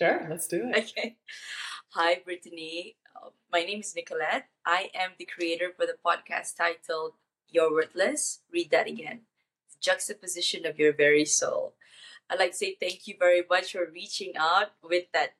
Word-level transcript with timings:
Sure, 0.00 0.26
let's 0.30 0.46
do 0.46 0.70
it. 0.72 0.92
Okay. 0.96 1.16
Hi, 1.90 2.20
Brittany. 2.24 2.96
Uh, 3.14 3.30
my 3.52 3.62
name 3.64 3.80
is 3.80 3.94
Nicolette. 3.94 4.48
I 4.64 4.90
am 4.94 5.10
the 5.18 5.26
creator 5.26 5.72
for 5.76 5.84
the 5.84 5.96
podcast 6.04 6.56
titled 6.56 7.12
You're 7.48 7.70
Worthless. 7.70 8.40
Read 8.50 8.70
that 8.70 8.86
again. 8.86 9.22
The 9.70 9.76
juxtaposition 9.80 10.64
of 10.64 10.78
your 10.78 10.94
very 10.94 11.26
soul. 11.26 11.74
I'd 12.30 12.38
like 12.38 12.52
to 12.52 12.56
say 12.56 12.76
thank 12.80 13.08
you 13.08 13.16
very 13.18 13.42
much 13.48 13.72
for 13.72 13.90
reaching 13.92 14.32
out 14.38 14.72
with 14.82 15.04
that 15.12 15.34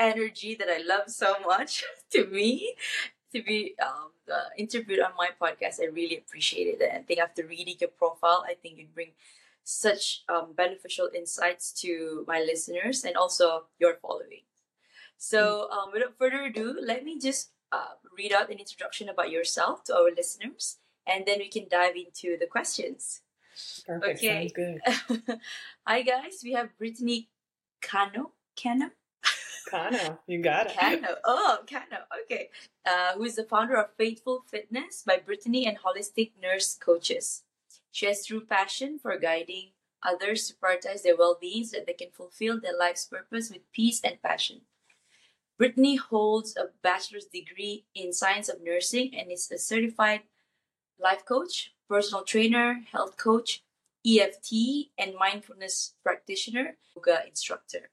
energy 0.00 0.56
that 0.56 0.68
I 0.68 0.82
love 0.82 1.08
so 1.08 1.36
much 1.46 1.84
to 2.10 2.26
me 2.26 2.74
to 3.32 3.42
be 3.42 3.76
um, 3.80 4.10
uh, 4.32 4.48
interviewed 4.56 5.00
on 5.00 5.12
my 5.16 5.30
podcast. 5.40 5.80
I 5.80 5.86
really 5.86 6.16
appreciate 6.16 6.66
it. 6.66 6.82
And 6.82 6.98
I 6.98 7.02
think 7.02 7.20
after 7.20 7.44
reading 7.44 7.76
your 7.78 7.90
profile, 7.90 8.44
I 8.48 8.54
think 8.54 8.78
you 8.78 8.86
bring 8.92 9.12
such 9.68 10.24
um, 10.30 10.54
beneficial 10.56 11.10
insights 11.14 11.72
to 11.72 12.24
my 12.26 12.40
listeners 12.40 13.04
and 13.04 13.16
also 13.16 13.64
your 13.78 13.94
following. 14.00 14.48
So, 15.18 15.68
um, 15.70 15.90
without 15.92 16.16
further 16.16 16.44
ado, 16.44 16.78
let 16.80 17.04
me 17.04 17.18
just 17.18 17.50
uh, 17.70 18.00
read 18.16 18.32
out 18.32 18.50
an 18.50 18.58
introduction 18.58 19.10
about 19.10 19.30
yourself 19.30 19.84
to 19.84 19.94
our 19.94 20.10
listeners, 20.16 20.78
and 21.06 21.26
then 21.26 21.38
we 21.38 21.48
can 21.48 21.66
dive 21.70 21.96
into 21.96 22.38
the 22.38 22.46
questions. 22.46 23.20
Perfect. 23.86 24.18
Okay. 24.18 24.48
Sounds 24.48 24.52
good. 24.54 25.40
Hi, 25.86 26.00
guys. 26.00 26.40
We 26.42 26.52
have 26.52 26.76
Brittany 26.78 27.28
Cano. 27.82 28.32
Cano? 28.56 28.90
Cano. 29.68 30.18
You 30.26 30.40
got 30.40 30.68
it. 30.68 30.76
Cano. 30.78 31.16
Oh, 31.24 31.58
Cano. 31.68 32.06
Okay. 32.22 32.48
Uh, 32.86 33.12
who 33.16 33.24
is 33.24 33.36
the 33.36 33.44
founder 33.44 33.76
of 33.76 33.92
Faithful 33.98 34.44
Fitness 34.48 35.02
by 35.06 35.18
Brittany 35.18 35.66
and 35.66 35.76
Holistic 35.78 36.30
Nurse 36.40 36.74
Coaches. 36.74 37.42
She 37.90 38.06
has 38.06 38.26
true 38.26 38.44
passion 38.44 38.98
for 38.98 39.16
guiding 39.18 39.72
others 40.02 40.46
to 40.46 40.54
prioritize 40.54 41.02
their 41.02 41.16
well 41.16 41.36
being 41.40 41.64
so 41.64 41.78
that 41.78 41.86
they 41.86 41.92
can 41.92 42.10
fulfill 42.12 42.60
their 42.60 42.76
life's 42.76 43.06
purpose 43.06 43.50
with 43.50 43.70
peace 43.72 44.00
and 44.04 44.22
passion. 44.22 44.62
Brittany 45.58 45.96
holds 45.96 46.56
a 46.56 46.70
bachelor's 46.82 47.26
degree 47.26 47.84
in 47.94 48.12
science 48.12 48.48
of 48.48 48.62
nursing 48.62 49.14
and 49.16 49.32
is 49.32 49.50
a 49.50 49.58
certified 49.58 50.20
life 51.00 51.24
coach, 51.24 51.72
personal 51.88 52.22
trainer, 52.22 52.84
health 52.92 53.16
coach, 53.16 53.64
EFT, 54.06 54.90
and 54.96 55.14
mindfulness 55.18 55.94
practitioner, 56.02 56.76
yoga 56.94 57.26
instructor. 57.26 57.90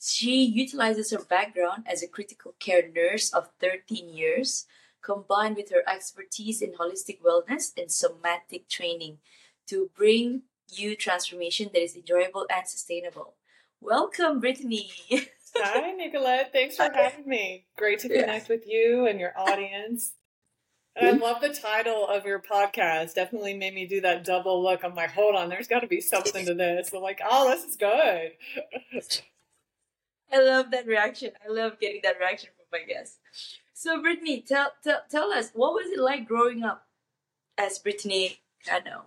She 0.00 0.44
utilizes 0.44 1.10
her 1.10 1.24
background 1.24 1.84
as 1.86 2.02
a 2.02 2.08
critical 2.08 2.54
care 2.60 2.88
nurse 2.88 3.32
of 3.32 3.48
13 3.60 4.10
years, 4.10 4.66
combined 5.02 5.56
with 5.56 5.70
her 5.70 5.82
expertise 5.86 6.62
in 6.62 6.72
holistic 6.72 7.20
wellness 7.20 7.72
and 7.76 7.90
somatic 7.90 8.68
training 8.68 9.18
to 9.66 9.90
bring 9.96 10.42
you 10.70 10.96
transformation 10.96 11.70
that 11.72 11.82
is 11.82 11.96
enjoyable 11.96 12.46
and 12.50 12.66
sustainable. 12.66 13.34
Welcome, 13.80 14.40
Brittany. 14.40 14.90
Hi, 15.56 15.92
Nicolette. 15.92 16.52
Thanks 16.52 16.76
for 16.76 16.90
having 16.92 17.28
me. 17.28 17.66
Great 17.76 18.00
to 18.00 18.08
connect 18.08 18.48
with 18.48 18.66
you 18.66 19.06
and 19.06 19.18
your 19.20 19.32
audience. 19.38 20.14
And 20.96 21.22
I 21.22 21.26
love 21.26 21.40
the 21.40 21.50
title 21.50 22.06
of 22.08 22.24
your 22.24 22.40
podcast. 22.40 23.14
Definitely 23.14 23.54
made 23.54 23.74
me 23.74 23.86
do 23.86 24.00
that 24.00 24.24
double 24.24 24.62
look. 24.62 24.82
I'm 24.82 24.94
like, 24.94 25.12
hold 25.12 25.36
on, 25.36 25.48
there's 25.48 25.68
got 25.68 25.80
to 25.80 25.86
be 25.86 26.00
something 26.00 26.44
to 26.46 26.54
this. 26.54 26.92
I'm 26.92 27.02
like, 27.02 27.20
oh, 27.28 27.48
this 27.50 27.64
is 27.64 27.76
good. 27.76 28.32
I 30.32 30.42
love 30.42 30.72
that 30.72 30.86
reaction. 30.86 31.30
I 31.44 31.52
love 31.52 31.78
getting 31.80 32.00
that 32.02 32.18
reaction 32.18 32.50
from 32.56 32.66
my 32.72 32.84
guests. 32.84 33.18
So, 33.80 34.02
Brittany, 34.02 34.40
tell, 34.40 34.72
tell, 34.82 35.02
tell 35.08 35.32
us, 35.32 35.52
what 35.54 35.72
was 35.72 35.86
it 35.86 36.00
like 36.00 36.26
growing 36.26 36.64
up 36.64 36.88
as 37.56 37.78
Brittany 37.78 38.40
Cano? 38.66 39.04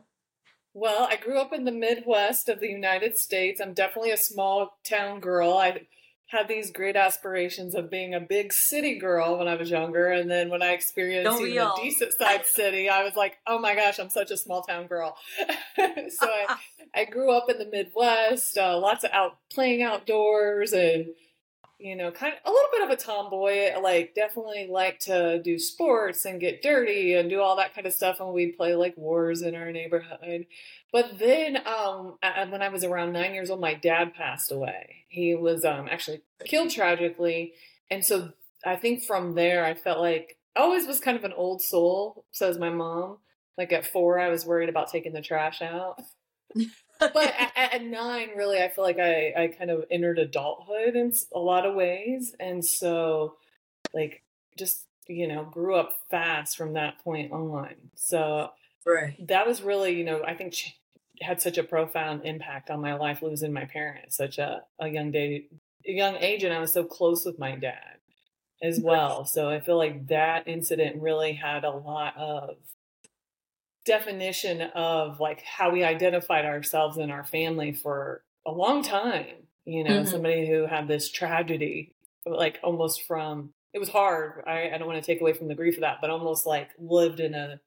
Well, 0.73 1.09
I 1.11 1.17
grew 1.17 1.41
up 1.41 1.51
in 1.51 1.65
the 1.65 1.73
Midwest 1.73 2.47
of 2.47 2.61
the 2.61 2.69
United 2.69 3.17
States. 3.17 3.59
I'm 3.59 3.73
definitely 3.73 4.11
a 4.11 4.17
small 4.17 4.77
town 4.85 5.19
girl. 5.19 5.57
I 5.57 5.87
had 6.27 6.47
these 6.47 6.71
great 6.71 6.95
aspirations 6.95 7.75
of 7.75 7.91
being 7.91 8.13
a 8.13 8.21
big 8.21 8.53
city 8.53 8.97
girl 8.97 9.37
when 9.37 9.49
I 9.49 9.55
was 9.55 9.69
younger, 9.69 10.07
and 10.07 10.31
then 10.31 10.49
when 10.49 10.61
I 10.61 10.71
experienced 10.71 11.41
even 11.41 11.57
a 11.57 11.73
decent 11.75 12.13
sized 12.13 12.45
city, 12.45 12.87
I 12.87 13.03
was 13.03 13.17
like, 13.17 13.39
"Oh 13.45 13.59
my 13.59 13.75
gosh, 13.75 13.99
I'm 13.99 14.09
such 14.09 14.31
a 14.31 14.37
small 14.37 14.61
town 14.61 14.87
girl." 14.87 15.17
so 15.75 16.29
I, 16.29 16.55
I 16.95 17.03
grew 17.03 17.35
up 17.35 17.49
in 17.49 17.57
the 17.57 17.65
Midwest, 17.65 18.57
uh, 18.57 18.79
lots 18.79 19.03
of 19.03 19.11
out 19.11 19.37
playing 19.49 19.81
outdoors, 19.81 20.71
and 20.71 21.07
you 21.81 21.95
know, 21.95 22.11
kind 22.11 22.33
of 22.33 22.39
a 22.45 22.53
little 22.53 22.69
bit 22.71 22.83
of 22.83 22.89
a 22.89 22.95
tomboy. 22.95 23.79
Like, 23.81 24.13
definitely 24.15 24.67
like 24.69 24.99
to 24.99 25.41
do 25.41 25.57
sports 25.57 26.25
and 26.25 26.39
get 26.39 26.61
dirty 26.61 27.15
and 27.15 27.29
do 27.29 27.41
all 27.41 27.55
that 27.57 27.73
kind 27.73 27.87
of 27.87 27.93
stuff, 27.93 28.19
and 28.19 28.33
we'd 28.33 28.57
play 28.57 28.75
like 28.75 28.95
wars 28.97 29.41
in 29.41 29.55
our 29.55 29.71
neighborhood. 29.71 30.45
But 30.91 31.19
then, 31.19 31.57
um, 31.65 32.17
when 32.49 32.61
I 32.61 32.69
was 32.69 32.83
around 32.83 33.13
nine 33.13 33.33
years 33.33 33.49
old, 33.49 33.61
my 33.61 33.73
dad 33.73 34.13
passed 34.13 34.51
away. 34.51 35.05
He 35.09 35.35
was 35.35 35.65
um, 35.65 35.87
actually 35.89 36.21
killed 36.45 36.69
tragically, 36.69 37.53
and 37.89 38.05
so 38.05 38.33
I 38.65 38.75
think 38.75 39.03
from 39.03 39.35
there, 39.35 39.65
I 39.65 39.73
felt 39.73 39.99
like 39.99 40.37
I 40.55 40.61
always 40.61 40.87
was 40.87 40.99
kind 40.99 41.17
of 41.17 41.23
an 41.23 41.33
old 41.33 41.61
soul. 41.61 42.25
Says 42.31 42.57
my 42.57 42.69
mom. 42.69 43.17
Like 43.57 43.73
at 43.73 43.85
four, 43.85 44.19
I 44.19 44.29
was 44.29 44.45
worried 44.45 44.69
about 44.69 44.91
taking 44.91 45.13
the 45.13 45.21
trash 45.21 45.61
out. 45.61 46.01
but 47.13 47.33
at, 47.55 47.73
at, 47.73 47.83
nine, 47.83 48.29
really, 48.35 48.61
I 48.61 48.69
feel 48.69 48.83
like 48.83 48.99
I 48.99 49.33
I 49.35 49.47
kind 49.47 49.71
of 49.71 49.85
entered 49.89 50.19
adulthood 50.19 50.95
in 50.95 51.11
a 51.33 51.39
lot 51.39 51.65
of 51.65 51.75
ways, 51.75 52.35
and 52.39 52.63
so 52.63 53.35
like 53.93 54.23
just 54.57 54.85
you 55.07 55.27
know 55.27 55.43
grew 55.43 55.75
up 55.75 55.93
fast 56.09 56.55
from 56.55 56.73
that 56.73 57.03
point 57.03 57.31
on. 57.31 57.69
So 57.95 58.51
right. 58.85 59.15
that 59.27 59.47
was 59.47 59.61
really 59.61 59.95
you 59.95 60.03
know 60.03 60.23
I 60.23 60.35
think 60.35 60.55
had 61.21 61.41
such 61.41 61.57
a 61.57 61.63
profound 61.63 62.25
impact 62.25 62.69
on 62.69 62.81
my 62.81 62.95
life 62.95 63.21
losing 63.21 63.53
my 63.53 63.65
parents 63.65 64.17
such 64.17 64.39
a, 64.39 64.63
a 64.79 64.87
young 64.87 65.11
day 65.11 65.45
a 65.85 65.91
young 65.91 66.15
age 66.15 66.43
and 66.43 66.53
I 66.53 66.59
was 66.59 66.73
so 66.73 66.83
close 66.83 67.25
with 67.25 67.37
my 67.37 67.55
dad 67.55 67.97
as 68.61 68.79
well. 68.79 69.25
So 69.25 69.49
I 69.49 69.59
feel 69.59 69.77
like 69.77 70.07
that 70.07 70.47
incident 70.47 71.01
really 71.01 71.33
had 71.33 71.63
a 71.63 71.71
lot 71.71 72.15
of 72.15 72.57
definition 73.85 74.61
of 74.61 75.19
like 75.19 75.41
how 75.43 75.71
we 75.71 75.83
identified 75.83 76.45
ourselves 76.45 76.97
and 76.97 77.11
our 77.11 77.23
family 77.23 77.73
for 77.73 78.23
a 78.45 78.51
long 78.51 78.83
time. 78.83 79.47
You 79.65 79.83
know, 79.83 80.01
mm-hmm. 80.01 80.09
somebody 80.09 80.47
who 80.47 80.65
had 80.65 80.87
this 80.87 81.11
tragedy, 81.11 81.93
like 82.25 82.59
almost 82.63 83.03
from 83.03 83.53
it 83.73 83.79
was 83.79 83.89
hard. 83.89 84.43
I, 84.45 84.71
I 84.73 84.77
don't 84.77 84.87
want 84.87 85.01
to 85.01 85.05
take 85.05 85.21
away 85.21 85.33
from 85.33 85.47
the 85.47 85.55
grief 85.55 85.75
of 85.75 85.81
that, 85.81 85.97
but 86.01 86.09
almost 86.09 86.45
like 86.45 86.69
lived 86.77 87.19
in 87.19 87.33
a 87.33 87.59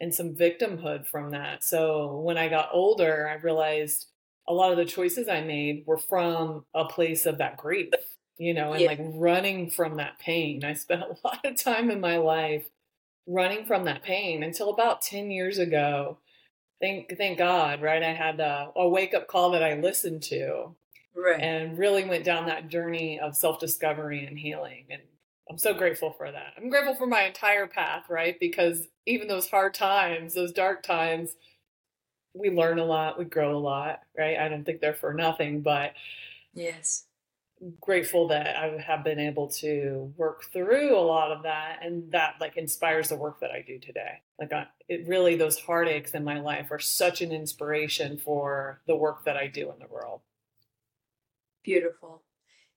and 0.00 0.14
some 0.14 0.34
victimhood 0.34 1.06
from 1.06 1.30
that. 1.30 1.64
So 1.64 2.20
when 2.20 2.38
I 2.38 2.48
got 2.48 2.70
older, 2.72 3.28
I 3.28 3.42
realized 3.42 4.06
a 4.46 4.52
lot 4.52 4.70
of 4.70 4.78
the 4.78 4.84
choices 4.84 5.28
I 5.28 5.40
made 5.40 5.84
were 5.86 5.98
from 5.98 6.64
a 6.74 6.84
place 6.84 7.26
of 7.26 7.38
that 7.38 7.56
grief, 7.56 7.92
you 8.36 8.54
know, 8.54 8.72
and 8.72 8.82
yeah. 8.82 8.88
like 8.88 9.00
running 9.00 9.70
from 9.70 9.96
that 9.96 10.18
pain. 10.18 10.64
I 10.64 10.74
spent 10.74 11.02
a 11.02 11.16
lot 11.24 11.44
of 11.44 11.56
time 11.56 11.90
in 11.90 12.00
my 12.00 12.18
life 12.18 12.66
running 13.28 13.66
from 13.66 13.84
that 13.84 14.02
pain 14.02 14.42
until 14.42 14.70
about 14.70 15.02
10 15.02 15.30
years 15.30 15.58
ago. 15.58 16.18
Thank 16.80 17.16
thank 17.16 17.38
God, 17.38 17.82
right? 17.82 18.02
I 18.02 18.12
had 18.12 18.40
a, 18.40 18.70
a 18.74 18.88
wake 18.88 19.12
up 19.12 19.26
call 19.26 19.50
that 19.50 19.62
I 19.62 19.74
listened 19.74 20.22
to. 20.24 20.74
Right. 21.14 21.40
And 21.40 21.76
really 21.76 22.04
went 22.04 22.24
down 22.24 22.46
that 22.46 22.68
journey 22.68 23.18
of 23.18 23.36
self 23.36 23.58
discovery 23.58 24.24
and 24.24 24.38
healing. 24.38 24.86
And 24.90 25.02
I'm 25.50 25.58
so 25.58 25.74
grateful 25.74 26.12
for 26.12 26.30
that. 26.30 26.52
I'm 26.56 26.70
grateful 26.70 26.94
for 26.94 27.06
my 27.06 27.22
entire 27.22 27.66
path, 27.66 28.04
right? 28.08 28.38
Because 28.38 28.86
even 29.06 29.26
those 29.26 29.48
hard 29.48 29.74
times, 29.74 30.34
those 30.34 30.52
dark 30.52 30.84
times, 30.84 31.34
we 32.34 32.50
learn 32.50 32.78
a 32.78 32.84
lot, 32.84 33.18
we 33.18 33.24
grow 33.24 33.56
a 33.56 33.58
lot, 33.58 34.00
right? 34.16 34.38
I 34.38 34.48
don't 34.48 34.64
think 34.64 34.80
they're 34.80 34.94
for 34.94 35.12
nothing, 35.12 35.62
but 35.62 35.94
yes. 36.54 37.04
Grateful 37.80 38.28
that 38.28 38.56
I 38.56 38.78
have 38.78 39.02
been 39.02 39.18
able 39.18 39.48
to 39.48 40.12
work 40.16 40.44
through 40.52 40.96
a 40.96 41.00
lot 41.00 41.32
of 41.32 41.42
that 41.42 41.80
and 41.82 42.12
that 42.12 42.34
like 42.40 42.56
inspires 42.56 43.08
the 43.08 43.16
work 43.16 43.40
that 43.40 43.50
I 43.50 43.62
do 43.66 43.78
today. 43.78 44.22
Like 44.38 44.52
I, 44.52 44.66
it 44.88 45.06
really 45.08 45.36
those 45.36 45.58
heartaches 45.58 46.14
in 46.14 46.24
my 46.24 46.40
life 46.40 46.70
are 46.70 46.78
such 46.78 47.20
an 47.20 47.32
inspiration 47.32 48.16
for 48.16 48.80
the 48.86 48.96
work 48.96 49.24
that 49.24 49.36
I 49.36 49.48
do 49.48 49.72
in 49.72 49.78
the 49.80 49.92
world. 49.92 50.20
Beautiful. 51.64 52.22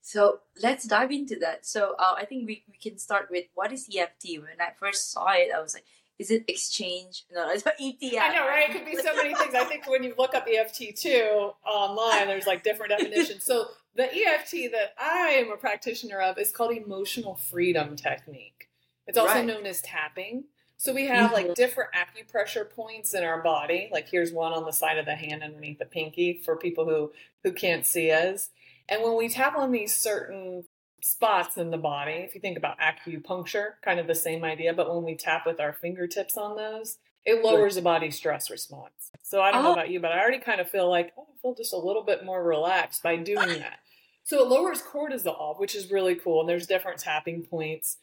So 0.01 0.39
let's 0.61 0.85
dive 0.85 1.11
into 1.11 1.37
that. 1.39 1.65
So 1.65 1.95
uh, 1.99 2.15
I 2.17 2.25
think 2.25 2.47
we, 2.47 2.63
we 2.67 2.77
can 2.77 2.97
start 2.97 3.27
with 3.29 3.45
what 3.53 3.71
is 3.71 3.87
EFT? 3.95 4.39
When 4.39 4.59
I 4.59 4.71
first 4.79 5.11
saw 5.11 5.31
it, 5.33 5.49
I 5.55 5.61
was 5.61 5.75
like, 5.75 5.85
is 6.21 6.29
it 6.29 6.43
exchange? 6.47 7.25
No, 7.33 7.49
it's 7.49 7.63
about 7.63 7.79
ETF. 7.79 8.19
I 8.21 8.35
know, 8.35 8.47
right? 8.47 8.69
It 8.69 8.73
could 8.73 8.85
be 8.85 8.95
so 8.95 9.15
many 9.15 9.33
things. 9.35 9.55
I 9.55 9.65
think 9.65 9.89
when 9.89 10.03
you 10.03 10.13
look 10.15 10.35
up 10.35 10.47
EFT 10.47 10.95
too 10.95 11.51
online, 11.65 12.27
there's 12.27 12.45
like 12.45 12.63
different 12.63 12.91
definitions. 12.91 13.43
So 13.43 13.65
the 13.95 14.03
EFT 14.03 14.71
that 14.71 14.93
I 14.99 15.29
am 15.43 15.51
a 15.51 15.57
practitioner 15.57 16.21
of 16.21 16.37
is 16.37 16.51
called 16.51 16.77
emotional 16.77 17.35
freedom 17.35 17.95
technique. 17.95 18.69
It's 19.07 19.17
also 19.17 19.33
right. 19.33 19.45
known 19.45 19.65
as 19.65 19.81
tapping. 19.81 20.43
So 20.77 20.93
we 20.93 21.07
have 21.07 21.31
mm-hmm. 21.31 21.47
like 21.47 21.55
different 21.55 21.89
acupressure 21.93 22.69
points 22.69 23.15
in 23.15 23.23
our 23.23 23.41
body. 23.41 23.89
Like 23.91 24.07
here's 24.07 24.31
one 24.31 24.53
on 24.53 24.65
the 24.65 24.71
side 24.71 24.99
of 24.99 25.07
the 25.07 25.15
hand 25.15 25.41
underneath 25.41 25.79
the 25.79 25.85
pinky 25.85 26.39
for 26.45 26.55
people 26.55 26.85
who 26.85 27.11
who 27.43 27.51
can't 27.51 27.85
see 27.85 28.11
us. 28.11 28.51
And 28.87 29.01
when 29.01 29.17
we 29.17 29.27
tap 29.27 29.57
on 29.57 29.71
these 29.71 29.95
certain 29.95 30.65
spots 31.01 31.57
in 31.57 31.71
the 31.71 31.77
body, 31.77 32.13
if 32.13 32.35
you 32.35 32.41
think 32.41 32.57
about 32.57 32.77
acupuncture, 32.79 33.73
kind 33.83 33.99
of 33.99 34.07
the 34.07 34.15
same 34.15 34.43
idea, 34.43 34.73
but 34.73 34.93
when 34.93 35.03
we 35.03 35.15
tap 35.15 35.45
with 35.45 35.59
our 35.59 35.73
fingertips 35.73 36.37
on 36.37 36.55
those, 36.55 36.97
it 37.25 37.43
lowers 37.43 37.75
the 37.75 37.81
body's 37.81 38.15
stress 38.15 38.49
response. 38.49 39.11
So 39.21 39.41
I 39.41 39.51
don't 39.51 39.63
know 39.63 39.69
oh. 39.69 39.73
about 39.73 39.89
you, 39.89 39.99
but 39.99 40.11
I 40.11 40.19
already 40.19 40.39
kind 40.39 40.59
of 40.61 40.69
feel 40.69 40.89
like, 40.89 41.13
oh, 41.17 41.27
I 41.29 41.41
feel 41.41 41.55
just 41.55 41.73
a 41.73 41.77
little 41.77 42.03
bit 42.03 42.25
more 42.25 42.43
relaxed 42.43 43.03
by 43.03 43.17
doing 43.17 43.49
ah. 43.49 43.59
that. 43.59 43.79
So 44.23 44.41
it 44.43 44.47
lowers 44.47 44.81
cortisol, 44.81 45.59
which 45.59 45.75
is 45.75 45.91
really 45.91 46.15
cool. 46.15 46.41
And 46.41 46.49
there's 46.49 46.67
different 46.67 46.99
tapping 46.99 47.43
points. 47.43 47.97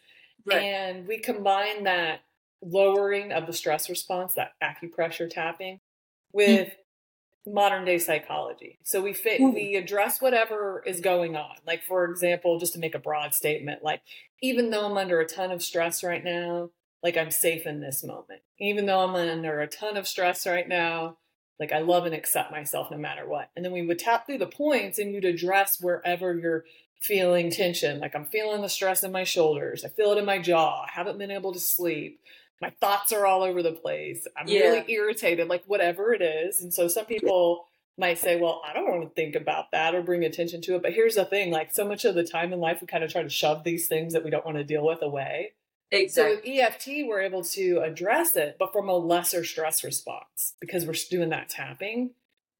Right. 0.44 0.62
And 0.62 1.06
we 1.06 1.18
combine 1.18 1.84
that 1.84 2.20
lowering 2.60 3.32
of 3.32 3.46
the 3.46 3.52
stress 3.52 3.88
response, 3.88 4.34
that 4.34 4.52
acupressure 4.62 5.30
tapping, 5.30 5.74
hmm. 5.74 6.36
with 6.36 6.72
modern 7.52 7.84
day 7.84 7.98
psychology. 7.98 8.78
So 8.82 9.02
we 9.02 9.12
fit, 9.12 9.40
Ooh. 9.40 9.50
we 9.50 9.76
address 9.76 10.20
whatever 10.20 10.82
is 10.86 11.00
going 11.00 11.36
on. 11.36 11.56
Like 11.66 11.82
for 11.82 12.04
example, 12.04 12.58
just 12.58 12.74
to 12.74 12.78
make 12.78 12.94
a 12.94 13.00
broad 13.00 13.34
statement, 13.34 13.82
like 13.82 14.02
even 14.42 14.70
though 14.70 14.86
I'm 14.86 14.96
under 14.96 15.20
a 15.20 15.26
ton 15.26 15.50
of 15.50 15.62
stress 15.62 16.02
right 16.04 16.24
now, 16.24 16.70
like 17.02 17.16
I'm 17.16 17.30
safe 17.30 17.66
in 17.66 17.80
this 17.80 18.04
moment. 18.04 18.42
Even 18.58 18.86
though 18.86 19.00
I'm 19.00 19.14
under 19.14 19.60
a 19.60 19.66
ton 19.66 19.96
of 19.96 20.08
stress 20.08 20.46
right 20.46 20.68
now, 20.68 21.16
like 21.60 21.72
I 21.72 21.80
love 21.80 22.06
and 22.06 22.14
accept 22.14 22.50
myself 22.50 22.90
no 22.90 22.96
matter 22.96 23.28
what. 23.28 23.50
And 23.56 23.64
then 23.64 23.72
we 23.72 23.86
would 23.86 23.98
tap 23.98 24.26
through 24.26 24.38
the 24.38 24.46
points 24.46 24.98
and 24.98 25.12
you'd 25.12 25.24
address 25.24 25.80
wherever 25.80 26.36
you're 26.36 26.64
feeling 27.00 27.50
tension. 27.50 28.00
Like 28.00 28.14
I'm 28.14 28.26
feeling 28.26 28.62
the 28.62 28.68
stress 28.68 29.02
in 29.02 29.12
my 29.12 29.24
shoulders. 29.24 29.84
I 29.84 29.88
feel 29.88 30.12
it 30.12 30.18
in 30.18 30.24
my 30.24 30.38
jaw. 30.38 30.82
I 30.82 30.90
haven't 30.90 31.18
been 31.18 31.30
able 31.30 31.52
to 31.52 31.60
sleep. 31.60 32.20
My 32.60 32.70
thoughts 32.70 33.12
are 33.12 33.24
all 33.26 33.42
over 33.42 33.62
the 33.62 33.72
place. 33.72 34.26
I'm 34.36 34.48
Yeah. 34.48 34.60
really 34.60 34.84
irritated, 34.92 35.48
like 35.48 35.64
whatever 35.66 36.12
it 36.12 36.22
is. 36.22 36.60
And 36.60 36.72
so 36.74 36.88
some 36.88 37.04
people 37.06 37.66
might 37.96 38.18
say, 38.18 38.36
well, 38.38 38.62
I 38.66 38.72
don't 38.72 38.88
want 38.88 39.02
to 39.02 39.08
think 39.14 39.34
about 39.34 39.70
that 39.72 39.94
or 39.94 40.02
bring 40.02 40.24
attention 40.24 40.60
to 40.62 40.74
it. 40.76 40.82
But 40.82 40.92
here's 40.92 41.14
the 41.16 41.24
thing 41.24 41.50
like 41.50 41.72
so 41.72 41.86
much 41.86 42.04
of 42.04 42.14
the 42.14 42.24
time 42.24 42.52
in 42.52 42.60
life, 42.60 42.80
we 42.80 42.86
kind 42.86 43.04
of 43.04 43.10
try 43.12 43.22
to 43.22 43.28
shove 43.28 43.64
these 43.64 43.88
things 43.88 44.12
that 44.12 44.24
we 44.24 44.30
don't 44.30 44.44
want 44.44 44.56
to 44.58 44.64
deal 44.64 44.84
with 44.84 45.02
away. 45.02 45.52
So 45.92 45.98
Exactly. 45.98 46.36
with 46.36 46.44
EFT, 46.60 46.88
we're 47.08 47.22
able 47.22 47.42
to 47.44 47.80
address 47.80 48.36
it, 48.36 48.56
but 48.58 48.72
from 48.72 48.88
a 48.88 48.96
lesser 48.96 49.42
stress 49.44 49.82
response 49.82 50.54
because 50.60 50.84
we're 50.86 50.94
doing 51.08 51.30
that 51.30 51.48
tapping. 51.48 52.10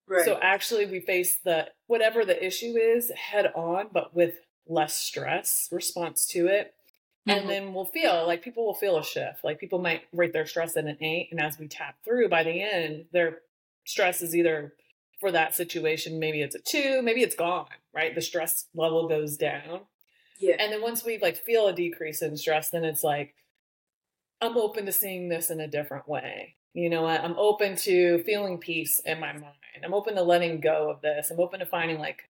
right. 0.07 0.25
So 0.25 0.39
actually, 0.41 0.87
we 0.87 1.01
face 1.01 1.37
the 1.45 1.69
whatever 1.89 2.25
the 2.25 2.43
issue 2.45 2.77
is 2.79 3.11
head 3.11 3.53
on, 3.55 3.89
but 3.93 4.15
with 4.15 4.37
less 4.67 4.95
stress 4.97 5.69
response 5.71 6.27
to 6.29 6.47
it. 6.47 6.75
And 7.29 7.41
mm-hmm. 7.41 7.49
then 7.49 7.75
we'll 7.75 7.85
feel 7.85 8.27
like 8.27 8.43
people 8.43 8.65
will 8.65 8.75
feel 8.75 8.99
a 8.99 9.05
shift. 9.05 9.45
Like 9.45 9.61
people 9.61 9.79
might 9.79 10.03
rate 10.13 10.33
their 10.33 10.47
stress 10.47 10.77
at 10.77 10.85
an 10.85 11.03
eight, 11.03 11.29
and 11.31 11.41
as 11.41 11.59
we 11.59 11.69
tap 11.69 11.97
through, 12.05 12.29
by 12.29 12.43
the 12.43 12.63
end, 12.63 13.07
their 13.13 13.39
stress 13.85 14.23
is 14.23 14.35
either 14.35 14.75
for 15.21 15.33
that 15.33 15.55
situation, 15.55 16.21
maybe 16.21 16.43
it's 16.43 16.55
a 16.55 16.61
two, 16.61 17.03
maybe 17.03 17.23
it's 17.23 17.35
gone. 17.35 17.67
Right, 17.95 18.15
the 18.15 18.21
stress 18.21 18.67
level 18.75 19.09
goes 19.09 19.37
down. 19.37 19.81
yeah. 20.39 20.57
And 20.59 20.73
then 20.73 20.83
once 20.83 21.05
we 21.05 21.19
like 21.19 21.37
feel 21.37 21.67
a 21.67 21.73
decrease 21.73 22.23
in 22.23 22.37
stress, 22.37 22.71
then 22.71 22.85
it's 22.85 23.03
like, 23.03 23.35
I'm 24.41 24.57
open 24.57 24.87
to 24.87 24.93
seeing 24.93 25.29
this 25.29 25.51
in 25.51 25.61
a 25.61 25.67
different 25.67 26.09
way. 26.09 26.55
You 26.75 26.91
know 26.91 27.03
what? 27.03 27.23
I'm 27.23 27.37
open 27.37 27.75
to 27.77 28.23
feeling 28.23 28.59
peace 28.59 29.01
in 29.05 29.19
my 29.19 29.33
mind. 29.33 29.55
I'm 29.85 29.95
open 29.95 30.15
to 30.15 30.23
letting 30.23 30.61
go 30.61 30.91
of 30.91 31.01
this. 31.01 31.31
I'm 31.31 31.41
open 31.41 31.59
to 31.61 31.67
finding 31.67 31.99
like 31.99 32.28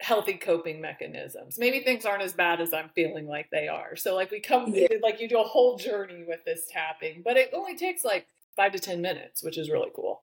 healthy 0.00 0.34
coping 0.34 0.80
mechanisms. 0.80 1.58
Maybe 1.58 1.80
things 1.80 2.04
aren't 2.04 2.22
as 2.22 2.32
bad 2.32 2.60
as 2.60 2.74
I'm 2.74 2.90
feeling 2.94 3.26
like 3.26 3.48
they 3.50 3.68
are. 3.68 3.96
So 3.96 4.14
like 4.14 4.30
we 4.30 4.40
come 4.40 4.72
Yeah. 4.74 4.88
like 5.02 5.20
you 5.20 5.28
do 5.28 5.40
a 5.40 5.44
whole 5.44 5.76
journey 5.78 6.24
with 6.26 6.44
this 6.44 6.66
tapping, 6.70 7.22
but 7.24 7.36
it 7.36 7.50
only 7.52 7.76
takes 7.76 8.04
like 8.04 8.26
five 8.56 8.72
to 8.72 8.78
ten 8.78 9.00
minutes, 9.00 9.42
which 9.42 9.56
is 9.58 9.70
really 9.70 9.90
cool. 9.94 10.22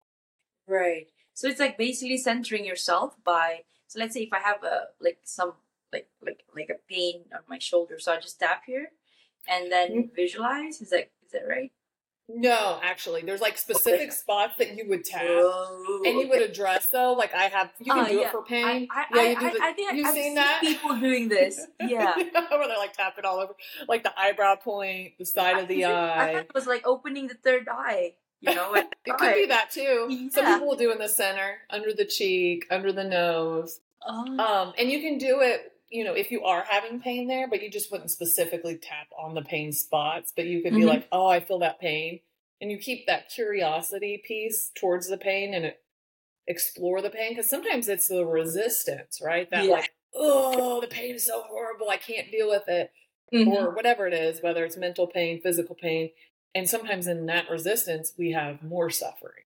Right. 0.67 1.07
So 1.33 1.47
it's 1.47 1.59
like 1.59 1.77
basically 1.77 2.17
centering 2.17 2.65
yourself 2.65 3.15
by 3.23 3.61
so 3.87 3.99
let's 3.99 4.13
say 4.13 4.21
if 4.23 4.33
I 4.33 4.39
have 4.39 4.63
a 4.63 4.83
like 4.99 5.19
some 5.23 5.53
like 5.91 6.07
like 6.21 6.43
like 6.55 6.69
a 6.69 6.79
pain 6.93 7.23
on 7.33 7.41
my 7.49 7.57
shoulder, 7.59 7.97
so 7.99 8.13
I 8.13 8.19
just 8.19 8.39
tap 8.39 8.63
here 8.65 8.91
and 9.47 9.71
then 9.71 9.91
Mm. 9.91 10.15
visualize. 10.15 10.81
Is 10.81 10.89
that 10.91 11.09
is 11.25 11.31
that 11.31 11.47
right? 11.47 11.71
No, 12.29 12.79
actually, 12.81 13.23
there's 13.23 13.41
like 13.41 13.57
specific 13.57 14.11
spots 14.13 14.53
that 14.57 14.77
you 14.77 14.85
would 14.87 15.03
tap. 15.03 15.23
Oh, 15.25 16.01
And 16.05 16.17
you 16.19 16.29
would 16.29 16.41
address 16.41 16.87
though, 16.89 17.13
like 17.13 17.33
I 17.35 17.43
have, 17.45 17.71
you 17.79 17.91
can 17.91 18.05
Ah, 18.05 18.07
do 18.07 18.15
yeah. 18.15 18.27
it 18.27 18.31
for 18.31 18.43
pain. 18.43 18.87
I, 18.89 19.01
I, 19.01 19.05
yeah, 19.13 19.21
I, 19.21 19.25
you 19.31 19.39
do 19.39 19.45
I, 19.45 19.49
the, 19.51 19.59
I 19.63 19.73
think 19.73 19.97
you've 19.97 20.05
I've 20.07 20.13
seen 20.13 20.23
seen 20.23 20.35
that? 20.35 20.61
people 20.61 20.95
doing 20.97 21.27
this. 21.37 21.59
Yeah. 21.85 22.15
where 22.15 22.67
they're 22.67 22.77
like 22.77 22.93
tapping 22.93 23.25
all 23.25 23.39
over, 23.39 23.53
like 23.89 24.03
the 24.03 24.17
eyebrow 24.17 24.55
point, 24.55 25.13
the 25.19 25.25
side 25.25 25.57
of 25.57 25.67
the 25.67 25.83
I 25.85 25.91
eye. 25.91 26.33
thought 26.33 26.43
it 26.45 26.53
was 26.55 26.67
like 26.67 26.87
opening 26.87 27.27
the 27.27 27.35
third 27.35 27.67
eye. 27.69 28.13
You 28.39 28.55
know, 28.55 28.73
It 29.05 29.17
could 29.17 29.35
be 29.35 29.45
that 29.47 29.69
too. 29.71 30.29
Some 30.31 30.45
people 30.45 30.67
will 30.69 30.77
do 30.77 30.91
in 30.91 30.99
the 30.99 31.09
center, 31.09 31.57
under 31.69 31.91
the 31.93 32.05
cheek, 32.05 32.65
under 32.71 32.91
the 32.93 33.03
nose. 33.03 33.81
Oh, 34.07 34.37
Um, 34.39 34.73
and 34.79 34.89
you 34.89 35.01
can 35.01 35.17
do 35.17 35.41
it, 35.41 35.70
you 35.91 36.03
know, 36.05 36.13
if 36.13 36.31
you 36.31 36.43
are 36.45 36.63
having 36.67 36.99
pain 37.01 37.27
there, 37.27 37.47
but 37.47 37.61
you 37.61 37.69
just 37.69 37.91
wouldn't 37.91 38.11
specifically 38.11 38.77
tap 38.77 39.07
on 39.17 39.35
the 39.35 39.41
pain 39.41 39.71
spots. 39.73 40.31
But 40.35 40.45
you 40.45 40.61
could 40.61 40.73
be 40.73 40.81
Mhm. 40.81 40.87
like, 40.87 41.07
oh, 41.11 41.27
I 41.27 41.39
feel 41.41 41.59
that 41.59 41.79
pain. 41.79 42.21
And 42.61 42.71
you 42.71 42.77
keep 42.77 43.05
that 43.07 43.29
curiosity 43.29 44.17
piece 44.25 44.69
towards 44.75 45.07
the 45.07 45.17
pain 45.17 45.53
and 45.53 45.75
explore 46.47 47.01
the 47.01 47.09
pain. 47.09 47.31
Because 47.31 47.49
sometimes 47.49 47.89
it's 47.89 48.07
the 48.07 48.25
resistance, 48.25 49.21
right? 49.21 49.49
That 49.49 49.65
Yeah. 49.65 49.71
like, 49.73 49.93
oh, 50.13 50.79
the 50.81 50.87
pain 50.87 51.15
is 51.15 51.25
so 51.25 51.41
horrible. 51.43 51.89
I 51.89 51.97
can't 51.97 52.31
deal 52.31 52.49
with 52.49 52.67
it. 52.67 52.91
mhm. 53.33 53.47
Or 53.47 53.73
whatever 53.73 54.07
it 54.07 54.13
is, 54.13 54.41
whether 54.41 54.65
it's 54.65 54.75
mental 54.75 55.07
pain, 55.07 55.39
physical 55.41 55.73
pain. 55.73 56.11
And 56.53 56.69
sometimes 56.69 57.07
in 57.07 57.25
that 57.27 57.49
resistance, 57.49 58.13
we 58.17 58.31
have 58.31 58.61
more 58.61 58.89
suffering. 58.89 59.45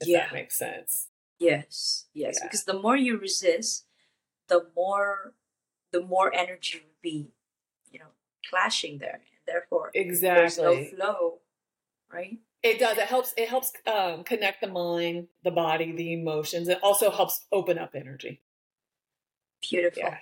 If 0.00 0.08
Yeah. 0.08 0.26
that 0.26 0.32
makes 0.34 0.58
sense. 0.58 1.08
Yes, 1.38 2.06
yes. 2.12 2.36
Yeah. 2.38 2.46
Because 2.48 2.64
the 2.64 2.78
more 2.78 2.96
you 2.98 3.16
resist, 3.16 3.86
the 4.48 4.70
more 4.76 5.34
the 5.92 6.02
more 6.02 6.34
energy 6.34 6.80
would 6.84 7.02
be, 7.02 7.28
you 7.90 7.98
know, 7.98 8.06
clashing 8.48 8.98
there. 8.98 9.14
And 9.14 9.22
therefore 9.46 9.90
there's 9.94 10.22
no 10.58 10.72
Exactly. 10.72 10.96
flow. 10.96 11.38
Right? 12.12 12.38
It 12.62 12.80
does. 12.80 12.98
It 12.98 13.04
helps. 13.06 13.34
It 13.36 13.48
helps 13.48 13.72
um, 13.86 14.24
connect 14.24 14.60
the 14.60 14.68
mind, 14.68 15.28
the 15.44 15.50
body, 15.50 15.92
the 15.92 16.12
emotions. 16.12 16.68
It 16.68 16.78
also 16.82 17.10
helps 17.10 17.46
open 17.52 17.78
up 17.78 17.94
energy. 17.94 18.40
Beautiful. 19.62 20.02
Yeah. 20.02 20.16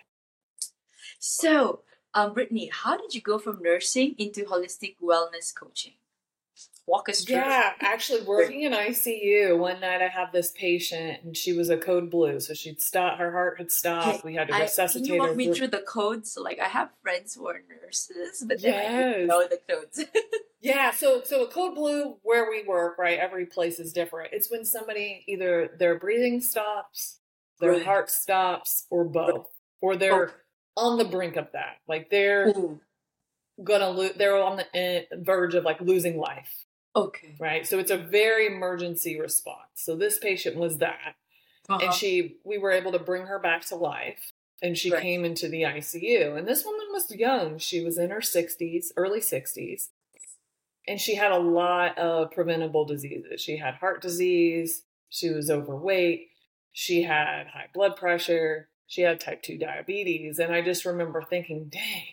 So, 1.19 1.81
um, 2.13 2.35
Brittany, 2.35 2.71
how 2.73 2.97
did 2.97 3.15
you 3.15 3.21
go 3.21 3.39
from 3.39 3.63
nursing 3.63 4.15
into 4.19 4.45
holistic 4.45 4.97
wellness 5.03 5.55
coaching? 5.55 5.95
Walk 6.87 7.09
us 7.09 7.25
through. 7.25 7.37
Yeah, 7.37 7.73
actually, 7.81 8.23
working 8.27 8.63
in 8.63 8.73
ICU 8.73 9.59
one 9.59 9.81
night, 9.81 10.03
I 10.03 10.09
had 10.09 10.29
this 10.33 10.53
patient, 10.53 11.25
and 11.25 11.37
she 11.37 11.53
was 11.53 11.69
a 11.69 11.77
code 11.77 12.11
blue, 12.11 12.39
so 12.39 12.55
she'd 12.55 12.81
stop. 12.81 13.19
Her 13.19 13.33
heart 13.33 13.59
had 13.59 13.73
stopped. 13.73 14.25
We 14.25 14.35
had 14.37 14.47
to 14.49 14.55
I, 14.55 14.59
can 14.59 14.63
resuscitate 14.67 15.09
you 15.09 15.19
walk 15.19 15.31
her. 15.31 15.35
me 15.35 15.53
through- 15.53 15.67
the 15.69 15.79
codes? 15.81 16.39
Like, 16.41 16.61
I 16.61 16.69
have 16.69 16.91
friends 17.03 17.35
who 17.35 17.49
are 17.49 17.61
nurses, 17.83 18.45
but 18.47 18.59
didn't 18.61 18.75
Yes. 18.75 19.29
know 19.29 19.47
the 19.49 19.61
codes. 19.69 20.05
Yeah, 20.59 20.91
so 20.91 21.21
so 21.23 21.45
a 21.45 21.49
code 21.49 21.75
blue 21.77 22.17
where 22.23 22.51
we 22.51 22.65
work, 22.65 22.99
right? 22.99 23.19
Every 23.21 23.47
place 23.47 23.79
is 23.79 23.93
different. 23.93 24.33
It's 24.33 24.51
when 24.51 24.65
somebody 24.65 25.23
either 25.29 25.71
their 25.79 25.97
breathing 25.97 26.41
stops, 26.41 27.21
their 27.61 27.73
Right. 27.73 27.85
heart 27.85 28.11
stops, 28.11 28.87
or 28.91 29.05
both, 29.05 29.47
or 29.81 29.95
they're 29.97 30.33
on 30.77 30.99
the 30.99 31.05
brink 31.05 31.37
of 31.37 31.53
that. 31.53 31.77
Like 31.87 32.11
they're 32.11 32.49
Ooh, 32.49 32.81
gonna 33.63 33.91
lose. 33.91 34.13
They're 34.17 34.43
on 34.43 34.57
the 34.57 34.77
eh, 34.77 35.03
verge 35.13 35.55
of 35.55 35.63
like 35.63 35.81
losing 35.83 36.19
life, 36.19 36.65
okay. 36.97 37.37
right? 37.39 37.67
So 37.67 37.79
it's 37.79 37.91
a 37.91 37.97
very 37.99 38.47
emergency 38.47 39.19
response. 39.21 39.69
So 39.75 39.97
this 39.97 40.19
patient 40.19 40.57
was 40.57 40.79
that, 40.79 41.17
Uh-huh. 41.69 41.81
and 41.85 41.95
she 41.95 42.39
we 42.45 42.59
were 42.59 42.73
able 42.73 42.93
to 42.93 42.99
bring 42.99 43.27
her 43.27 43.39
back 43.39 43.65
to 43.67 43.77
life. 43.77 44.33
And 44.63 44.77
she 44.79 44.91
Right. 44.91 45.03
came 45.03 45.25
into 45.25 45.49
the 45.49 45.63
ICU. 45.67 46.35
And 46.37 46.49
this 46.49 46.65
woman 46.65 46.87
was 46.91 47.11
young. 47.15 47.59
She 47.59 47.85
was 47.85 47.99
in 47.99 48.09
her 48.11 48.23
60s, 48.23 48.91
early 48.97 49.21
60s 49.21 49.91
and 50.89 51.01
she 51.01 51.15
had 51.17 51.33
a 51.33 51.39
lot 51.39 51.99
of 51.99 52.31
preventable 52.31 52.85
diseases. 52.85 53.41
She 53.41 53.57
had 53.57 53.75
heart 53.75 54.01
disease, 54.01 54.83
she 55.09 55.31
was 55.31 55.51
overweight, 55.51 56.29
she 56.73 57.03
had 57.03 57.49
high 57.49 57.69
blood 57.75 57.97
pressure, 57.97 58.69
she 58.87 59.03
had 59.03 59.19
type 59.21 59.43
2 59.43 59.59
diabetes. 59.59 60.39
And 60.39 60.55
I 60.55 60.63
just 60.63 60.85
remember 60.85 61.23
thinking, 61.23 61.69
dang, 61.69 62.05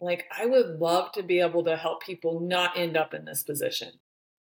like 0.00 0.26
I 0.36 0.46
would 0.46 0.78
love 0.80 1.12
to 1.12 1.22
be 1.22 1.40
able 1.40 1.64
to 1.64 1.76
help 1.76 2.02
people 2.02 2.40
not 2.40 2.76
end 2.76 2.96
up 2.96 3.14
in 3.14 3.24
this 3.24 3.42
position. 3.42 3.92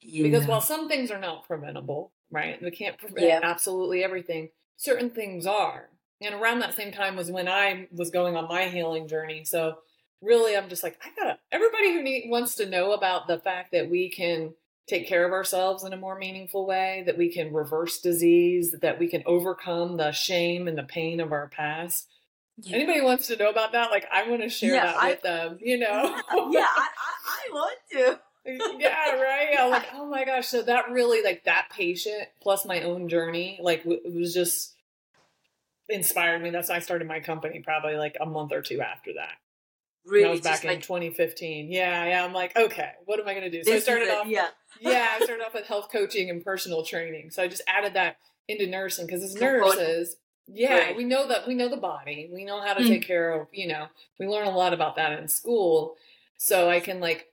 Because 0.03 0.47
while 0.47 0.61
some 0.61 0.89
things 0.89 1.11
are 1.11 1.19
not 1.19 1.47
preventable, 1.47 2.13
right? 2.31 2.61
We 2.63 2.71
can't 2.71 2.99
prevent 2.99 3.27
Yeah. 3.27 3.41
absolutely 3.43 4.05
everything. 4.05 4.51
Certain 4.77 5.11
things 5.11 5.47
are. 5.47 5.89
And 6.21 6.35
around 6.35 6.61
that 6.61 6.75
same 6.75 6.93
time 6.93 7.17
was 7.17 7.31
when 7.31 7.49
I 7.49 7.89
was 7.93 8.11
going 8.11 8.37
on 8.37 8.49
my 8.49 8.65
healing 8.67 9.09
journey. 9.09 9.45
So 9.45 9.79
really 10.21 10.57
I'm 10.57 10.69
just 10.69 10.83
like, 10.83 10.99
I 11.05 11.09
gotta 11.17 11.39
everybody 11.53 11.93
who 11.93 12.03
need, 12.03 12.29
wants 12.29 12.55
to 12.57 12.67
know 12.69 12.93
about 12.93 13.27
the 13.29 13.39
fact 13.39 13.73
that 13.73 13.89
we 13.91 14.09
can 14.11 14.55
take 14.89 15.07
care 15.07 15.25
of 15.27 15.33
ourselves 15.33 15.85
in 15.85 15.93
a 15.93 15.97
more 15.97 16.19
meaningful 16.19 16.67
way, 16.67 17.03
that 17.07 17.19
we 17.19 17.31
can 17.33 17.53
reverse 17.53 18.01
disease, 18.01 18.75
that 18.81 18.99
we 18.99 19.07
can 19.07 19.23
overcome 19.27 19.97
the 19.97 20.11
shame 20.13 20.67
and 20.67 20.79
the 20.79 20.83
pain 20.83 21.21
of 21.21 21.31
our 21.31 21.47
past. 21.49 22.09
Yeah. 22.61 22.77
Anybody 22.77 23.01
wants 23.03 23.27
to 23.29 23.37
know 23.37 23.51
about 23.51 23.73
that? 23.73 23.91
Like 23.91 24.07
I 24.13 24.29
want 24.29 24.43
to 24.43 24.49
share 24.49 24.75
Yeah, 24.75 24.87
that 24.87 24.97
I- 24.97 25.11
with 25.11 25.23
them, 25.23 25.59
you 25.61 25.79
know? 25.79 25.87
yeah, 26.51 26.67
I, 26.67 26.89
I, 26.89 27.49
I 27.51 27.53
want 27.53 27.79
to. 27.93 28.21
yeah, 28.79 29.13
right. 29.13 29.55
I'm 29.59 29.71
like, 29.71 29.89
oh 29.95 30.07
my 30.07 30.25
gosh. 30.25 30.49
So 30.49 30.63
that 30.63 30.91
really, 30.91 31.23
like, 31.23 31.45
that 31.45 31.69
patient 31.71 32.29
plus 32.41 32.65
my 32.65 32.83
own 32.83 33.09
journey, 33.09 33.59
like, 33.63 33.85
w- 33.85 34.01
it 34.05 34.13
was 34.15 34.33
just 34.35 34.75
inspired 35.89 36.43
me. 36.43 36.51
That's 36.51 36.69
why 36.69 36.77
I 36.77 36.81
started 36.81 37.09
my 37.09 37.21
company 37.21 37.61
probably 37.61 37.97
like 37.97 38.17
a 38.21 38.27
month 38.27 38.53
or 38.53 38.63
two 38.63 38.81
after 38.81 39.15
that. 39.15 39.33
And 40.05 40.13
Really, 40.13 40.25
that 40.25 40.31
was 40.31 40.41
back 40.41 40.65
in 40.65 40.71
like 40.71 40.83
2015. 40.83 41.71
Yeah, 41.71 42.05
yeah. 42.07 42.25
I'm 42.25 42.33
like, 42.33 42.57
okay, 42.57 42.93
what 43.05 43.21
am 43.21 43.29
I 43.29 43.33
going 43.35 43.51
to 43.51 43.51
do? 43.51 43.65
So 43.65 43.75
I 43.75 43.79
started 43.79 44.11
off, 44.11 44.27
Yeah. 44.27 44.49
yeah, 44.81 45.09
I 45.13 45.25
started 45.25 45.45
off 45.45 45.55
with 45.55 45.67
health 45.67 45.89
coaching 45.93 46.31
and 46.31 46.43
personal 46.45 46.83
training. 46.85 47.31
So 47.31 47.43
I 47.43 47.49
just 47.49 47.63
added 47.67 47.95
that 47.95 48.17
into 48.49 48.67
nursing 48.67 49.07
because 49.07 49.23
as 49.23 49.35
nurses, 49.35 50.17
Yeah, 50.51 50.77
Right. 50.79 50.97
we 50.97 51.05
know 51.05 51.29
that 51.29 51.47
we 51.47 51.55
know 51.55 51.69
the 51.69 51.77
body. 51.77 52.31
We 52.33 52.45
know 52.47 52.63
how 52.63 52.73
to 52.73 52.81
Mm. 52.81 52.89
take 52.89 53.07
care 53.07 53.33
of, 53.33 53.49
you 53.53 53.69
know, 53.69 53.89
we 54.19 54.27
learn 54.27 54.47
a 54.47 54.57
lot 54.57 54.73
about 54.73 54.97
that 54.97 55.19
in 55.19 55.29
school. 55.29 55.97
So 56.39 56.71
I 56.71 56.81
can 56.81 57.01
like 57.01 57.31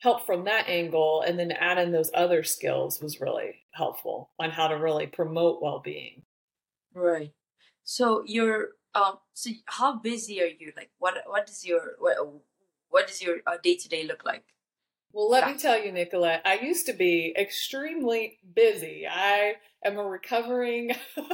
help 0.00 0.26
from 0.26 0.44
that 0.44 0.68
angle 0.68 1.22
and 1.26 1.38
then 1.38 1.50
add 1.52 1.78
in 1.78 1.92
those 1.92 2.10
other 2.14 2.42
skills 2.42 3.00
was 3.00 3.20
really 3.20 3.62
helpful 3.72 4.30
on 4.38 4.50
how 4.50 4.68
to 4.68 4.74
really 4.74 5.06
promote 5.06 5.62
well-being. 5.62 6.22
Right. 6.94 7.32
So 7.84 8.22
you're 8.26 8.70
um. 8.94 9.18
So 9.34 9.50
how 9.66 9.98
busy 9.98 10.42
are 10.42 10.46
you? 10.46 10.72
Like, 10.76 10.90
what 10.98 11.14
what 11.26 11.48
is 11.48 11.64
your 11.64 11.92
what 11.98 12.16
what 12.88 13.06
does 13.06 13.22
your 13.22 13.36
day 13.62 13.76
to 13.76 13.88
day 13.88 14.04
look 14.04 14.24
like? 14.24 14.44
Well, 15.12 15.28
let 15.30 15.46
me 15.46 15.56
tell 15.58 15.76
you, 15.82 15.90
Nicolette, 15.90 16.42
I 16.44 16.54
used 16.60 16.86
to 16.86 16.92
be 16.92 17.34
extremely 17.36 18.38
busy. 18.54 19.06
I 19.10 19.54
am 19.84 19.98
a 19.98 20.04
recovering 20.04 20.92
bu- 21.16 21.24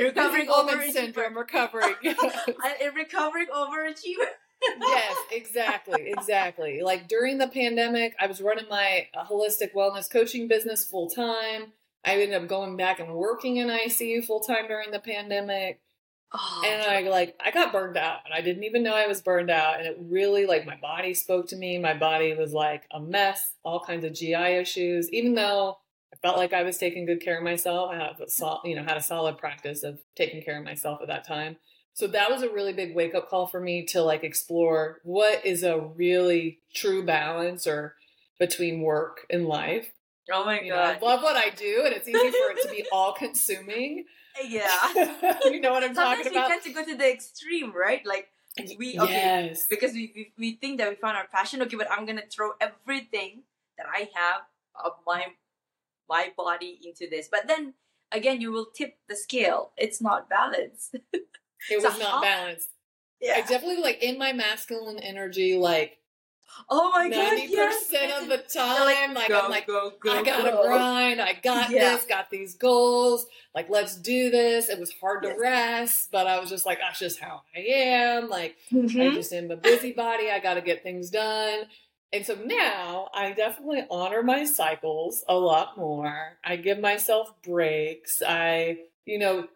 Recovering 0.00 0.46
overachiever. 0.46 0.92
syndrome 0.92 1.36
recovering. 1.36 1.94
I 2.04 2.76
am 2.82 2.94
recovering 2.94 3.46
overachiever. 3.54 4.28
Yes, 4.62 5.16
exactly, 5.30 6.10
exactly. 6.10 6.82
Like 6.82 7.08
during 7.08 7.38
the 7.38 7.48
pandemic, 7.48 8.14
I 8.18 8.26
was 8.26 8.40
running 8.40 8.66
my 8.68 9.08
uh, 9.14 9.24
holistic 9.24 9.72
wellness 9.74 10.10
coaching 10.10 10.48
business 10.48 10.84
full 10.84 11.08
time. 11.08 11.72
I 12.04 12.12
ended 12.14 12.42
up 12.42 12.48
going 12.48 12.76
back 12.76 12.98
and 12.98 13.14
working 13.14 13.56
in 13.56 13.68
ICU 13.68 14.24
full 14.24 14.40
time 14.40 14.66
during 14.68 14.90
the 14.90 15.00
pandemic. 15.00 15.80
Oh, 16.32 16.62
And 16.64 16.82
I 16.82 17.00
like 17.10 17.36
I 17.44 17.50
got 17.50 17.72
burned 17.72 17.96
out 17.96 18.20
and 18.24 18.32
I 18.32 18.40
didn't 18.40 18.62
even 18.62 18.84
know 18.84 18.94
I 18.94 19.08
was 19.08 19.20
burned 19.20 19.50
out 19.50 19.78
and 19.78 19.86
it 19.86 19.98
really 20.00 20.46
like 20.46 20.64
my 20.64 20.76
body 20.76 21.12
spoke 21.12 21.48
to 21.48 21.56
me. 21.56 21.76
My 21.78 21.94
body 21.94 22.34
was 22.34 22.52
like 22.52 22.84
a 22.92 23.00
mess, 23.00 23.54
all 23.64 23.80
kinds 23.80 24.04
of 24.04 24.14
GI 24.14 24.34
issues. 24.34 25.10
Even 25.10 25.34
though 25.34 25.78
I 26.12 26.16
felt 26.22 26.36
like 26.36 26.52
I 26.52 26.62
was 26.62 26.78
taking 26.78 27.04
good 27.04 27.20
care 27.20 27.38
of 27.38 27.44
myself, 27.44 27.90
I 27.90 27.96
had 27.96 28.20
a 28.20 28.30
sol- 28.30 28.62
you 28.64 28.76
know 28.76 28.84
had 28.84 28.96
a 28.96 29.02
solid 29.02 29.38
practice 29.38 29.82
of 29.82 29.98
taking 30.14 30.42
care 30.42 30.56
of 30.58 30.64
myself 30.64 31.00
at 31.02 31.08
that 31.08 31.26
time. 31.26 31.56
So 32.00 32.06
that 32.06 32.30
was 32.30 32.42
a 32.42 32.48
really 32.48 32.72
big 32.72 32.94
wake 32.94 33.14
up 33.14 33.28
call 33.28 33.46
for 33.46 33.60
me 33.60 33.84
to 33.88 34.00
like 34.00 34.24
explore 34.24 35.00
what 35.02 35.44
is 35.44 35.62
a 35.62 35.78
really 35.78 36.60
true 36.72 37.04
balance 37.04 37.66
or 37.66 37.94
between 38.38 38.80
work 38.80 39.26
and 39.28 39.44
life. 39.46 39.92
oh 40.32 40.42
my 40.46 40.62
You 40.62 40.70
know, 40.70 40.78
I 40.78 40.98
love 40.98 41.22
what 41.22 41.36
I 41.36 41.50
do 41.50 41.82
and 41.84 41.94
it's 41.94 42.08
easy 42.08 42.30
for 42.30 42.52
it 42.52 42.62
to 42.62 42.70
be 42.70 42.86
all 42.92 43.12
consuming. 43.12 44.06
yeah. 44.42 44.94
you 45.44 45.60
know 45.60 45.72
what 45.72 45.84
I'm 45.84 45.94
Sometimes 45.94 46.24
talking 46.24 46.32
we 46.32 46.38
about? 46.38 46.48
tend 46.48 46.62
to 46.62 46.72
go 46.72 46.84
to 46.86 46.96
the 46.96 47.12
extreme, 47.12 47.70
right? 47.76 48.00
Like 48.06 48.28
we 48.78 48.98
okay 48.98 49.12
yes. 49.12 49.66
because 49.68 49.92
we, 49.92 50.10
we 50.16 50.32
we 50.38 50.52
think 50.56 50.78
that 50.78 50.88
we 50.88 50.94
found 50.94 51.18
our 51.18 51.26
passion. 51.26 51.60
Okay, 51.60 51.76
but 51.76 51.90
I'm 51.90 52.06
gonna 52.06 52.22
throw 52.34 52.52
everything 52.62 53.42
that 53.76 53.86
I 53.92 54.08
have 54.14 54.40
of 54.82 54.92
my 55.06 55.26
my 56.08 56.32
body 56.34 56.80
into 56.82 57.10
this. 57.10 57.28
But 57.30 57.46
then 57.46 57.74
again, 58.10 58.40
you 58.40 58.52
will 58.52 58.68
tip 58.74 58.96
the 59.06 59.16
scale. 59.16 59.72
It's 59.76 60.00
not 60.00 60.30
balanced. 60.30 60.96
It 61.70 61.76
was 61.76 61.84
not 61.84 62.00
how- 62.00 62.20
balanced. 62.22 62.68
Yeah. 63.20 63.34
I 63.36 63.40
definitely 63.42 63.82
like 63.82 64.02
in 64.02 64.16
my 64.18 64.32
masculine 64.32 64.98
energy, 64.98 65.56
like 65.58 65.98
Oh 66.68 66.90
my 66.90 67.08
god. 67.08 67.16
ninety 67.36 67.54
percent 67.54 68.12
of 68.20 68.28
the 68.28 68.38
time, 68.38 69.14
like, 69.14 69.28
go, 69.28 69.40
I'm 69.40 69.50
like, 69.50 69.66
go, 69.66 69.92
go, 70.00 70.12
I 70.12 70.22
gotta 70.22 70.50
go. 70.50 70.62
grind. 70.66 71.20
I 71.20 71.34
got 71.34 71.70
Yeah. 71.70 71.94
this. 71.94 72.04
Got 72.06 72.28
these 72.28 72.54
goals. 72.54 73.26
Like, 73.54 73.70
let's 73.70 73.94
do 73.96 74.30
this. 74.30 74.68
It 74.68 74.78
was 74.80 74.92
hard 75.00 75.22
to 75.22 75.28
Yes. 75.28 75.38
rest, 75.38 76.08
but 76.10 76.26
I 76.26 76.40
was 76.40 76.50
just 76.50 76.66
like, 76.66 76.78
that's 76.80 76.98
just 76.98 77.20
how 77.20 77.42
I 77.54 77.60
am. 77.60 78.28
Like, 78.28 78.56
I 78.72 78.74
Mhm. 78.74 79.14
just 79.14 79.32
am 79.32 79.50
a 79.50 79.56
busybody. 79.56 80.28
I 80.30 80.38
got 80.40 80.54
to 80.54 80.60
get 80.60 80.82
things 80.82 81.08
done. 81.10 81.68
And 82.12 82.26
so 82.26 82.34
now 82.34 83.08
I 83.14 83.30
definitely 83.32 83.86
honor 83.88 84.22
my 84.24 84.44
cycles 84.44 85.24
a 85.28 85.36
lot 85.36 85.78
more. 85.78 86.36
I 86.42 86.56
give 86.56 86.80
myself 86.80 87.32
breaks. 87.42 88.22
I, 88.26 88.78
you 89.04 89.18
know, 89.20 89.46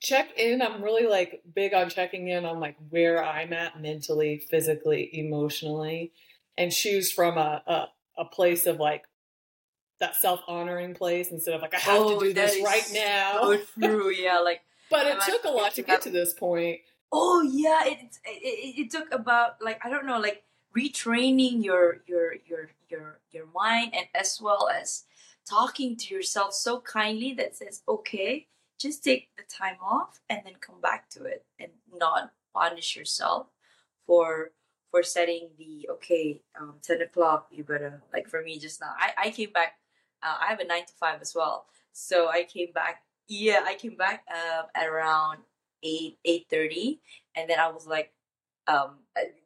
check 0.00 0.38
in. 0.38 0.62
I'm 0.62 0.82
really 0.82 1.06
like 1.06 1.42
big 1.54 1.74
on 1.74 1.90
checking 1.90 2.28
in 2.28 2.44
on 2.44 2.58
like 2.58 2.76
where 2.88 3.22
I'm 3.22 3.52
at 3.52 3.80
mentally, 3.80 4.38
physically, 4.50 5.10
emotionally, 5.12 6.12
and 6.58 6.72
choose 6.72 7.12
from 7.12 7.38
a, 7.38 7.62
a, 7.66 7.88
a 8.22 8.24
place 8.24 8.66
of 8.66 8.78
like 8.78 9.04
that 10.00 10.16
self 10.16 10.40
honoring 10.48 10.94
place 10.94 11.30
instead 11.30 11.54
of 11.54 11.60
like, 11.60 11.74
I 11.74 11.78
have 11.78 12.00
Oh, 12.00 12.18
to 12.18 12.26
do 12.26 12.32
this 12.32 12.54
is 12.54 12.64
right 12.64 12.90
now. 12.92 13.40
So 13.42 13.60
true. 13.78 14.10
Yeah. 14.10 14.38
Like. 14.38 14.62
But 14.90 15.06
it 15.06 15.20
took 15.20 15.44
a 15.44 15.50
lot 15.50 15.72
to 15.74 15.82
get 15.82 16.02
to 16.02 16.10
this 16.10 16.32
point. 16.32 16.80
Oh 17.12 17.42
yeah. 17.42 17.84
It 17.86 17.98
it, 18.00 18.18
it 18.24 18.80
it 18.80 18.90
took 18.90 19.14
about 19.14 19.62
like 19.62 19.78
I 19.84 19.88
don't 19.88 20.04
know 20.04 20.18
like 20.18 20.42
retraining 20.76 21.62
your 21.64 22.00
your 22.08 22.34
your 22.44 22.70
your 22.88 23.20
your 23.30 23.46
mind 23.54 23.94
and 23.94 24.06
as 24.16 24.40
well 24.42 24.68
as 24.68 25.04
talking 25.48 25.96
to 25.96 26.12
yourself 26.12 26.54
so 26.54 26.80
kindly 26.80 27.32
that 27.34 27.56
says 27.56 27.82
okay 27.88 28.48
just 28.80 29.04
take 29.04 29.28
the 29.36 29.42
time 29.44 29.76
off 29.82 30.20
and 30.30 30.40
then 30.44 30.54
come 30.60 30.80
back 30.80 31.08
to 31.10 31.24
it 31.24 31.44
and 31.58 31.70
not 31.94 32.32
punish 32.54 32.96
yourself 32.96 33.46
for 34.06 34.50
for 34.90 35.02
setting 35.02 35.50
the 35.58 35.88
okay 35.90 36.40
um 36.60 36.74
10 36.82 37.02
o'clock 37.02 37.46
you 37.52 37.62
gotta 37.62 38.00
like 38.12 38.26
for 38.28 38.42
me 38.42 38.58
just 38.58 38.80
now 38.80 38.92
i 38.98 39.12
i 39.26 39.30
came 39.30 39.50
back 39.52 39.74
uh, 40.22 40.36
i 40.40 40.46
have 40.46 40.60
a 40.60 40.64
nine 40.64 40.84
to 40.86 40.92
five 40.98 41.20
as 41.20 41.34
well. 41.34 41.66
So 41.92 42.28
i 42.28 42.42
came 42.44 42.72
back 42.72 43.02
yeah 43.28 43.60
i 43.64 43.74
came 43.74 43.96
back 43.96 44.24
um 44.32 44.64
at 44.74 44.88
around 44.88 45.38
8 45.82 46.18
eight 46.24 46.46
thirty, 46.50 47.00
and 47.36 47.48
then 47.48 47.58
i 47.60 47.68
was 47.70 47.86
like 47.86 48.12
um 48.66 48.98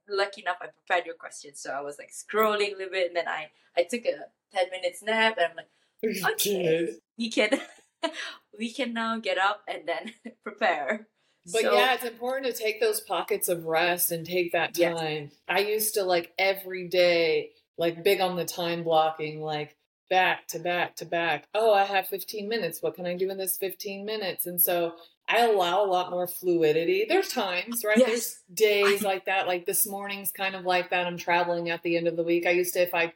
lucky 0.08 0.42
enough 0.42 0.56
i 0.62 0.66
prepared 0.66 1.06
your 1.06 1.14
questions. 1.16 1.60
So 1.60 1.70
i 1.72 1.80
was 1.80 1.98
like 1.98 2.10
scrolling 2.12 2.74
a 2.74 2.76
little 2.76 2.90
bit 2.92 3.08
and 3.08 3.16
then 3.16 3.28
i 3.28 3.50
i 3.76 3.82
took 3.82 4.04
a 4.06 4.14
10 4.54 4.70
minutes 4.70 5.02
nap 5.02 5.36
and 5.38 5.46
i'm 5.50 5.56
like 5.56 5.68
You 6.02 6.22
Okay. 6.32 6.96
we 7.18 7.30
can 7.30 7.50
we 8.58 8.72
can 8.72 8.92
now 8.92 9.18
get 9.18 9.38
up 9.38 9.62
and 9.68 9.82
then 9.86 10.12
prepare 10.42 11.08
But 11.52 11.62
So- 11.62 11.74
yeah, 11.74 11.94
it's 11.94 12.04
important 12.04 12.54
to 12.54 12.62
take 12.62 12.80
those 12.80 13.00
pockets 13.00 13.48
of 13.48 13.64
rest 13.66 14.10
and 14.10 14.26
take 14.26 14.52
that 14.52 14.76
Yes. 14.78 14.98
time. 14.98 15.30
I 15.48 15.60
used 15.60 15.94
to 15.94 16.04
like 16.04 16.32
every 16.38 16.88
day, 16.88 17.50
like 17.76 18.02
big 18.04 18.20
on 18.20 18.36
the 18.36 18.44
time 18.44 18.82
blocking, 18.84 19.40
like 19.42 19.76
back 20.10 20.46
to 20.48 20.58
back 20.58 20.96
to 20.96 21.04
back. 21.04 21.46
Oh, 21.54 21.72
I 21.72 21.84
have 21.84 22.06
15 22.08 22.48
minutes. 22.48 22.82
What 22.82 22.94
can 22.94 23.06
I 23.06 23.16
do 23.16 23.30
in 23.30 23.38
this 23.38 23.56
15 23.56 24.04
minutes? 24.04 24.46
And 24.46 24.60
so 24.60 24.94
I 25.26 25.40
allow 25.46 25.82
a 25.84 25.88
lot 25.90 26.10
more 26.10 26.26
fluidity. 26.26 27.06
There's 27.08 27.28
times, 27.32 27.82
right? 27.84 27.96
Yes. 27.98 28.08
There's 28.08 28.38
days 28.52 29.02
like 29.02 29.24
that. 29.24 29.46
Like 29.46 29.64
this 29.66 29.86
morning's 29.86 30.30
kind 30.30 30.54
of 30.54 30.64
like 30.64 30.90
that. 30.90 31.06
I'm 31.06 31.16
traveling 31.16 31.70
at 31.70 31.82
the 31.82 31.96
end 31.96 32.06
of 32.06 32.16
the 32.16 32.22
week. 32.22 32.46
I 32.46 32.50
used 32.50 32.74
to, 32.74 32.82
if 32.82 32.94
I 32.94 33.12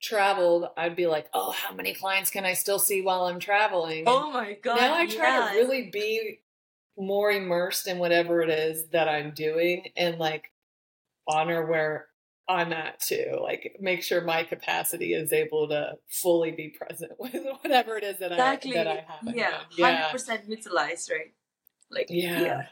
traveled, 0.00 0.66
I'd 0.76 0.96
be 0.96 1.06
like, 1.06 1.28
oh, 1.34 1.52
how 1.52 1.74
many 1.74 1.94
clients 1.94 2.30
can 2.30 2.44
I 2.44 2.54
still 2.54 2.78
see 2.78 3.02
while 3.02 3.24
I'm 3.24 3.38
traveling? 3.40 4.00
And 4.00 4.08
oh 4.08 4.30
my 4.32 4.54
god 4.62 4.76
now 4.80 4.94
I 4.94 5.06
try 5.06 5.38
yes. 5.38 5.52
to 5.52 5.58
really 5.58 5.90
be 5.90 6.40
more 6.96 7.30
immersed 7.30 7.86
in 7.86 7.98
whatever 7.98 8.42
it 8.42 8.50
is 8.50 8.88
that 8.88 9.08
I'm 9.08 9.32
doing 9.32 9.88
and 9.96 10.18
like 10.18 10.50
honor 11.28 11.64
where 11.66 12.06
I'm 12.48 12.72
at 12.72 13.00
too. 13.00 13.38
Like 13.40 13.76
make 13.80 14.02
sure 14.02 14.20
my 14.22 14.42
capacity 14.42 15.14
is 15.14 15.32
able 15.32 15.68
to 15.68 15.92
fully 16.08 16.50
be 16.50 16.68
present 16.70 17.12
with 17.18 17.36
whatever 17.62 17.96
it 17.96 18.04
is 18.04 18.18
that 18.18 18.32
exactly 18.32 18.76
I 18.78 18.84
that 18.84 18.88
I 18.88 19.04
have. 19.24 19.36
yeah 19.36 19.60
yeah. 19.76 20.10
100% 20.10 20.48
utilized 20.48 21.10
right 21.10 21.32
like 21.90 22.06
Yeah. 22.10 22.66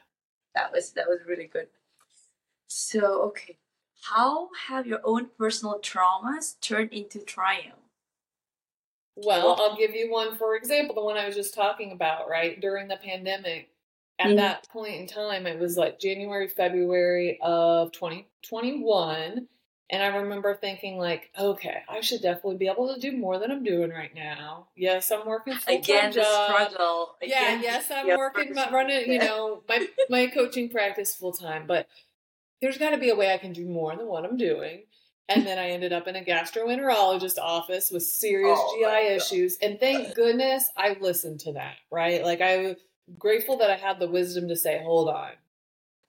that 0.54 0.72
was 0.72 0.92
that 0.92 1.06
was 1.06 1.20
really 1.26 1.46
good 1.46 1.68
so 2.66 3.22
okay 3.28 3.58
how 4.02 4.50
have 4.68 4.86
your 4.86 5.00
own 5.04 5.28
personal 5.38 5.78
traumas 5.80 6.60
turned 6.60 6.92
into 6.92 7.20
triumph 7.20 7.78
Well, 9.16 9.56
I'll 9.58 9.76
give 9.76 9.94
you 9.94 10.10
one 10.10 10.36
for 10.36 10.54
example, 10.56 10.94
the 10.94 11.02
one 11.02 11.16
I 11.16 11.26
was 11.26 11.34
just 11.34 11.54
talking 11.54 11.92
about, 11.92 12.28
right? 12.28 12.60
During 12.60 12.88
the 12.88 12.96
pandemic. 12.96 13.70
At 14.20 14.30
Mhm. 14.30 14.36
that 14.36 14.68
point 14.68 14.96
in 14.96 15.06
time, 15.06 15.46
it 15.46 15.58
was 15.60 15.76
like 15.76 15.98
January, 16.00 16.48
February 16.48 17.38
of 17.40 17.92
2021. 17.92 19.48
And 19.90 20.02
I 20.02 20.08
remember 20.08 20.54
thinking, 20.54 20.98
like, 20.98 21.30
okay, 21.38 21.82
I 21.88 22.00
should 22.00 22.20
definitely 22.20 22.56
be 22.58 22.68
able 22.68 22.92
to 22.92 23.00
do 23.00 23.16
more 23.16 23.38
than 23.38 23.50
I'm 23.50 23.62
doing 23.64 23.90
right 23.90 24.14
now. 24.14 24.68
Yes, 24.76 25.10
I'm 25.10 25.26
working 25.26 25.54
full 25.58 25.80
again 25.80 26.02
time 26.02 26.14
the 26.14 26.20
job. 26.20 26.70
struggle 26.70 27.16
Yeah, 27.22 27.60
yes, 27.60 27.90
I'm 27.90 28.06
yeah, 28.06 28.16
working, 28.16 28.50
my, 28.54 28.70
running, 28.72 29.10
you 29.10 29.18
know, 29.18 29.62
my 29.68 29.86
my 30.10 30.26
coaching 30.26 30.68
practice 30.68 31.14
full 31.14 31.32
time. 31.32 31.66
But 31.66 31.88
there's 32.60 32.78
got 32.78 32.90
to 32.90 32.98
be 32.98 33.10
a 33.10 33.14
way 33.16 33.32
I 33.32 33.38
can 33.38 33.52
do 33.52 33.66
more 33.66 33.94
than 33.96 34.06
what 34.06 34.24
I'm 34.24 34.36
doing. 34.36 34.84
And 35.30 35.46
then 35.46 35.58
I 35.58 35.70
ended 35.70 35.92
up 35.92 36.08
in 36.08 36.16
a 36.16 36.24
gastroenterologist 36.24 37.38
office 37.38 37.90
with 37.90 38.02
serious 38.02 38.58
Oh, 38.60 38.76
GI 38.78 38.84
God. 39.08 39.16
issues. 39.16 39.58
And 39.60 39.78
thank 39.78 40.14
goodness 40.14 40.70
I 40.76 40.96
listened 41.00 41.40
to 41.40 41.52
that, 41.52 41.74
right? 41.90 42.24
Like 42.24 42.40
I'm 42.40 42.76
grateful 43.18 43.58
that 43.58 43.70
I 43.70 43.76
had 43.76 43.98
the 43.98 44.08
wisdom 44.08 44.48
to 44.48 44.56
say, 44.56 44.80
hold 44.82 45.08
on, 45.08 45.32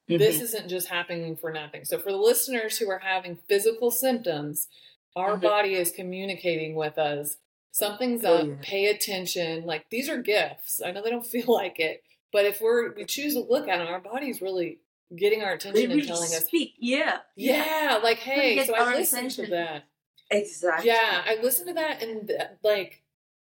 this 0.07 0.37
Mhm. 0.37 0.41
isn't 0.41 0.69
just 0.69 0.87
happening 0.87 1.35
for 1.35 1.51
nothing. 1.51 1.85
So 1.85 1.97
for 1.99 2.11
the 2.11 2.17
listeners 2.17 2.77
who 2.77 2.89
are 2.89 2.99
having 2.99 3.35
physical 3.47 3.91
symptoms, 3.91 4.67
our 5.15 5.37
Mhm. 5.37 5.41
body 5.41 5.73
is 5.75 5.91
communicating 5.91 6.75
with 6.75 6.97
us. 6.97 7.37
Something's 7.71 8.23
Oh, 8.25 8.35
up. 8.35 8.47
yeah. 8.47 8.55
Pay 8.61 8.85
attention. 8.87 9.65
Like 9.65 9.89
these 9.89 10.09
are 10.09 10.21
gifts. 10.21 10.81
I 10.83 10.91
know 10.91 11.01
they 11.01 11.09
don't 11.11 11.25
feel 11.25 11.45
like 11.53 11.79
it, 11.79 12.03
but 12.31 12.45
if 12.45 12.61
we're 12.61 12.93
we 12.93 13.05
choose 13.05 13.33
to 13.33 13.41
look 13.41 13.67
at 13.67 13.77
them, 13.79 13.87
our 13.87 13.99
body's 13.99 14.41
really 14.41 14.79
getting 15.15 15.41
our 15.41 15.49
they 15.49 15.55
attention 15.55 15.89
really 15.89 15.99
and 15.99 16.07
telling 16.07 16.33
us, 16.33 16.45
speak 16.45 16.73
yeah 16.79 17.19
yeah, 17.35 17.99
like 18.03 18.19
hey. 18.19 18.63
So 18.65 18.75
I 18.75 18.95
listened 18.95 19.31
to 19.31 19.41
attention. 19.43 19.49
that. 19.51 19.83
exactly 20.31 20.87
Yeah, 20.89 21.23
I 21.25 21.39
listened 21.41 21.67
to 21.69 21.73
that 21.75 22.03
and 22.03 22.31
like 22.63 23.01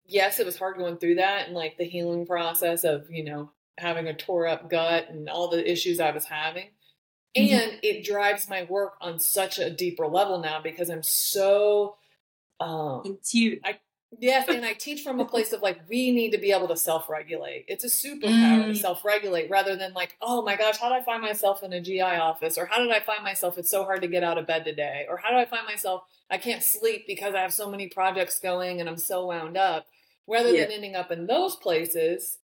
yes, 0.06 0.40
it 0.40 0.46
was 0.46 0.58
hard 0.58 0.76
going 0.76 0.98
through 0.98 1.16
that 1.16 1.46
and 1.46 1.56
like 1.56 1.78
the 1.78 1.84
healing 1.84 2.26
process 2.26 2.84
of, 2.84 3.10
you 3.10 3.24
know, 3.24 3.50
having 3.78 4.06
a 4.08 4.14
tore 4.14 4.46
up 4.46 4.68
gut 4.68 5.08
and 5.08 5.28
all 5.28 5.48
the 5.48 5.70
issues 5.70 6.00
I 6.00 6.10
was 6.10 6.24
having. 6.24 6.68
Mhm. 7.36 7.50
And 7.52 7.80
it 7.82 8.04
drives 8.04 8.48
my 8.48 8.64
work 8.64 8.94
on 9.00 9.18
such 9.18 9.58
a 9.58 9.70
deeper 9.70 10.06
level 10.06 10.38
now 10.38 10.60
because 10.60 10.90
I'm 10.90 11.02
so 11.02 11.96
um 12.60 13.02
In 13.04 13.18
tune. 13.24 13.60
Yes, 14.18 14.48
and 14.48 14.64
I 14.64 14.72
teach 14.78 15.02
from 15.02 15.20
a 15.20 15.24
place 15.24 15.52
of 15.52 15.62
like 15.62 15.80
we 15.88 16.10
need 16.10 16.30
to 16.32 16.38
be 16.38 16.52
able 16.52 16.68
to 16.68 16.76
self-regulate. 16.76 17.64
It's 17.68 17.84
a 17.84 17.88
superpower 17.88 18.66
to 18.66 18.72
Mm. 18.72 18.76
self-regulate 18.76 19.50
rather 19.50 19.76
than 19.76 19.92
like, 19.94 20.16
oh 20.20 20.42
my 20.42 20.56
gosh, 20.56 20.78
how 20.78 20.88
did 20.90 20.96
I 21.00 21.04
find 21.04 21.22
myself 21.22 21.62
in 21.62 21.72
a 21.72 21.80
GI 21.80 22.00
office? 22.02 22.58
Or 22.58 22.66
how 22.66 22.78
did 22.78 22.90
I 22.90 23.00
find 23.00 23.22
myself 23.24 23.58
it's 23.58 23.70
so 23.70 23.84
hard 23.84 24.02
to 24.02 24.08
get 24.08 24.22
out 24.24 24.38
of 24.38 24.46
bed 24.46 24.64
today? 24.64 25.06
Or 25.08 25.16
how 25.16 25.30
do 25.30 25.36
I 25.36 25.44
find 25.44 25.66
myself 25.66 26.02
I 26.30 26.38
can't 26.38 26.62
sleep 26.62 27.04
because 27.06 27.34
I 27.34 27.40
have 27.42 27.52
so 27.52 27.70
many 27.70 27.88
projects 27.88 28.38
going 28.38 28.80
and 28.80 28.88
I'm 28.88 28.96
so 28.96 29.26
wound 29.26 29.56
up. 29.56 29.86
Rather 30.26 30.50
Yeah. 30.50 30.62
than 30.62 30.72
ending 30.72 30.94
up 30.94 31.10
in 31.10 31.26
those 31.26 31.56
places, 31.56 32.38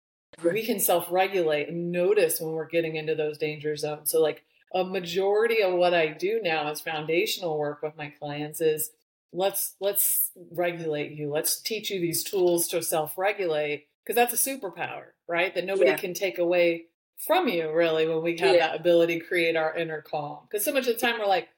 we 0.43 0.65
can 0.65 0.81
self-regulate 0.81 1.69
and 1.69 1.93
notice 1.93 2.41
when 2.41 2.53
we're 2.53 2.67
getting 2.69 2.97
into 2.97 3.15
those 3.15 3.39
danger 3.39 3.77
zones. 3.77 4.11
So 4.11 4.21
like 4.21 4.45
a 4.75 4.83
majority 4.83 5.63
of 5.63 5.75
what 5.75 5.95
I 5.95 6.09
do 6.09 6.41
now 6.43 6.69
is 6.71 6.81
foundational 6.81 7.59
work 7.59 7.81
with 7.83 7.97
my 7.97 8.09
clients 8.11 8.61
is 8.61 8.91
let's 9.33 9.75
let's 9.81 10.31
regulate 10.53 11.13
you 11.13 11.31
let's 11.31 11.61
teach 11.61 11.91
you 11.91 12.01
these 12.01 12.23
tools 12.25 12.69
to 12.69 12.83
self-regulate 12.83 13.87
because 14.05 14.15
that's 14.17 14.33
a 14.47 14.51
superpower 14.51 15.07
right 15.29 15.55
that 15.55 15.65
nobody 15.65 15.91
Yeah. 15.91 15.97
can 15.97 16.15
take 16.15 16.39
away 16.39 16.85
from 17.27 17.49
you 17.49 17.73
really 17.73 18.07
when 18.07 18.23
we 18.23 18.37
have 18.39 18.55
Yeah. 18.55 18.69
that 18.69 18.81
ability 18.81 19.19
to 19.21 19.25
create 19.25 19.57
our 19.57 19.75
inner 19.77 20.03
calm 20.03 20.41
because 20.49 20.65
so 20.65 20.73
much 20.73 20.87
of 20.87 20.95
the 20.95 21.01
time 21.07 21.19
we're 21.19 21.27
like 21.27 21.49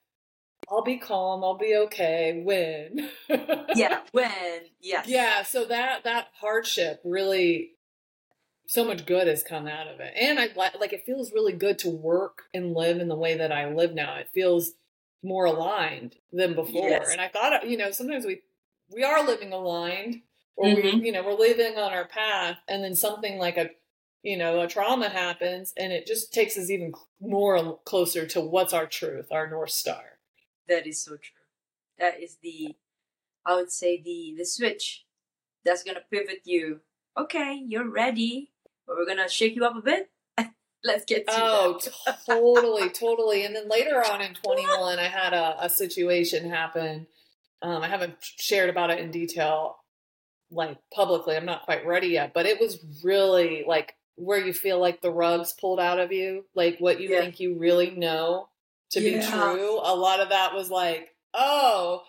i'll 0.70 0.82
be 0.82 0.98
calm 0.98 1.44
i'll 1.44 1.58
be 1.58 1.75
okay 1.76 2.42
when 2.44 3.10
yeah. 3.76 4.00
When 4.12 4.60
yes. 4.80 5.06
yeah 5.06 5.42
so 5.42 5.64
that 5.66 6.04
that 6.04 6.28
hardship 6.40 7.00
really 7.04 7.72
so 8.66 8.84
much 8.84 9.06
good 9.06 9.26
has 9.26 9.42
come 9.42 9.66
out 9.66 9.88
of 9.88 9.98
it 10.00 10.12
and 10.18 10.38
i 10.38 10.46
li- 10.46 10.78
like 10.80 10.92
it 10.92 11.04
feels 11.06 11.32
really 11.32 11.52
good 11.54 11.78
to 11.80 11.88
work 11.88 12.42
and 12.52 12.75
live 12.75 12.98
in 13.00 13.08
the 13.08 13.16
way 13.16 13.37
that 13.37 13.50
i 13.52 13.68
live 13.72 13.94
now 13.94 14.16
it 14.16 14.28
feels 14.34 14.72
more 15.22 15.46
aligned 15.46 16.16
than 16.32 16.54
before 16.54 16.88
Yes. 16.88 17.10
and 17.10 17.20
i 17.20 17.28
thought 17.28 17.68
you 17.68 17.76
know 17.76 17.90
sometimes 17.90 18.25
we 18.25 18.42
we 18.90 19.02
are 19.02 19.26
living 19.26 19.52
aligned 19.52 20.22
or 20.56 20.68
Mhm. 20.68 21.00
we 21.00 21.06
you 21.06 21.12
know 21.12 21.22
we're 21.25 21.34
living 21.34 21.76
on 21.76 21.92
our 21.92 22.06
path 22.06 22.58
and 22.68 22.84
then 22.84 22.94
something 22.94 23.38
like 23.38 23.56
a 23.56 23.70
you 24.22 24.37
know 24.37 24.60
a 24.60 24.68
trauma 24.68 25.08
happens 25.08 25.72
and 25.76 25.92
it 25.92 26.06
just 26.06 26.32
takes 26.32 26.56
us 26.56 26.70
even 26.70 26.92
more 27.20 27.78
closer 27.84 28.26
to 28.26 28.40
what's 28.40 28.72
our 28.72 28.87
truth 28.87 29.26
our 29.32 29.48
north 29.48 29.70
star 29.70 30.18
That 30.68 30.87
is 30.87 31.02
so 31.02 31.12
true. 31.16 31.34
That 31.98 32.20
is 32.22 32.37
the, 32.42 32.76
I 33.44 33.56
would 33.56 33.72
say 33.72 34.00
the 34.00 34.34
the 34.37 34.44
switch 34.44 35.06
that's 35.64 35.82
gonna 35.82 36.04
pivot 36.10 36.42
you. 36.44 36.80
Okay, 37.16 37.54
you're 37.66 37.88
ready, 37.90 38.52
but 38.87 38.96
we're 38.96 39.06
gonna 39.06 39.28
shake 39.28 39.56
you 39.56 39.64
up 39.64 39.75
a 39.76 39.80
bit. 39.82 40.10
Let's 40.85 41.04
get 41.04 41.26
to 41.26 41.32
Oh, 41.37 41.80
totally, 42.26 42.88
totally. 42.94 43.44
And 43.44 43.54
then 43.54 43.68
later 43.68 43.97
on 44.04 44.20
in 44.20 44.35
21, 44.35 44.99
I 44.99 45.04
had 45.04 45.32
a, 45.35 45.64
a 45.64 45.68
situation 45.68 46.49
happen. 46.49 47.06
Um, 47.62 47.82
I 47.82 47.88
haven't 47.88 48.14
shared 48.20 48.70
about 48.70 48.90
it 48.90 49.00
in 49.00 49.11
detail, 49.11 49.76
like 50.50 50.78
publicly. 50.94 51.37
I'm 51.37 51.44
not 51.44 51.64
quite 51.64 51.85
ready 51.87 52.08
yet, 52.08 52.32
but 52.32 52.47
it 52.47 52.61
was 52.61 52.78
really 53.02 53.64
like 53.66 53.94
where 54.14 54.38
you 54.44 54.52
feel 54.52 54.78
like 54.80 55.00
the 55.00 55.11
rugs 55.11 55.52
pulled 55.61 55.80
out 55.80 55.99
of 55.99 56.12
you, 56.12 56.44
like 56.54 56.78
what 56.78 57.00
you 57.00 57.11
Yeah. 57.11 57.20
think 57.23 57.40
you 57.40 57.58
really 57.58 57.90
know 57.90 58.49
to 58.90 59.00
be 59.00 59.20
true. 59.20 59.78
A 59.82 59.94
lot 59.94 60.20
of 60.20 60.28
that 60.30 60.54
was 60.54 60.70
like, 60.70 61.14
oh. 61.35 62.02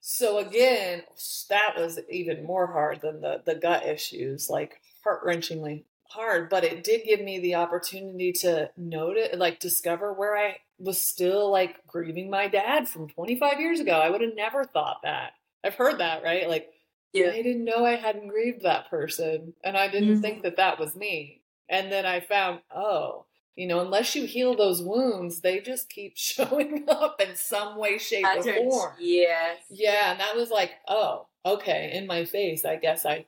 So 0.00 0.38
again, 0.38 1.02
that 1.48 1.74
was 1.76 2.00
even 2.10 2.44
more 2.44 2.66
hard 2.66 3.00
than 3.00 3.20
the 3.20 3.40
the 3.46 3.54
gut 3.54 3.86
issues, 3.86 4.50
like 4.50 4.80
heart 5.04 5.24
wrenchingly 5.24 5.84
hard. 6.12 6.48
But 6.48 6.64
it 6.64 6.84
did 6.84 7.04
give 7.04 7.20
me 7.20 7.38
the 7.40 7.56
opportunity 7.56 8.32
to 8.34 8.70
notice, 8.76 9.36
like, 9.36 9.58
discover 9.60 10.12
where 10.12 10.36
I 10.36 10.58
was 10.78 11.00
still 11.00 11.50
like 11.50 11.86
grieving 11.86 12.28
my 12.28 12.48
dad 12.48 12.88
from 12.88 13.08
25 13.08 13.60
years 13.60 13.78
ago. 13.80 13.92
I 13.92 14.10
would 14.10 14.20
have 14.20 14.34
never 14.34 14.64
thought 14.64 15.00
that. 15.04 15.32
I've 15.64 15.74
heard 15.76 15.98
that, 15.98 16.22
right? 16.24 16.48
Like, 16.48 16.72
Yeah. 17.12 17.28
I 17.30 17.42
didn't 17.42 17.64
know 17.64 17.84
I 17.84 17.96
hadn't 17.96 18.28
grieved 18.28 18.62
that 18.62 18.88
person, 18.88 19.54
and 19.62 19.76
I 19.76 19.88
didn't 19.88 20.18
Mhm. 20.18 20.22
think 20.22 20.42
that 20.42 20.56
that 20.56 20.78
was 20.78 20.96
me. 20.96 21.42
And 21.68 21.92
then 21.92 22.04
I 22.06 22.20
found, 22.20 22.62
oh, 22.74 23.26
you 23.54 23.66
know, 23.66 23.80
unless 23.80 24.14
you 24.16 24.24
heal 24.24 24.56
those 24.56 24.82
wounds, 24.82 25.40
they 25.42 25.60
just 25.60 25.90
keep 25.90 26.16
showing 26.16 26.88
up 26.88 27.20
in 27.20 27.36
some 27.36 27.76
way, 27.76 27.98
shape, 27.98 28.24
or 28.26 28.42
form. 28.42 28.94
Yes. 28.98 29.58
Yeah, 29.68 30.12
and 30.12 30.20
that 30.20 30.34
was 30.34 30.50
like, 30.50 30.72
oh, 30.88 31.26
okay, 31.44 31.92
in 31.94 32.06
my 32.06 32.24
face. 32.24 32.64
I 32.64 32.76
guess 32.76 33.04
I 33.06 33.26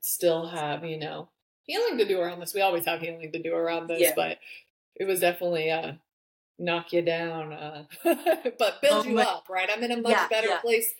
still 0.00 0.46
have, 0.48 0.84
you 0.84 0.96
know, 0.98 1.28
healing 1.66 1.98
to 1.98 2.06
do 2.06 2.20
around 2.20 2.40
this. 2.40 2.54
We 2.54 2.60
always 2.62 2.86
have 2.86 3.00
healing 3.00 3.30
to 3.32 3.42
do 3.42 3.54
around 3.54 3.88
this, 3.88 4.00
Yeah. 4.00 4.12
but 4.16 4.38
it 4.94 5.04
was 5.04 5.20
definitely 5.20 5.70
uh 5.70 5.92
knock 6.58 6.92
you 6.92 7.02
down, 7.02 7.52
uh 7.52 7.84
but 8.04 8.80
build 8.80 9.04
Oh 9.06 9.08
you 9.08 9.16
my- 9.16 9.22
up, 9.24 9.46
right? 9.48 9.68
I'm 9.70 9.82
in 9.82 9.92
a 9.92 9.96
much 10.00 10.12
Yeah, 10.12 10.28
better 10.28 10.48
yeah. 10.48 10.60
place 10.60 10.94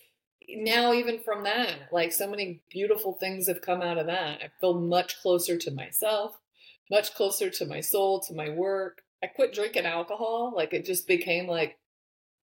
now 0.49 0.93
even 0.93 1.19
from 1.19 1.43
that. 1.43 1.73
Like 1.91 2.11
so 2.11 2.29
many 2.29 2.61
beautiful 2.69 3.13
things 3.13 3.47
have 3.47 3.61
come 3.61 3.81
out 3.81 3.97
of 3.97 4.05
that. 4.07 4.41
I 4.43 4.49
feel 4.61 4.79
much 4.79 5.19
closer 5.21 5.57
to 5.57 5.71
myself, 5.71 6.39
much 6.91 7.13
closer 7.15 7.49
to 7.49 7.65
my 7.65 7.81
soul, 7.81 8.19
to 8.21 8.33
my 8.33 8.49
work. 8.49 9.01
I 9.23 9.27
quit 9.27 9.51
drinking 9.53 9.85
alcohol. 9.85 10.53
Like 10.55 10.73
it 10.73 10.85
just 10.85 11.07
became 11.07 11.47
like 11.47 11.77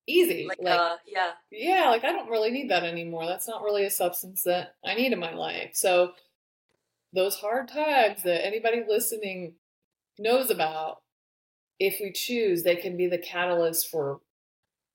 easy. 0.06 0.46
Like, 0.46 0.58
like 0.60 0.78
uh, 0.78 0.96
yeah. 1.06 1.30
yeah, 1.50 1.88
like 1.90 2.04
I 2.04 2.12
don't 2.12 2.28
really 2.28 2.50
need 2.50 2.68
that 2.70 2.84
anymore. 2.84 3.26
That's 3.26 3.48
not 3.48 3.62
really 3.62 3.84
a 3.84 3.90
substance 3.90 4.42
that 4.42 4.74
I 4.84 4.94
need 4.94 5.12
in 5.12 5.18
my 5.18 5.32
life. 5.32 5.70
So 5.74 6.12
those 7.14 7.36
hard 7.36 7.68
times 7.68 8.22
that 8.24 8.44
anybody 8.44 8.82
listening 8.86 9.54
knows 10.18 10.50
about, 10.50 11.02
if 11.78 11.98
we 12.00 12.12
choose, 12.12 12.62
they 12.62 12.76
can 12.76 12.96
be 12.96 13.06
the 13.06 13.18
catalyst 13.18 13.88
for 13.88 14.20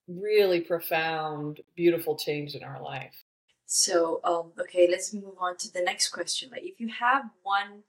really 0.06 0.60
profound, 0.60 1.60
beautiful 1.74 2.16
change 2.16 2.54
in 2.54 2.62
our 2.62 2.80
life. 2.82 3.24
So, 3.66 4.20
um, 4.24 4.52
okay, 4.60 4.88
let's 4.90 5.14
move 5.14 5.36
on 5.38 5.56
to 5.58 5.72
the 5.72 5.82
next 5.82 6.08
question. 6.10 6.50
Like, 6.50 6.64
if 6.64 6.80
you 6.80 6.88
have 6.88 7.24
one, 7.42 7.84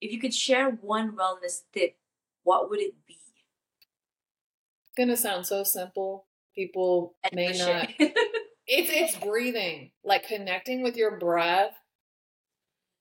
if 0.00 0.12
you 0.12 0.20
could 0.20 0.34
share 0.34 0.70
one 0.70 1.16
wellness 1.16 1.62
tip, 1.72 1.96
what 2.42 2.70
would 2.70 2.80
it 2.80 2.94
be? 3.06 3.16
It's 4.84 4.96
gonna 4.96 5.16
sound 5.16 5.46
so 5.46 5.64
simple. 5.64 6.26
People 6.54 7.14
And 7.24 7.34
may 7.34 7.52
not. 7.58 7.88
It's 8.66 8.88
it's 8.90 9.22
breathing, 9.22 9.90
like 10.04 10.26
connecting 10.26 10.82
with 10.82 10.96
your 10.96 11.18
breath 11.18 11.74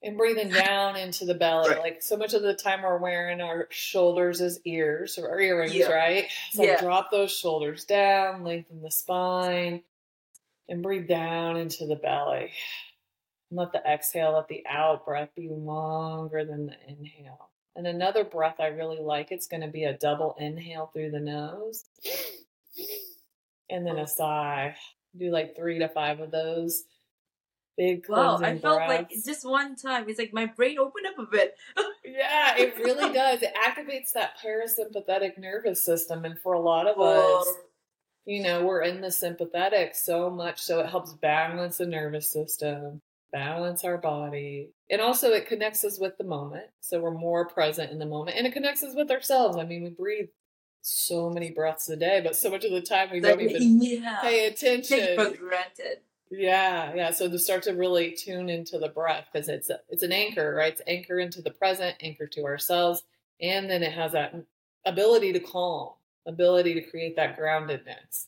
and 0.03 0.17
breathing 0.17 0.49
down 0.49 0.97
into 0.97 1.25
the 1.25 1.33
belly. 1.33 1.69
Right. 1.71 1.79
Like 1.79 2.01
so 2.01 2.17
much 2.17 2.33
of 2.33 2.41
the 2.41 2.53
time 2.53 2.81
we're 2.83 2.97
wearing 2.97 3.39
our 3.39 3.67
shoulders 3.71 4.41
as 4.41 4.59
ears 4.65 5.17
or 5.17 5.39
earrings, 5.39 5.73
Yeah. 5.73 5.91
right? 5.91 6.27
So 6.51 6.63
Yeah. 6.63 6.79
drop 6.79 7.09
those 7.09 7.31
shoulders 7.31 7.85
down, 7.85 8.43
lengthen 8.43 8.81
the 8.81 8.91
spine, 8.91 9.83
and 10.67 10.83
breathe 10.83 11.07
down 11.07 11.57
into 11.57 11.85
the 11.85 11.95
belly. 11.95 12.51
And 13.49 13.59
let 13.59 13.71
the 13.71 13.81
exhale, 13.89 14.33
let 14.33 14.49
the 14.49 14.65
out 14.67 15.05
breath 15.05 15.29
be 15.35 15.47
longer 15.47 16.43
than 16.43 16.65
the 16.67 16.75
inhale. 16.87 17.49
And 17.75 17.87
another 17.87 18.23
breath 18.23 18.59
I 18.59 18.67
really 18.67 18.99
like, 18.99 19.31
it's 19.31 19.47
going 19.47 19.61
to 19.61 19.67
be 19.67 19.85
a 19.85 19.97
double 19.97 20.35
inhale 20.37 20.87
through 20.87 21.11
the 21.11 21.19
nose 21.19 21.85
and 23.69 23.87
then 23.87 23.97
a 23.97 24.07
sigh. 24.07 24.75
Do 25.17 25.31
like 25.31 25.55
three 25.55 25.79
to 25.79 25.87
five 25.87 26.19
of 26.19 26.31
those 26.31 26.83
big 27.77 28.05
wow, 28.07 28.39
I 28.41 28.57
felt 28.57 28.79
like 28.79 29.09
breaths. 29.09 29.25
just 29.25 29.47
one 29.47 29.75
time, 29.75 30.05
it's 30.07 30.19
like 30.19 30.33
my 30.33 30.45
brain 30.45 30.77
opened 30.79 31.07
up 31.07 31.19
a 31.19 31.29
bit. 31.29 31.55
Yeah, 32.05 32.57
it 32.57 32.77
really 32.83 33.13
does. 33.13 33.41
It 33.41 33.53
activates 33.55 34.11
that 34.13 34.37
parasympathetic 34.43 35.37
nervous 35.37 35.83
system. 35.83 36.25
And 36.25 36.39
for 36.39 36.53
a 36.53 36.59
lot 36.59 36.87
of 36.87 36.99
us, 36.99 37.45
oh. 37.47 37.55
you 38.25 38.43
know, 38.43 38.65
we're 38.65 38.83
in 38.83 39.01
the 39.01 39.11
sympathetic 39.11 39.95
so 39.95 40.29
much. 40.29 40.61
So 40.61 40.79
it 40.79 40.89
helps 40.89 41.13
balance 41.13 41.77
the 41.77 41.85
nervous 41.85 42.31
system, 42.31 43.01
balance 43.31 43.83
our 43.83 43.97
body. 43.97 44.69
And 44.89 45.01
also 45.01 45.31
it 45.31 45.47
connects 45.47 45.83
us 45.83 45.99
with 45.99 46.17
the 46.17 46.23
moment. 46.23 46.67
So 46.81 46.99
we're 46.99 47.11
more 47.11 47.47
present 47.47 47.91
in 47.91 47.99
the 47.99 48.05
moment. 48.05 48.37
And 48.37 48.45
it 48.45 48.53
connects 48.53 48.83
us 48.83 48.95
with 48.95 49.11
ourselves. 49.11 49.57
I 49.57 49.65
mean, 49.65 49.83
we 49.83 49.89
breathe 49.89 50.29
so 50.81 51.29
many 51.29 51.49
breaths 51.49 51.89
a 51.89 51.95
day, 51.95 52.21
but 52.21 52.35
so 52.35 52.51
much 52.51 52.65
of 52.65 52.71
the 52.71 52.81
time 52.81 53.09
we 53.11 53.21
don't 53.21 53.41
even 53.41 53.81
yeah. 53.81 54.19
pay 54.21 54.47
attention. 54.47 54.99
Take 54.99 55.19
for 55.19 55.37
granted. 55.37 55.99
Yeah, 56.35 56.93
yeah. 56.95 57.11
So 57.11 57.29
to 57.29 57.37
start 57.37 57.63
to 57.63 57.73
really 57.73 58.11
tune 58.11 58.49
into 58.49 58.79
the 58.79 58.89
breath 58.89 59.27
because 59.31 59.49
it's 59.49 59.69
a, 59.69 59.79
it's 59.89 60.01
an 60.03 60.11
anchor, 60.11 60.53
right? 60.55 60.73
It's 60.73 60.81
anchor 60.87 61.19
into 61.19 61.41
the 61.41 61.51
present, 61.51 61.95
anchor 62.01 62.25
to 62.27 62.45
ourselves, 62.45 63.03
and 63.39 63.69
then 63.69 63.83
it 63.83 63.93
has 63.93 64.13
that 64.13 64.33
ability 64.85 65.31
to 65.33 65.39
calm, 65.39 65.91
ability 66.27 66.73
to 66.73 66.81
create 66.81 67.15
that 67.17 67.37
groundedness, 67.37 68.27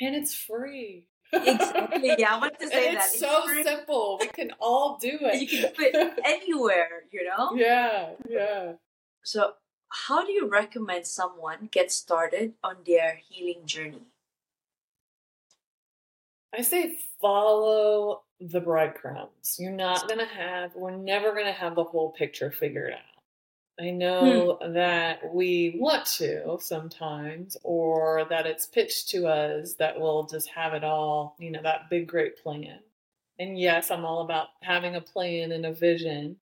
and 0.00 0.14
it's 0.14 0.34
free. 0.34 1.06
Exactly. 1.32 2.14
Yeah, 2.18 2.34
I 2.34 2.38
wanted 2.38 2.58
to 2.60 2.68
say 2.72 2.88
and 2.88 2.96
that. 2.96 3.04
it's 3.10 3.20
so 3.20 3.42
free. 3.46 3.62
simple. 3.62 4.18
We 4.20 4.28
can 4.28 4.50
all 4.60 4.98
do 5.00 5.18
it. 5.22 5.40
You 5.40 5.46
can 5.48 5.72
fit 5.74 5.94
anywhere, 6.24 7.04
you 7.12 7.24
know? 7.24 7.54
yeah, 7.54 8.10
yeah. 8.28 8.72
So, 9.24 9.54
how 10.08 10.24
do 10.24 10.32
you 10.32 10.48
recommend 10.48 11.06
someone 11.06 11.68
get 11.70 11.90
started 11.92 12.54
on 12.62 12.76
their 12.86 13.20
healing 13.28 13.62
journey? 13.66 14.02
I 16.56 16.62
say 16.62 16.98
follow 17.20 18.22
the 18.40 18.60
breadcrumbs. 18.60 19.56
You're 19.58 19.72
not 19.72 20.08
gonna 20.08 20.26
have. 20.26 20.74
We're 20.74 20.96
never 20.96 21.34
gonna 21.34 21.52
have 21.52 21.74
the 21.74 21.84
whole 21.84 22.12
picture 22.12 22.50
figured 22.50 22.92
out. 22.92 23.10
I 23.80 23.90
know 23.90 24.58
hmm. 24.60 24.72
that 24.74 25.34
we 25.34 25.76
want 25.78 26.04
to 26.18 26.58
sometimes, 26.60 27.56
or 27.62 28.26
that 28.28 28.46
it's 28.46 28.66
pitched 28.66 29.08
to 29.10 29.26
us 29.26 29.74
that 29.74 29.98
we'll 29.98 30.24
just 30.24 30.48
have 30.50 30.74
it 30.74 30.84
all, 30.84 31.36
you 31.38 31.50
know, 31.50 31.62
that 31.62 31.88
big, 31.88 32.06
great 32.06 32.42
plan. 32.42 32.80
And 33.38 33.58
yes, 33.58 33.90
I'm 33.90 34.04
all 34.04 34.20
about 34.20 34.48
having 34.62 34.96
a 34.96 35.00
plan 35.00 35.50
and 35.52 35.64
a 35.64 35.72
vision. 35.72 36.36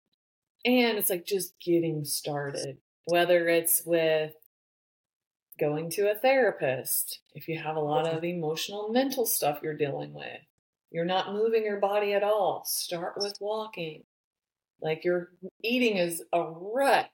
And 0.66 0.98
it's 0.98 1.12
like 1.12 1.26
just 1.26 1.54
getting 1.60 2.06
started, 2.06 2.78
whether 3.06 3.48
it's 3.48 3.84
with 3.86 4.34
going 5.60 5.90
to 5.92 6.12
a 6.12 6.16
therapist, 6.16 7.20
if 7.34 7.48
you 7.48 7.58
have 7.58 7.76
a 7.76 7.82
lot 7.82 8.08
of 8.08 8.24
emotional, 8.24 8.90
mental 8.90 9.26
stuff 9.26 9.60
you're 9.64 9.74
dealing 9.74 10.14
with, 10.14 10.42
you're 10.92 11.06
not 11.06 11.34
moving 11.34 11.64
your 11.64 11.80
body 11.80 12.14
at 12.14 12.24
all, 12.24 12.64
start 12.66 13.14
with 13.18 13.38
walking. 13.42 14.04
Like 14.82 15.04
your 15.04 15.32
eating 15.64 15.98
is 15.98 16.24
a 16.34 16.46
wreck. 16.50 17.12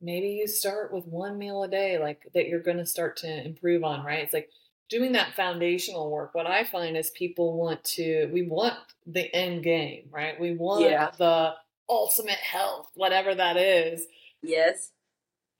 Maybe 0.00 0.28
you 0.28 0.46
start 0.46 0.92
with 0.92 1.06
one 1.06 1.38
meal 1.38 1.62
a 1.64 1.68
day, 1.68 1.98
like 1.98 2.22
that 2.34 2.48
you're 2.48 2.62
going 2.62 2.76
to 2.76 2.86
start 2.86 3.16
to 3.18 3.44
improve 3.46 3.82
on, 3.82 4.04
right? 4.04 4.20
It's 4.20 4.34
like 4.34 4.50
doing 4.88 5.12
that 5.12 5.34
foundational 5.34 6.10
work. 6.10 6.34
What 6.34 6.46
I 6.46 6.64
find 6.64 6.96
is 6.96 7.10
people 7.10 7.56
want 7.58 7.82
to, 7.84 8.26
we 8.32 8.42
want 8.42 8.74
the 9.06 9.34
end 9.34 9.64
game, 9.64 10.08
right? 10.10 10.38
We 10.38 10.54
want 10.54 10.84
Yeah. 10.84 11.10
the 11.18 11.54
ultimate 11.88 12.38
health, 12.38 12.90
whatever 12.94 13.34
that 13.34 13.56
is. 13.56 14.06
Yes. 14.42 14.92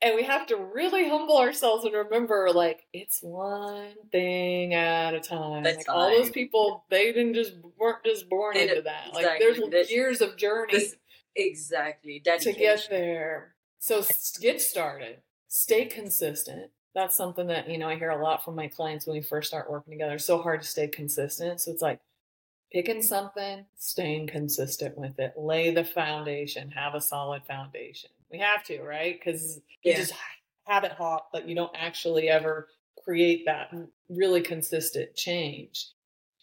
And 0.00 0.14
we 0.14 0.22
have 0.22 0.46
to 0.46 0.56
really 0.56 1.08
humble 1.08 1.38
ourselves 1.38 1.84
and 1.84 1.92
remember, 1.92 2.50
like, 2.54 2.86
it's 2.92 3.20
one 3.20 3.94
thing 4.12 4.72
at 4.72 5.12
a 5.14 5.20
time. 5.20 5.66
At 5.66 5.74
a 5.74 5.76
like 5.78 5.88
all 5.88 6.08
those 6.10 6.30
people, 6.30 6.84
they 6.88 7.12
didn't 7.12 7.34
just 7.34 7.54
weren't 7.76 8.04
just 8.04 8.28
born 8.28 8.54
They 8.54 8.68
into 8.68 8.82
that. 8.82 9.12
Like, 9.12 9.40
there's 9.40 9.58
This- 9.70 9.90
years 9.90 10.20
of 10.20 10.36
journey 10.36 10.72
This 10.72 10.94
exactly. 11.34 12.20
to 12.20 12.52
get 12.52 12.86
there. 12.88 13.56
So 13.80 14.04
get 14.40 14.60
started. 14.60 15.22
Stay 15.48 15.86
consistent. 15.86 16.70
That's 16.94 17.16
something 17.16 17.46
that 17.48 17.68
you 17.68 17.78
know 17.78 17.88
I 17.88 17.96
hear 17.96 18.10
a 18.10 18.22
lot 18.22 18.44
from 18.44 18.54
my 18.56 18.66
clients 18.68 19.06
when 19.06 19.16
we 19.16 19.22
first 19.22 19.48
start 19.48 19.70
working 19.70 19.92
together. 19.92 20.14
It's 20.14 20.24
so 20.24 20.42
hard 20.42 20.62
to 20.62 20.68
stay 20.68 20.88
consistent. 20.88 21.60
So 21.60 21.70
it's 21.70 21.82
like 21.82 22.00
picking 22.72 23.02
something, 23.02 23.66
staying 23.76 24.26
consistent 24.28 24.98
with 24.98 25.18
it. 25.18 25.34
Lay 25.36 25.70
the 25.72 25.84
foundation. 25.84 26.70
Have 26.72 26.94
a 26.94 27.00
solid 27.00 27.44
foundation. 27.44 28.10
We 28.30 28.38
have 28.38 28.62
to, 28.64 28.82
right? 28.82 29.18
Because 29.18 29.60
you 29.82 29.92
Yeah. 29.92 29.96
just 29.98 30.12
habit 30.66 30.92
hop, 30.92 31.30
but 31.32 31.48
you 31.48 31.54
don't 31.54 31.74
actually 31.74 32.28
ever 32.28 32.68
create 33.04 33.44
that 33.46 33.72
really 34.08 34.42
consistent 34.42 35.14
change. 35.16 35.86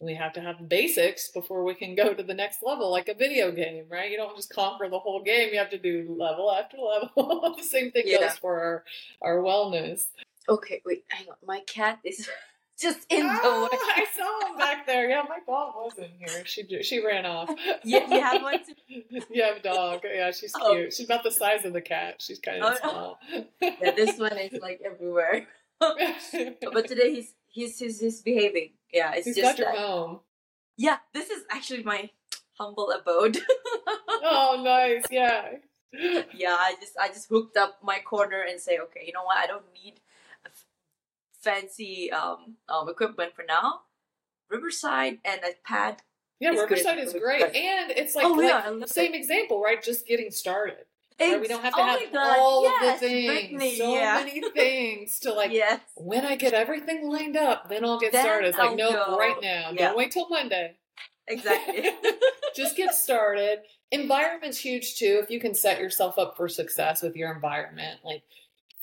We 0.02 0.14
have 0.16 0.34
to 0.34 0.42
have 0.42 0.68
basics 0.68 1.30
before 1.32 1.64
we 1.64 1.74
can 1.74 1.96
go 1.96 2.14
to 2.14 2.22
the 2.24 2.34
next 2.34 2.62
level, 2.64 2.92
like 2.92 3.08
a 3.08 3.14
video 3.14 3.52
game, 3.52 3.86
right? 3.90 4.12
You 4.12 4.18
don't 4.18 4.36
just 4.36 4.54
conquer 4.54 4.90
the 4.90 5.00
whole 5.00 5.22
game. 5.24 5.54
You 5.54 5.60
have 5.60 5.70
to 5.70 5.78
do 5.78 6.14
level 6.20 6.52
after 6.52 6.78
level. 7.16 7.56
the 7.56 7.64
same 7.64 7.92
thing 7.92 8.04
Yeah. 8.08 8.20
goes 8.28 8.38
for 8.38 8.60
our, 8.60 8.84
our 9.22 9.38
wellness. 9.38 10.08
Okay, 10.50 10.82
wait, 10.86 11.06
hang 11.10 11.30
on. 11.30 11.36
My 11.46 11.62
cat 11.62 12.00
is 12.04 12.30
just 12.80 13.00
in 13.10 13.26
the 13.26 13.40
Ah, 13.44 13.64
way. 13.72 13.78
I 13.82 14.06
saw 14.16 14.48
him 14.52 14.58
back 14.58 14.86
there. 14.86 15.10
Yeah, 15.10 15.24
my 15.28 15.40
dog 15.46 15.74
was 15.76 15.94
in 15.98 16.10
here. 16.20 16.46
She 16.46 16.66
she 16.84 17.06
ran 17.06 17.26
off. 17.26 17.50
yeah, 17.84 18.08
you 18.10 18.22
have 18.22 18.42
one 18.42 18.60
too? 18.66 19.02
you 19.32 19.44
have 19.44 19.58
a 19.58 19.62
dog. 19.62 20.02
Yeah, 20.04 20.32
she's 20.32 20.54
Oh. 20.60 20.74
cute. 20.74 20.94
She's 20.94 21.06
about 21.06 21.24
the 21.24 21.32
size 21.32 21.66
of 21.66 21.74
the 21.74 21.82
cat. 21.82 22.22
She's 22.22 22.40
kind 22.40 22.64
of 22.64 22.78
Oh, 22.84 22.90
small. 22.90 23.20
Yeah, 23.62 23.92
this 23.92 24.18
one 24.20 24.38
is 24.38 24.60
like 24.62 24.82
everywhere. 24.86 25.48
But 25.80 26.88
today 26.88 27.14
he's 27.16 27.34
he's 27.50 27.78
he's, 27.80 28.00
he's 28.00 28.22
behaving. 28.22 28.72
Yeah, 28.94 29.14
it's 29.16 29.26
He's 29.26 29.36
just 29.36 29.58
got 29.58 29.60
your 29.60 29.72
that. 29.74 29.78
home. 29.88 30.20
Yeah, 30.78 30.98
this 31.14 31.30
is 31.30 31.44
actually 31.52 31.84
my 31.84 32.10
humble 32.58 32.92
abode. 32.92 33.38
Oh, 34.28 34.62
nice. 34.64 35.04
Yeah. 35.12 35.52
yeah, 36.34 36.56
I 36.58 36.76
just 36.82 36.94
I 37.00 37.08
just 37.10 37.30
hooked 37.30 37.58
up 37.58 37.80
my 37.84 38.00
corner 38.00 38.42
and 38.42 38.60
say, 38.60 38.80
okay, 38.80 39.04
you 39.06 39.14
know 39.14 39.24
what? 39.24 39.38
I 39.38 39.48
don't 39.48 39.66
need 39.74 40.00
fancy 41.46 42.12
um, 42.12 42.56
um 42.68 42.90
equipment 42.90 43.34
for 43.36 43.46
now. 43.48 43.82
Riverside 44.50 45.20
and 45.24 45.42
a 45.44 45.52
pad. 45.64 46.02
Yeah, 46.40 46.52
good. 46.52 46.70
Riverside 46.70 46.98
is 46.98 47.14
great. 47.14 47.44
And 47.44 47.92
it's 47.92 48.16
like, 48.16 48.26
Oh, 48.26 48.42
yeah, 48.42 48.86
same 48.86 49.14
it. 49.14 49.18
example, 49.18 49.62
right? 49.62 49.82
Just 49.82 50.06
getting 50.06 50.32
started. 50.32 50.86
Right? 51.20 51.40
We 51.40 51.48
don't 51.48 51.64
have 51.64 51.74
to 51.74 51.80
oh 51.80 51.86
have 51.86 52.38
all 52.38 52.64
yes, 52.64 52.96
of 52.96 53.00
the 53.00 53.08
things. 53.08 53.28
Brittany, 53.28 53.76
so 53.78 53.96
yeah. 53.96 54.24
many 54.26 54.50
things 54.54 55.20
to 55.20 55.34
like 55.34 55.52
yes. 55.54 55.80
when 55.96 56.26
I 56.26 56.36
get 56.36 56.54
everything 56.54 57.08
lined 57.08 57.38
up, 57.38 57.70
then 57.70 57.86
I'll 57.86 58.00
get 58.00 58.12
Then 58.12 58.26
started. 58.26 58.50
It's 58.50 58.58
like, 58.58 58.76
no, 58.76 58.92
go. 58.92 59.18
right 59.18 59.38
now. 59.42 59.72
Yeah. 59.72 59.88
Don't 59.88 59.98
wait 59.98 60.12
till 60.12 60.28
Monday. 60.28 60.76
Exactly. 61.28 61.90
Just 62.56 62.76
get 62.76 62.94
started. 62.94 63.60
Environment's 63.92 64.58
huge 64.58 64.96
too. 64.96 65.20
If 65.24 65.30
you 65.30 65.40
can 65.40 65.54
set 65.54 65.80
yourself 65.80 66.18
up 66.18 66.36
for 66.36 66.50
success 66.50 67.02
with 67.02 67.16
your 67.16 67.34
environment, 67.34 68.02
like 68.04 68.24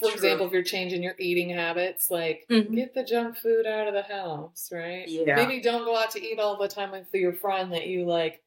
for 0.03 0.09
True. 0.09 0.15
example, 0.15 0.47
if 0.47 0.53
you're 0.53 0.63
changing 0.63 1.03
your 1.03 1.15
eating 1.19 1.51
habits, 1.51 2.11
like 2.11 2.47
Mhm. 2.51 2.75
get 2.75 2.95
the 2.95 3.05
junk 3.05 3.37
food 3.37 3.67
out 3.67 3.89
of 3.89 3.95
the 3.95 4.03
house, 4.03 4.71
right? 4.73 5.07
Yeah. 5.09 5.37
Maybe 5.37 5.61
don't 5.61 5.85
go 5.85 5.97
out 5.97 6.11
to 6.13 6.23
eat 6.23 6.39
all 6.39 6.57
the 6.57 6.69
time 6.69 6.91
with 6.91 7.07
your 7.15 7.33
friend 7.33 7.73
that 7.73 7.87
you 7.87 8.05
like 8.05 8.43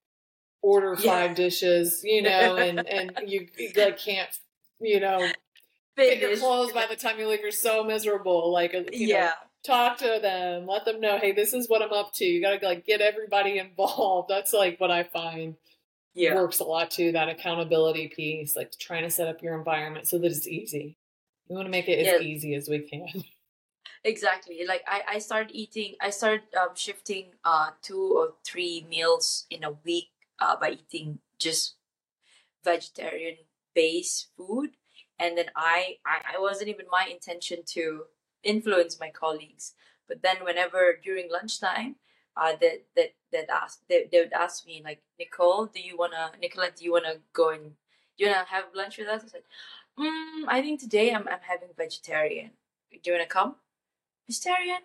order 0.61 0.95
Yeah. 0.99 1.11
five 1.27 1.35
dishes, 1.35 2.01
you 2.03 2.21
know, 2.55 2.57
and 2.57 2.87
and 2.87 3.29
you, 3.29 3.47
like 3.75 3.97
can't, 3.97 4.29
you 4.79 4.99
know, 4.99 5.31
fit 5.95 6.19
your 6.19 6.37
clothes 6.37 6.73
by 6.73 6.87
the 6.87 6.95
time 6.95 7.19
you 7.19 7.27
leave. 7.27 7.41
You're 7.41 7.51
so 7.51 7.83
miserable. 7.83 8.51
Like, 8.51 8.73
uh, 8.73 8.83
you 8.91 9.07
know, 9.07 9.15
Yeah. 9.15 9.33
talk 9.63 9.97
to 9.99 10.19
them, 10.21 10.67
let 10.67 10.85
them 10.85 10.99
know, 10.99 11.17
hey, 11.17 11.31
this 11.31 11.53
is 11.53 11.69
what 11.69 11.81
I'm 11.81 11.93
up 11.93 12.13
to. 12.15 12.25
You 12.25 12.41
gotta 12.41 12.65
like 12.65 12.85
get 12.85 13.01
everybody 13.01 13.57
involved. 13.59 14.29
That's 14.29 14.53
like 14.53 14.79
what 14.79 14.91
I 14.91 15.03
find 15.03 15.55
Yeah. 16.13 16.35
works 16.35 16.59
a 16.59 16.63
lot 16.63 16.91
too. 16.91 17.11
That 17.11 17.29
accountability 17.29 18.07
piece, 18.09 18.55
like 18.55 18.71
trying 18.77 19.03
to 19.03 19.09
set 19.09 19.27
up 19.27 19.41
your 19.41 19.57
environment 19.57 20.07
so 20.07 20.17
that 20.17 20.27
it's 20.27 20.47
easy. 20.47 20.97
We 21.47 21.55
want 21.55 21.67
to 21.67 21.71
make 21.71 21.87
it 21.87 21.99
as 21.99 22.07
Yeah. 22.07 22.19
easy 22.19 22.55
as 22.55 22.69
we 22.69 22.79
can. 22.79 23.07
Exactly. 24.03 24.65
Like 24.67 24.83
I, 24.87 25.01
I 25.15 25.19
started 25.19 25.51
eating 25.55 25.95
I 25.99 26.11
started 26.11 26.43
um, 26.55 26.75
shifting 26.75 27.33
uh 27.43 27.71
two 27.81 28.13
or 28.17 28.35
three 28.45 28.85
meals 28.87 29.47
in 29.49 29.63
a 29.63 29.71
week 29.83 30.09
uh, 30.39 30.55
by 30.55 30.71
eating 30.71 31.19
just 31.39 31.75
vegetarian 32.63 33.37
based 33.73 34.27
food. 34.37 34.71
And 35.19 35.37
then 35.37 35.47
I, 35.55 35.97
I, 36.05 36.35
I 36.35 36.39
wasn't 36.39 36.69
even 36.69 36.85
my 36.91 37.07
intention 37.09 37.59
to 37.67 38.03
influence 38.43 38.99
my 38.99 39.09
colleagues. 39.09 39.73
But 40.07 40.21
then 40.21 40.37
whenever 40.43 40.99
during 41.03 41.31
lunchtime, 41.31 41.95
uh 42.37 42.53
that 42.61 42.83
that 42.95 43.13
that 43.31 43.49
ask 43.49 43.79
they, 43.89 44.07
they 44.11 44.19
would 44.19 44.33
ask 44.33 44.67
me 44.67 44.81
like, 44.83 45.01
Nicole, 45.17 45.65
do 45.67 45.79
you 45.81 45.97
wanna 45.97 46.31
Nicolette, 46.41 46.75
do 46.77 46.83
you 46.85 46.91
wanna 46.91 47.15
go 47.33 47.49
and 47.49 47.63
do 48.17 48.23
you 48.25 48.27
wanna 48.27 48.45
have 48.49 48.65
lunch 48.75 48.97
with 48.97 49.07
us? 49.07 49.23
I 49.25 49.27
said, 49.27 49.41
mm, 49.99 50.43
I 50.47 50.61
think 50.61 50.79
today 50.79 51.13
I'm 51.13 51.27
I'm 51.27 51.39
having 51.41 51.69
vegetarian. 51.77 52.51
Do 52.91 52.99
you 53.03 53.13
wanna 53.13 53.25
come? 53.27 53.55
vegetarian? 54.27 54.79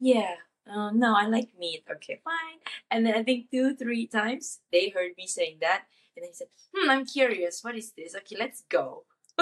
Yeah. 0.00 0.34
Uh, 0.70 0.90
no, 0.90 1.14
I 1.16 1.26
like 1.26 1.48
meat. 1.58 1.84
Okay, 1.90 2.20
fine. 2.24 2.58
And 2.90 3.04
then 3.04 3.14
I 3.14 3.22
think 3.22 3.50
two, 3.50 3.74
three 3.74 4.06
times 4.06 4.60
they 4.70 4.90
heard 4.90 5.12
me 5.16 5.26
saying 5.26 5.58
that, 5.60 5.84
and 6.16 6.24
they 6.24 6.32
said, 6.32 6.48
"Hmm, 6.74 6.90
I'm 6.90 7.04
curious. 7.04 7.64
What 7.64 7.76
is 7.76 7.92
this? 7.92 8.14
Okay, 8.14 8.36
let's 8.38 8.62
go." 8.68 9.04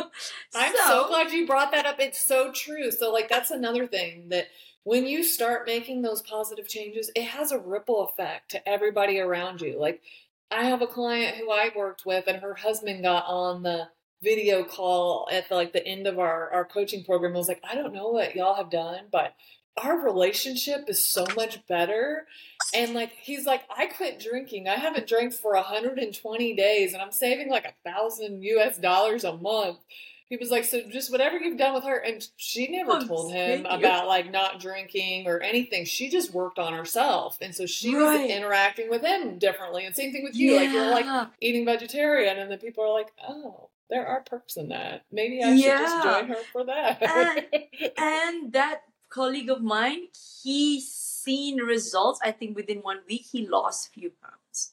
I'm 0.55 0.75
so, 0.87 1.09
glad 1.09 1.33
you 1.33 1.47
brought 1.47 1.73
that 1.73 1.85
up. 1.85 1.97
It's 1.99 2.25
so 2.25 2.53
true. 2.53 2.91
So, 2.91 3.13
like, 3.13 3.29
that's 3.29 3.51
another 3.51 3.87
thing 3.87 4.29
that 4.31 4.47
when 4.85 5.07
you 5.07 5.23
start 5.23 5.67
making 5.67 6.01
those 6.03 6.23
positive 6.23 6.69
changes, 6.69 7.11
it 7.15 7.25
has 7.25 7.53
a 7.53 7.59
ripple 7.59 8.09
effect 8.09 8.51
to 8.53 8.69
everybody 8.69 9.19
around 9.19 9.61
you. 9.61 9.79
Like, 9.79 10.01
I 10.51 10.65
have 10.65 10.81
a 10.81 10.87
client 10.87 11.37
who 11.37 11.51
I 11.51 11.71
worked 11.77 12.07
with, 12.07 12.29
and 12.29 12.41
her 12.41 12.55
husband 12.55 13.03
got 13.03 13.27
on 13.27 13.63
the 13.63 13.89
video 14.23 14.65
call 14.65 15.29
at 15.33 15.49
the, 15.49 15.55
like 15.55 15.73
the 15.73 15.87
end 15.87 16.07
of 16.07 16.19
our 16.19 16.51
our 16.53 16.65
coaching 16.65 17.05
program. 17.05 17.35
I 17.35 17.39
was 17.39 17.49
like, 17.49 17.63
I 17.69 17.75
don't 17.75 17.95
know 17.95 18.09
what 18.09 18.35
y'all 18.37 18.55
have 18.57 18.71
done, 18.71 19.05
but 19.11 19.35
our 19.83 19.97
relationship 19.99 20.85
is 20.89 21.03
so 21.05 21.27
much 21.37 21.67
better. 21.67 22.27
And 22.75 22.93
like 22.95 23.13
he's 23.13 23.47
like, 23.47 23.63
I 23.75 23.87
quit 23.87 24.21
drinking. 24.21 24.69
I 24.69 24.77
haven't 24.77 25.07
drank 25.07 25.33
for 25.33 25.55
120 25.55 26.55
days, 26.55 26.93
and 26.93 27.03
I'm 27.03 27.13
saving 27.13 27.49
like 27.51 27.65
a 27.65 27.89
thousand 27.91 28.43
US 28.43 28.79
dollars 28.79 29.25
a 29.25 29.37
month. 29.37 29.79
He 30.29 30.37
was 30.37 30.51
like, 30.53 30.63
so 30.65 30.83
just 30.89 31.11
whatever 31.11 31.39
you've 31.39 31.59
done 31.59 31.75
with 31.75 31.83
her, 31.83 31.97
and 31.97 32.25
she 32.37 32.69
never 32.69 32.93
Oh, 32.93 33.05
told 33.05 33.33
him 33.33 33.67
about 33.67 34.07
like 34.07 34.31
not 34.31 34.61
drinking 34.61 35.27
or 35.27 35.41
anything. 35.41 35.85
She 35.85 36.09
just 36.09 36.33
worked 36.33 36.57
on 36.61 36.73
herself, 36.73 37.37
and 37.41 37.53
so 37.53 37.67
she 37.67 37.97
was 37.97 38.21
interacting 38.31 38.89
with 38.91 39.03
him 39.03 39.39
differently. 39.39 39.85
And 39.87 39.97
same 39.97 40.13
thing 40.13 40.23
with 40.23 40.37
you, 40.37 40.55
like 40.55 40.71
you're 40.71 40.89
like 40.91 41.29
eating 41.41 41.65
vegetarian, 41.65 42.39
and 42.39 42.49
then 42.49 42.59
people 42.59 42.85
are 42.85 42.93
like, 42.93 43.09
oh, 43.29 43.70
there 43.91 44.07
are 44.07 44.23
perks 44.23 44.57
in 44.57 44.69
that. 44.69 45.05
Maybe 45.11 45.43
I 45.43 45.57
should 45.57 45.79
just 45.79 46.03
join 46.03 46.29
her 46.29 46.43
for 46.53 46.65
that. 46.65 47.03
and 47.99 48.53
that 48.53 48.83
colleague 49.11 49.51
of 49.51 49.61
mine, 49.63 50.09
he 50.15 50.81
seen 50.81 51.59
results. 51.59 52.21
I 52.23 52.31
think 52.33 52.57
within 52.57 52.79
one 52.79 53.01
week, 53.09 53.27
he 53.31 53.47
lost 53.47 53.89
a 53.89 53.91
few 53.91 54.13
pounds. 54.23 54.73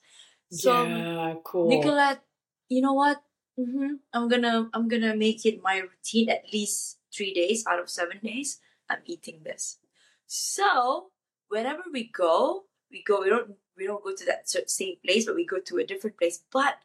So 0.51 0.85
yeah, 0.85 1.33
cool. 1.43 1.67
Nicolette, 1.67 2.23
you 2.69 2.81
know 2.81 2.93
what? 2.93 3.21
hmm 3.57 3.97
I'm 4.13 4.29
gonna 4.29 4.69
I'm 4.73 4.87
gonna 4.87 5.15
make 5.15 5.45
it 5.45 5.63
my 5.63 5.79
routine 5.79 6.29
at 6.29 6.45
least 6.53 6.99
three 7.11 7.33
days 7.33 7.65
out 7.65 7.79
of 7.79 7.89
seven 7.89 8.19
days. 8.23 8.59
I'm 8.89 9.01
eating 9.05 9.41
this. 9.43 9.79
So 10.27 11.07
whenever 11.49 11.83
we 11.91 12.09
go, 12.13 12.65
we 12.91 13.03
go. 13.03 13.21
We 13.21 13.29
don't 13.29 13.55
we 13.75 13.87
don't 13.87 14.03
go 14.03 14.13
to 14.15 14.25
that 14.25 14.47
same 14.47 14.95
place, 15.03 15.25
but 15.25 15.35
we 15.35 15.45
go 15.45 15.59
to 15.59 15.77
a 15.79 15.85
different 15.85 16.17
place. 16.17 16.43
But 16.51 16.77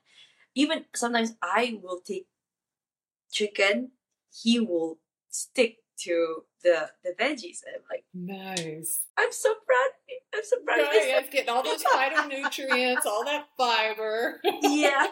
even 0.54 0.84
sometimes 0.94 1.34
I 1.42 1.78
will 1.82 2.00
take 2.00 2.26
chicken, 3.30 3.92
he 4.30 4.60
will 4.60 4.98
stick 5.28 5.78
to 6.00 6.44
the 6.62 6.90
the 7.04 7.10
veggies. 7.18 7.60
And 7.66 7.76
I'm 7.76 7.82
like, 7.90 8.04
Nice. 8.14 9.00
I'm 9.16 9.32
so 9.32 9.54
proud. 9.54 9.86
of 9.86 9.94
you. 10.08 10.18
I'm 10.34 10.44
so 10.44 10.56
proud. 10.64 10.80
of 10.80 10.86
Right, 10.86 11.22
it's 11.22 11.30
getting 11.30 11.48
all 11.50 11.62
those 11.62 11.82
phytonutrients, 11.82 13.06
all 13.06 13.24
that 13.24 13.46
fiber. 13.56 14.40
yeah, 14.62 15.06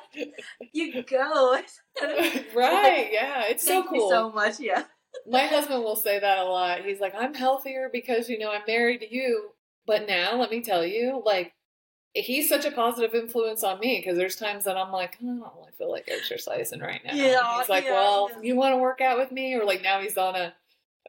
you 0.72 1.02
go. 1.02 1.52
right, 2.54 3.08
yeah, 3.12 3.44
it's 3.46 3.66
so 3.66 3.82
cool. 3.84 3.98
you 3.98 4.08
so 4.10 4.30
much. 4.32 4.60
Yeah. 4.60 4.84
My 5.26 5.46
husband 5.46 5.82
will 5.82 5.96
say 5.96 6.20
that 6.20 6.38
a 6.38 6.44
lot. 6.44 6.84
He's 6.84 7.00
like, 7.00 7.14
I'm 7.18 7.34
healthier 7.34 7.90
because, 7.92 8.28
you 8.28 8.38
know, 8.38 8.50
I'm 8.52 8.62
married 8.66 9.00
to 9.00 9.12
you. 9.12 9.50
But 9.86 10.06
now, 10.06 10.36
let 10.38 10.50
me 10.50 10.60
tell 10.62 10.86
you, 10.86 11.20
like, 11.24 11.52
he's 12.14 12.48
such 12.48 12.64
a 12.64 12.70
positive 12.70 13.14
influence 13.14 13.62
on 13.62 13.78
me 13.80 14.02
because 14.02 14.18
there's 14.18 14.36
times 14.36 14.64
that 14.64 14.76
I'm 14.76 14.92
like, 14.92 15.16
oh, 15.22 15.26
I 15.26 15.28
don't 15.28 15.56
really 15.56 15.72
feel 15.78 15.90
like 15.90 16.08
exercising 16.08 16.80
right 16.80 17.00
now. 17.04 17.14
Yeah, 17.14 17.58
he's 17.58 17.68
like, 17.68 17.84
yeah, 17.84 17.92
well, 17.92 18.30
yeah. 18.30 18.42
you 18.42 18.56
want 18.56 18.74
to 18.74 18.78
work 18.78 19.00
out 19.00 19.18
with 19.18 19.30
me? 19.30 19.54
Or 19.54 19.64
like 19.64 19.82
now 19.82 20.00
he's 20.00 20.16
on 20.16 20.36
a 20.36 20.54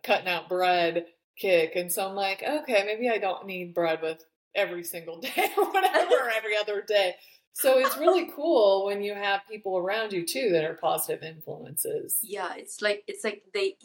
cutting 0.04 0.28
out 0.28 0.50
bread 0.50 1.06
kick. 1.38 1.76
And 1.76 1.92
so 1.92 2.08
I'm 2.08 2.16
like, 2.16 2.44
okay, 2.44 2.84
maybe 2.86 3.10
I 3.10 3.18
don't 3.18 3.46
need 3.46 3.74
bread 3.74 4.02
with 4.02 4.24
every 4.56 4.84
single 4.84 5.20
day 5.22 5.52
or 5.58 5.72
whatever, 5.72 6.14
or 6.14 6.30
every 6.30 6.56
other 6.58 6.82
day. 6.82 7.16
So 7.54 7.80
it's 7.80 7.98
really 7.98 8.30
cool 8.34 8.86
when 8.86 9.04
you 9.04 9.14
have 9.14 9.42
people 9.50 9.78
around 9.78 10.14
you 10.14 10.26
too 10.26 10.52
that 10.52 10.64
are 10.64 10.76
positive 10.76 11.22
influences. 11.22 12.20
Yeah, 12.22 12.54
it's 12.56 12.82
like 12.82 13.04
it's 13.08 13.26
like 13.26 13.44
they 13.54 13.76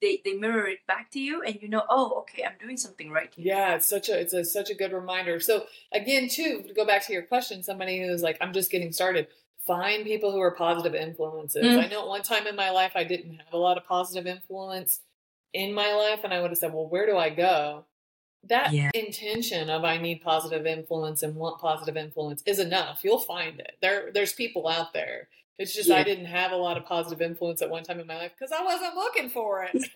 they 0.00 0.20
they 0.24 0.34
mirror 0.34 0.66
it 0.66 0.86
back 0.86 1.10
to 1.12 1.20
you, 1.20 1.42
and 1.42 1.58
you 1.60 1.68
know, 1.68 1.84
oh, 1.88 2.20
okay, 2.20 2.44
I'm 2.44 2.56
doing 2.60 2.76
something 2.76 3.10
right. 3.10 3.32
here. 3.34 3.46
Yeah, 3.46 3.74
it's 3.74 3.88
such 3.88 4.08
a 4.08 4.18
it's 4.18 4.32
a, 4.32 4.44
such 4.44 4.70
a 4.70 4.74
good 4.74 4.92
reminder. 4.92 5.40
So 5.40 5.66
again, 5.92 6.28
too, 6.28 6.62
to 6.66 6.74
go 6.74 6.86
back 6.86 7.06
to 7.06 7.12
your 7.12 7.22
question, 7.22 7.62
somebody 7.62 8.00
who's 8.00 8.22
like, 8.22 8.38
I'm 8.40 8.52
just 8.52 8.70
getting 8.70 8.92
started. 8.92 9.28
Find 9.66 10.04
people 10.04 10.32
who 10.32 10.40
are 10.40 10.52
positive 10.52 10.94
influences. 10.94 11.62
Mm. 11.62 11.84
I 11.84 11.86
know 11.86 12.06
one 12.06 12.22
time 12.22 12.46
in 12.46 12.56
my 12.56 12.70
life 12.70 12.92
I 12.94 13.04
didn't 13.04 13.36
have 13.36 13.52
a 13.52 13.58
lot 13.58 13.76
of 13.76 13.84
positive 13.84 14.26
influence 14.26 15.00
in 15.52 15.74
my 15.74 15.92
life, 15.92 16.20
and 16.24 16.32
I 16.32 16.40
would 16.40 16.50
have 16.50 16.58
said, 16.58 16.72
Well, 16.72 16.88
where 16.88 17.06
do 17.06 17.16
I 17.16 17.30
go? 17.30 17.84
That 18.44 18.72
Yeah. 18.72 18.90
intention 18.94 19.68
of 19.68 19.84
I 19.84 19.98
need 19.98 20.22
positive 20.22 20.66
influence 20.66 21.22
and 21.22 21.36
want 21.36 21.60
positive 21.60 21.96
influence 21.96 22.42
is 22.46 22.58
enough. 22.58 23.00
You'll 23.04 23.18
find 23.18 23.60
it. 23.60 23.76
There 23.82 24.10
there's 24.12 24.32
people 24.32 24.66
out 24.66 24.92
there. 24.94 25.28
It's 25.60 25.74
just 25.74 25.90
I 25.90 26.02
didn't 26.02 26.24
have 26.24 26.52
a 26.52 26.56
lot 26.56 26.78
of 26.78 26.86
positive 26.86 27.20
influence 27.20 27.60
at 27.60 27.68
one 27.68 27.82
time 27.82 28.00
in 28.00 28.06
my 28.06 28.16
life 28.16 28.32
because 28.36 28.50
I 28.50 28.64
wasn't 28.64 28.94
looking 28.94 29.28
for 29.28 29.68
it. 29.70 29.90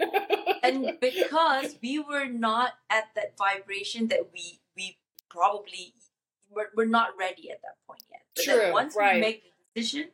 and 0.62 1.00
because 1.00 1.78
we 1.82 1.98
were 1.98 2.26
not 2.26 2.74
at 2.90 3.04
that 3.14 3.38
vibration 3.38 4.08
that 4.08 4.28
we 4.34 4.60
we 4.76 4.98
probably 5.30 5.94
we're, 6.54 6.68
we're 6.76 6.84
not 6.84 7.16
ready 7.18 7.50
at 7.50 7.62
that 7.62 7.76
point 7.86 8.02
yet. 8.10 8.20
But 8.36 8.44
True, 8.44 8.72
once 8.74 8.94
right. 8.94 9.14
we 9.14 9.20
make 9.22 9.44
the 9.44 9.80
decision, 9.80 10.10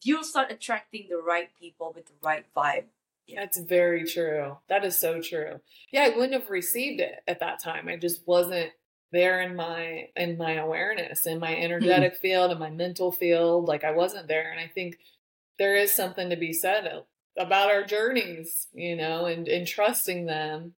you'll 0.00 0.24
start 0.24 0.50
attracting 0.50 1.08
the 1.10 1.18
right 1.18 1.50
people 1.60 1.92
with 1.94 2.06
the 2.06 2.14
right 2.22 2.46
vibe. 2.56 2.84
Yeah. 3.26 3.40
That's 3.40 3.58
very 3.58 4.04
true. 4.04 4.56
That 4.70 4.86
is 4.86 4.98
so 4.98 5.20
true. 5.20 5.60
Yeah, 5.92 6.04
I 6.04 6.08
wouldn't 6.16 6.32
have 6.32 6.48
received 6.48 7.02
it 7.02 7.16
at 7.28 7.40
that 7.40 7.62
time. 7.62 7.88
I 7.88 7.96
just 7.96 8.26
wasn't 8.26 8.70
there 9.12 9.40
in 9.42 9.54
my 9.54 10.08
in 10.16 10.36
my 10.36 10.54
awareness, 10.54 11.26
in 11.26 11.38
my 11.38 11.54
hmm. 11.54 11.62
energetic 11.62 12.16
field, 12.16 12.50
in 12.50 12.58
my 12.58 12.70
mental 12.70 13.12
field. 13.12 13.68
Like 13.68 13.84
I 13.84 13.92
wasn't 13.92 14.28
there. 14.28 14.50
And 14.50 14.58
I 14.58 14.66
think 14.66 14.98
there 15.58 15.76
is 15.76 15.94
something 15.94 16.30
to 16.30 16.36
be 16.36 16.52
said 16.52 17.04
about 17.36 17.70
our 17.70 17.84
journeys, 17.84 18.68
you 18.72 18.96
know, 18.96 19.26
and, 19.26 19.46
and 19.48 19.66
trusting 19.66 20.26
them 20.26 20.74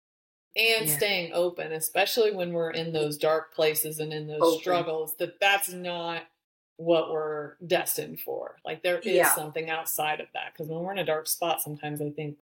and 0.55 0.87
Yeah. 0.87 0.97
staying 0.97 1.33
open, 1.33 1.71
especially 1.71 2.31
when 2.31 2.53
we're 2.53 2.71
in 2.71 2.91
those 2.93 3.17
dark 3.17 3.53
places 3.53 3.99
and 3.99 4.13
in 4.13 4.27
those 4.27 4.41
Open. 4.41 4.59
struggles, 4.59 5.15
that 5.17 5.39
that's 5.39 5.69
not 5.69 6.23
what 6.77 7.11
we're 7.11 7.55
destined 7.65 8.19
for. 8.19 8.57
Like 8.65 8.83
there 8.83 8.99
is 8.99 9.05
Yeah. 9.15 9.33
something 9.35 9.69
outside 9.69 10.19
of 10.19 10.27
that. 10.33 10.53
Because 10.53 10.69
when 10.69 10.79
we're 10.81 10.91
in 10.91 10.99
a 10.99 11.05
dark 11.05 11.27
spot, 11.27 11.61
sometimes 11.61 12.01
I 12.01 12.09
think 12.09 12.37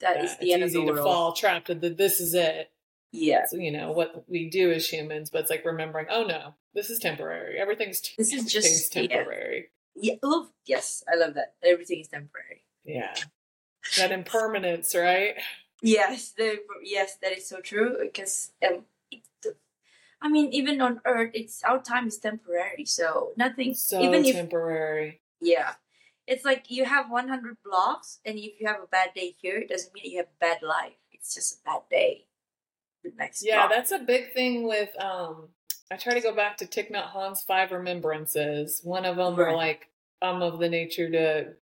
That 0.00 0.14
that 0.16 0.24
is 0.24 0.36
the 0.36 0.46
it's 0.46 0.54
end 0.54 0.62
of 0.62 0.68
easy 0.70 0.78
the 0.78 0.86
to 0.86 0.92
world. 0.92 1.04
fall 1.04 1.32
trapped 1.32 1.70
in 1.70 1.80
the 1.80 1.90
this 1.90 2.20
is 2.20 2.34
it. 2.34 2.70
Yeah. 3.12 3.46
So, 3.46 3.56
you 3.56 3.72
know, 3.72 3.92
what 3.92 4.28
we 4.28 4.50
do 4.50 4.72
as 4.72 4.88
humans, 4.88 5.30
but 5.30 5.42
it's 5.42 5.50
like 5.50 5.64
remembering, 5.64 6.06
oh 6.10 6.24
no, 6.24 6.54
this 6.74 6.90
is 6.90 6.98
temporary. 6.98 7.58
Everything's 7.58 8.02
This 8.18 8.32
is 8.32 8.44
just- 8.52 8.66
everything's 8.66 9.10
yeah. 9.10 9.16
temporary. 9.16 9.70
Yeah. 9.94 10.14
Love. 10.22 10.50
Yes, 10.66 11.02
I 11.10 11.16
love 11.16 11.34
that. 11.34 11.54
Everything 11.62 12.00
is 12.00 12.08
temporary. 12.08 12.64
Yeah. 12.84 13.14
That 13.96 14.12
impermanence, 14.12 14.94
right? 14.94 15.36
Yes, 15.80 16.32
the 16.36 16.58
yes, 16.82 17.16
that 17.22 17.32
is 17.32 17.48
so 17.48 17.60
true. 17.60 17.96
Because 18.02 18.52
um, 18.66 18.84
it, 19.10 19.22
I 20.20 20.28
mean, 20.28 20.52
even 20.52 20.80
on 20.80 21.00
Earth, 21.04 21.30
it's 21.34 21.62
our 21.62 21.80
time 21.82 22.08
is 22.08 22.18
temporary. 22.18 22.84
So 22.84 23.32
nothing. 23.36 23.74
So 23.74 24.02
even 24.02 24.24
if 24.24 24.34
temporary. 24.34 25.20
yeah, 25.40 25.74
it's 26.26 26.44
like 26.44 26.70
you 26.70 26.84
have 26.84 27.10
one 27.10 27.28
hundred 27.28 27.58
blocks, 27.64 28.18
and 28.24 28.38
if 28.38 28.60
you 28.60 28.66
have 28.66 28.82
a 28.82 28.86
bad 28.86 29.10
day 29.14 29.34
here, 29.40 29.58
it 29.58 29.68
doesn't 29.68 29.94
mean 29.94 30.10
you 30.10 30.18
have 30.18 30.26
a 30.26 30.40
bad 30.40 30.62
life. 30.62 30.98
It's 31.12 31.34
just 31.34 31.60
a 31.60 31.64
bad 31.64 31.82
day. 31.90 32.26
Next 33.16 33.44
Yeah, 33.44 33.66
block. 33.66 33.70
that's 33.70 33.92
a 33.92 33.98
big 33.98 34.32
thing 34.32 34.66
with 34.66 34.90
um 35.00 35.48
I 35.90 35.96
try 35.96 36.14
to 36.14 36.20
go 36.20 36.34
back 36.34 36.56
to 36.58 36.66
Thich 36.66 36.90
Nhat 36.90 37.12
Hanh's 37.12 37.42
five 37.42 37.70
remembrances. 37.70 38.80
One 38.82 39.04
of 39.04 39.16
them 39.16 39.38
are 39.38 39.44
Right. 39.46 39.54
like 39.56 39.88
I'm 40.20 40.42
of 40.42 40.58
the 40.58 40.68
nature 40.68 41.10
to 41.10 41.54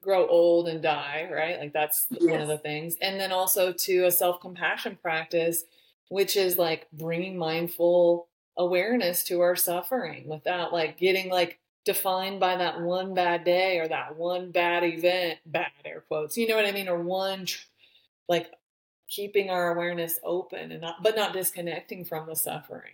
grow 0.00 0.26
old 0.28 0.68
and 0.68 0.80
die, 0.82 1.28
right? 1.32 1.58
Like 1.58 1.72
that's 1.72 2.06
one 2.20 2.40
of 2.40 2.48
the 2.48 2.58
things. 2.58 2.96
And 3.00 3.18
then 3.18 3.32
also 3.32 3.72
to 3.72 4.04
a 4.06 4.10
self-compassion 4.12 4.98
practice, 5.02 5.64
which 6.08 6.36
is 6.36 6.56
like 6.56 6.86
bringing 6.92 7.36
mindful 7.36 8.28
awareness 8.56 9.24
to 9.24 9.40
our 9.40 9.56
suffering 9.56 10.28
without 10.28 10.72
like 10.72 10.98
getting 10.98 11.30
like 11.30 11.58
defined 11.84 12.38
by 12.38 12.56
that 12.56 12.80
one 12.80 13.14
bad 13.14 13.44
day 13.44 13.78
or 13.78 13.88
that 13.88 14.16
one 14.16 14.50
bad 14.52 14.84
event, 14.84 15.38
bad 15.46 15.70
air 15.84 16.04
quotes. 16.06 16.36
You 16.36 16.46
know 16.46 16.56
what 16.56 16.66
I 16.66 16.72
mean? 16.72 16.88
Or 16.88 17.00
one 17.02 17.46
tr- 17.46 17.66
like 18.28 18.50
keeping 19.08 19.50
our 19.50 19.74
awareness 19.74 20.20
open 20.24 20.70
and 20.72 20.80
not 20.82 21.02
but 21.02 21.16
not 21.16 21.32
disconnecting 21.32 22.04
from 22.04 22.26
the 22.26 22.36
suffering 22.36 22.92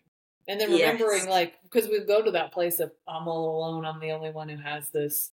and 0.48 0.60
then 0.60 0.70
Yes. 0.70 0.80
remembering 0.80 1.28
like 1.28 1.54
because 1.64 1.88
we 1.88 2.00
go 2.04 2.22
to 2.22 2.30
that 2.30 2.52
place 2.52 2.80
of 2.80 2.92
i'm 3.08 3.26
all 3.28 3.58
alone 3.58 3.84
i'm 3.84 4.00
the 4.00 4.12
only 4.12 4.30
one 4.30 4.48
who 4.48 4.56
has 4.56 4.88
this 4.90 5.32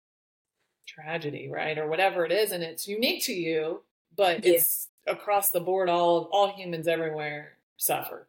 tragedy 0.87 1.49
right 1.51 1.79
or 1.79 1.87
whatever 1.87 2.25
it 2.25 2.33
is 2.33 2.53
and 2.53 2.63
it's 2.63 2.89
unique 2.89 3.23
to 3.25 3.33
you 3.33 3.83
but 4.17 4.45
Yeah. 4.45 4.55
it's 4.55 4.89
across 5.07 5.51
the 5.51 5.61
board 5.61 5.89
all 5.89 6.29
all 6.33 6.53
humans 6.53 6.89
everywhere 6.89 7.53
suffer 7.77 8.27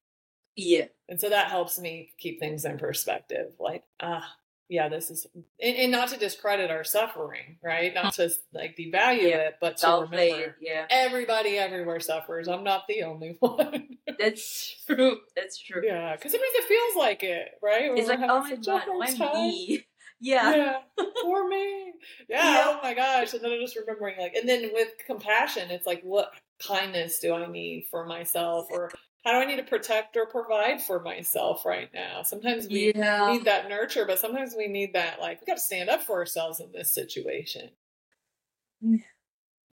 yeah, 0.57 0.87
and 1.07 1.19
so 1.19 1.29
that 1.29 1.49
helps 1.49 1.79
me 1.79 2.11
keep 2.17 2.39
things 2.39 2.65
in 2.65 2.77
perspective 2.77 3.53
like 3.59 3.83
ah 4.01 4.35
yeah 4.71 4.87
this 4.89 5.11
is 5.11 5.27
and, 5.61 5.75
and 5.75 5.91
not 5.91 6.07
to 6.07 6.17
discredit 6.17 6.71
our 6.71 6.83
suffering 6.85 7.57
right 7.61 7.93
not 7.93 8.05
uh-huh. 8.05 8.29
to 8.29 8.31
like 8.53 8.75
devalue 8.77 9.29
Yeah. 9.29 9.37
it 9.49 9.55
but 9.61 9.77
to 9.77 9.87
it. 9.87 10.01
remember 10.09 10.55
Yeah, 10.61 10.85
everybody 10.89 11.57
everywhere 11.57 11.99
suffers. 11.99 12.47
I'm 12.47 12.63
not 12.63 12.87
the 12.87 13.03
only 13.03 13.35
one. 13.39 13.97
that's 14.17 14.83
true. 14.87 15.17
That's 15.35 15.59
true. 15.59 15.81
yeah, 15.85 16.15
because 16.15 16.31
sometimes 16.31 16.51
it 16.55 16.67
feels 16.67 16.95
like 16.95 17.23
it, 17.23 17.49
right? 17.61 17.89
When 17.89 17.97
It's 17.99 18.07
like, 18.09 18.19
oh 18.23 18.39
my 18.41 18.55
god, 18.55 18.83
why 18.87 19.33
me? 19.33 19.85
Yeah. 20.23 20.55
Yeah, 20.55 20.75
poor 21.23 21.49
me. 21.49 21.93
Yeah, 22.29 22.53
Yeah. 22.53 22.63
Oh 22.67 22.79
my 22.83 22.93
gosh. 22.93 23.33
And 23.33 23.43
then 23.43 23.51
I'm 23.53 23.59
just 23.59 23.75
remembering, 23.75 24.19
like, 24.19 24.35
and 24.35 24.47
then 24.47 24.69
with 24.71 24.89
compassion, 25.07 25.71
it's 25.71 25.87
like, 25.87 26.03
what 26.03 26.31
kindness 26.65 27.17
do 27.17 27.33
I 27.33 27.47
need 27.47 27.87
for 27.89 28.05
myself, 28.05 28.67
or 28.69 28.91
how 29.23 29.33
do 29.33 29.37
I 29.37 29.45
need 29.45 29.57
to 29.57 29.63
protect 29.63 30.17
or 30.17 30.25
provide 30.25 30.81
for 30.81 30.99
myself 30.99 31.65
right 31.65 31.93
now? 31.93 32.23
Sometimes 32.23 32.67
we 32.67 32.91
Yeah. 32.95 33.31
need 33.31 33.45
that 33.45 33.69
nurture, 33.69 34.05
but 34.05 34.19
sometimes 34.19 34.55
we 34.55 34.67
need 34.67 34.93
that, 34.93 35.19
like, 35.19 35.39
we 35.41 35.45
got 35.45 35.57
to 35.57 35.59
stand 35.59 35.89
up 35.89 36.01
for 36.01 36.17
ourselves 36.17 36.59
in 36.59 36.71
this 36.71 36.93
situation. 36.93 37.71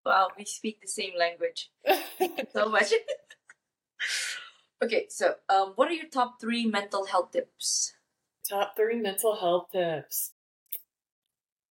Wow, 0.04 0.30
we 0.37 0.44
speak 0.44 0.80
the 0.80 0.88
same 0.88 1.16
language 1.16 1.70
so 2.52 2.68
much. 2.68 2.92
okay, 4.82 5.06
so 5.09 5.37
um, 5.48 5.72
what 5.76 5.88
are 5.88 5.94
your 5.94 6.09
top 6.09 6.40
three 6.40 6.66
mental 6.66 7.06
health 7.06 7.32
tips? 7.32 7.94
Top 8.48 8.76
three 8.76 9.00
mental 9.00 9.37
health 9.37 9.70
tips. 9.72 10.32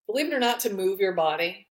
Believe 0.08 0.28
it 0.28 0.34
or 0.34 0.40
not, 0.40 0.60
to 0.62 0.70
move 0.74 1.00
your 1.00 1.14
body. 1.14 1.68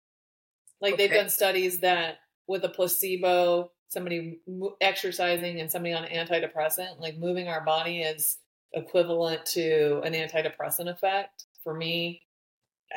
Like 0.80 0.98
they've 0.98 1.12
done 1.12 1.30
studies 1.30 1.80
that 1.80 2.20
with 2.48 2.64
a 2.64 2.70
placebo, 2.70 3.72
somebody 3.92 4.40
exercising 4.80 5.60
and 5.60 5.70
somebody 5.70 5.94
on 5.94 6.06
antidepressant, 6.06 7.00
like 7.00 7.18
moving 7.18 7.50
our 7.50 7.62
body 7.62 8.02
is 8.02 8.38
equivalent 8.74 9.46
to 9.46 10.00
an 10.02 10.14
antidepressant 10.14 10.90
effect. 10.90 11.46
For 11.64 11.74
me, 11.74 12.22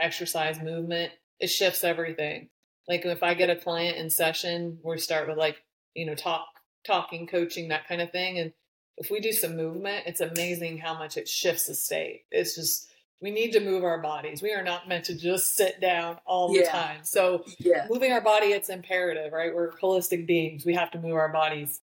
exercise, 0.01 0.61
movement, 0.61 1.13
it 1.41 1.49
shifts 1.49 1.83
everything. 1.83 2.49
Like 2.89 3.05
if 3.05 3.23
I 3.23 3.35
get 3.35 3.51
a 3.51 3.57
client 3.57 3.97
in 3.97 4.09
session, 4.09 4.79
we 4.85 4.99
start 4.99 5.29
with 5.29 5.37
like, 5.37 5.57
you 5.95 6.07
know, 6.07 6.15
talk, 6.15 6.47
talking, 6.87 7.27
coaching, 7.27 7.69
that 7.69 7.89
kind 7.89 8.01
of 8.01 8.13
thing. 8.13 8.39
And 8.39 8.53
if 8.97 9.11
we 9.11 9.19
do 9.19 9.33
some 9.33 9.57
movement, 9.57 10.05
it's 10.07 10.21
amazing 10.21 10.79
how 10.79 10.97
much 10.97 11.17
it 11.17 11.29
shifts 11.29 11.67
the 11.67 11.75
state. 11.75 12.23
It's 12.31 12.55
just 12.55 12.89
we 13.21 13.31
need 13.31 13.53
to 13.53 13.61
move 13.61 13.85
our 13.85 14.01
bodies. 14.03 14.43
We 14.43 14.53
are 14.53 14.63
not 14.63 14.89
meant 14.89 15.05
to 15.07 15.15
just 15.15 15.57
sit 15.57 15.81
down 15.81 16.19
all 16.27 16.53
the 16.53 16.61
Yeah. 16.61 16.71
time. 16.71 17.05
So 17.05 17.45
Yeah. 17.59 17.87
moving 17.89 18.13
our 18.13 18.21
body, 18.21 18.49
it's 18.49 18.69
imperative, 18.69 19.33
right? 19.33 19.55
We're 19.55 19.73
holistic 19.73 20.27
beings. 20.27 20.67
We 20.67 20.75
have 20.75 20.91
to 20.93 20.99
move 20.99 21.15
our 21.15 21.31
bodies 21.33 21.81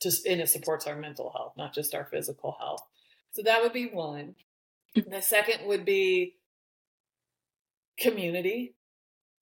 just 0.00 0.26
and 0.26 0.40
it 0.40 0.48
supports 0.48 0.86
our 0.86 0.96
mental 0.96 1.30
health, 1.30 1.56
not 1.56 1.74
just 1.74 1.94
our 1.94 2.04
physical 2.04 2.52
health. 2.60 2.86
So 3.32 3.42
that 3.42 3.62
would 3.62 3.72
be 3.72 3.86
one. 3.86 4.36
The 4.94 5.20
second 5.20 5.66
would 5.66 5.84
be 5.84 6.36
community. 7.98 8.74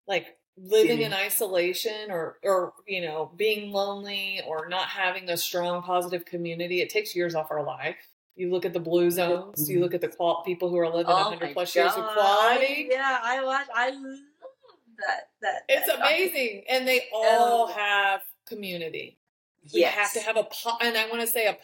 Like 0.07 0.39
living 0.57 1.01
in 1.01 1.13
isolation 1.15 2.11
or 2.11 2.39
or 2.43 2.75
you 2.87 3.01
know 3.01 3.33
being 3.37 3.73
lonely 3.73 4.43
or 4.47 4.69
not 4.69 4.89
having 4.89 5.31
a 5.31 5.37
strong 5.37 5.83
positive 5.83 6.27
community 6.27 6.83
it 6.83 6.91
takes 6.91 7.17
years 7.17 7.35
off 7.35 7.51
our 7.51 7.65
life 7.65 8.12
you 8.35 8.51
look 8.51 8.65
at 8.65 8.73
the 8.73 8.81
blue 8.81 9.11
zones 9.11 9.69
you 9.71 9.79
Mhm. 9.79 9.83
look 9.83 9.95
at 9.95 10.01
the 10.01 10.09
qual- 10.09 10.43
people 10.45 10.69
who 10.71 10.77
are 10.79 10.89
living 10.89 11.13
Oh 11.13 11.17
100 11.17 11.41
my 11.49 11.53
plus 11.53 11.75
years 11.75 11.93
of 11.93 12.05
quality 12.15 12.89
Yeah, 12.91 13.19
I 13.23 13.45
watch. 13.45 13.67
I 13.75 13.91
love 13.91 14.19
that. 14.99 15.29
That 15.41 15.63
it's 15.69 15.87
that 15.87 15.97
amazing 15.99 16.65
and 16.69 16.87
they 16.87 17.09
all 17.13 17.65
Oh. 17.65 17.67
have 17.73 18.23
community 18.47 19.19
documentary. 19.65 19.71
we 19.75 19.81
Yes. 19.81 19.95
have 19.95 20.13
to 20.13 20.21
have 20.21 20.37
a 20.37 20.45
po- 20.45 20.77
and 20.81 20.97
i 20.97 21.09
want 21.09 21.21
to 21.21 21.27
say 21.27 21.47
a, 21.47 21.57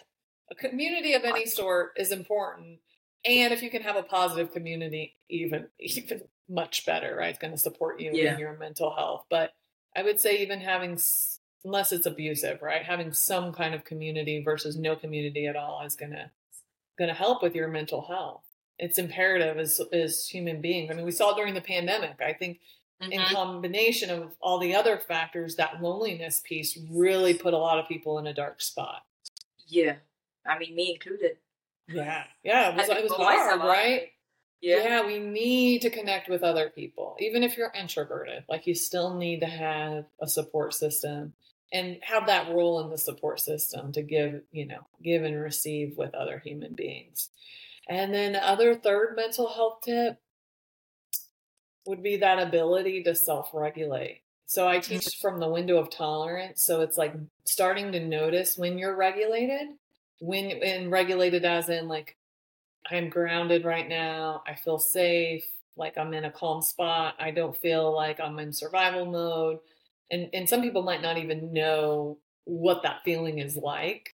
a 0.51 0.55
community 0.55 1.13
of 1.15 1.25
any 1.25 1.47
sort 1.47 1.93
is 1.97 2.13
important 2.13 2.81
and 3.25 3.53
if 3.53 3.63
you 3.63 3.71
can 3.71 3.83
have 3.83 3.97
a 3.97 4.03
positive 4.03 4.53
community 4.53 5.17
even 5.29 5.69
even 5.79 6.29
much 6.49 6.87
better 6.87 7.15
right 7.17 7.31
it's 7.31 7.39
going 7.39 7.53
to 7.53 7.59
support 7.59 8.01
you 8.01 8.13
Yeah. 8.13 8.33
in 8.35 8.39
your 8.39 8.57
mental 8.57 8.95
health 8.95 9.27
but 9.29 9.55
i 9.97 10.03
would 10.03 10.19
say 10.21 10.39
even 10.39 10.61
having 10.61 10.93
s- 10.95 11.41
unless 11.65 11.91
it's 11.93 12.07
abusive 12.07 12.63
right 12.63 12.85
having 12.85 13.13
some 13.13 13.53
kind 13.53 13.75
of 13.75 13.85
community 13.85 14.41
versus 14.43 14.77
no 14.77 14.95
community 14.97 15.47
at 15.47 15.57
all 15.57 15.83
is 15.85 15.97
going 15.97 16.13
to 16.13 16.31
going 16.99 17.09
to 17.09 17.15
help 17.15 17.43
with 17.43 17.55
your 17.55 17.69
mental 17.69 18.03
health 18.03 18.43
it's 18.79 18.99
imperative 18.99 19.57
as 19.59 19.81
as 19.93 20.27
human 20.27 20.61
beings 20.61 20.91
i 20.91 20.95
mean 20.95 21.05
we 21.05 21.11
saw 21.13 21.33
during 21.35 21.55
the 21.55 21.61
pandemic 21.61 22.17
i 22.21 22.33
think 22.33 22.59
in 23.01 23.13
Mhm. 23.13 23.33
combination 23.33 24.11
of 24.11 24.35
all 24.41 24.59
the 24.59 24.75
other 24.75 24.99
factors, 24.99 25.55
that 25.55 25.81
loneliness 25.81 26.41
piece 26.45 26.77
really 26.91 27.33
put 27.33 27.55
a 27.55 27.57
lot 27.57 27.79
of 27.79 27.87
people 27.87 28.19
in 28.19 28.27
a 28.27 28.35
dark 28.35 28.61
spot. 28.61 29.07
Yeah. 29.69 29.99
I 30.45 30.59
mean, 30.59 30.75
me 30.75 30.95
included. 30.95 31.37
Yeah, 31.87 32.25
yeah, 32.43 32.71
it 32.71 32.77
was, 32.77 32.89
it 32.89 33.03
was 33.05 33.13
hard, 33.13 33.61
right? 33.61 34.11
Yeah. 34.61 35.07
we 35.07 35.21
need 35.21 35.83
to 35.83 35.91
connect 35.91 36.29
with 36.29 36.43
other 36.43 36.71
people, 36.71 37.17
even 37.21 37.45
if 37.45 37.57
you're 37.57 37.71
introverted. 37.73 38.43
Like 38.49 38.67
you 38.67 38.75
still 38.75 39.15
need 39.15 39.39
to 39.41 39.47
have 39.47 40.07
a 40.21 40.27
support 40.27 40.75
system 40.75 41.35
and 41.73 41.99
have 42.03 42.27
that 42.27 42.49
role 42.49 42.81
in 42.81 42.91
the 42.91 42.99
support 42.99 43.41
system 43.41 43.93
to 43.93 44.03
give, 44.03 44.43
you 44.53 44.67
know, 44.67 44.87
give 45.03 45.23
and 45.23 45.41
receive 45.41 45.97
with 45.97 46.15
other 46.15 46.39
human 46.39 46.75
beings. 46.75 47.31
And 47.89 48.13
then 48.13 48.37
other 48.37 48.75
third 48.75 49.17
mental 49.17 49.49
health 49.49 49.81
tip 49.85 50.19
would 51.87 52.03
be 52.03 52.19
that 52.19 52.39
ability 52.39 53.03
to 53.05 53.15
self-regulate. 53.15 54.23
So 54.47 54.67
I 54.67 54.79
mm-hmm. 54.79 54.95
teach 54.95 55.17
from 55.21 55.41
the 55.41 55.49
window 55.49 55.77
of 55.77 55.91
tolerance. 55.91 56.63
So 56.63 56.81
it's 56.81 56.99
like 56.99 57.15
starting 57.45 57.93
to 57.93 58.01
notice 58.01 58.57
when 58.57 58.79
you're 58.79 58.97
regulated, 58.97 59.69
when 60.21 60.51
and 60.63 60.91
regulated 60.91 61.45
as 61.45 61.69
in 61.69 61.89
like 61.89 62.17
I'm 62.91 63.11
grounded 63.11 63.65
right 63.65 63.89
now. 63.89 64.43
I 64.47 64.55
feel 64.55 64.79
safe. 64.79 65.45
Like 65.77 65.97
I'm 65.97 66.15
in 66.15 66.25
a 66.25 66.31
calm 66.31 66.63
spot. 66.63 67.15
I 67.19 67.31
don't 67.31 67.57
feel 67.57 67.95
like 67.95 68.21
I'm 68.21 68.39
in 68.39 68.53
survival 68.53 69.07
mode. 69.07 69.59
And 70.11 70.31
and 70.33 70.49
some 70.49 70.63
people 70.63 70.83
might 70.83 71.03
not 71.03 71.19
even 71.19 71.53
know 71.53 72.19
what 72.45 72.83
that 72.83 73.03
feeling 73.05 73.39
is 73.39 73.57
like. 73.57 74.15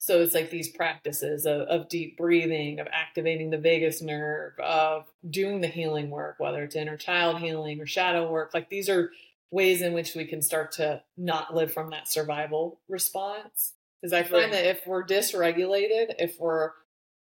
So 0.00 0.22
it's 0.22 0.32
like 0.34 0.50
these 0.50 0.68
practices 0.68 1.44
of, 1.44 1.62
of 1.62 1.88
deep 1.88 2.16
breathing, 2.16 2.78
of 2.78 2.86
activating 2.92 3.50
the 3.50 3.58
vagus 3.58 4.00
nerve, 4.00 4.52
of 4.60 5.06
doing 5.28 5.60
the 5.60 5.66
healing 5.66 6.08
work, 6.08 6.36
whether 6.38 6.62
it's 6.62 6.76
inner 6.76 6.96
child 6.96 7.40
healing 7.40 7.80
or 7.80 7.86
shadow 7.86 8.30
work. 8.30 8.54
Like 8.54 8.70
these 8.70 8.88
are 8.88 9.10
ways 9.50 9.82
in 9.82 9.92
which 9.94 10.14
we 10.14 10.24
can 10.24 10.40
start 10.40 10.70
to 10.72 11.02
not 11.16 11.54
live 11.54 11.72
from 11.72 11.90
that 11.90 12.06
survival 12.08 12.78
response. 12.88 13.72
Because 14.00 14.12
I 14.12 14.22
find 14.22 14.44
Right. 14.44 14.52
that 14.52 14.66
if 14.66 14.86
we're 14.86 15.04
dysregulated, 15.04 16.14
if 16.20 16.38
we're 16.38 16.70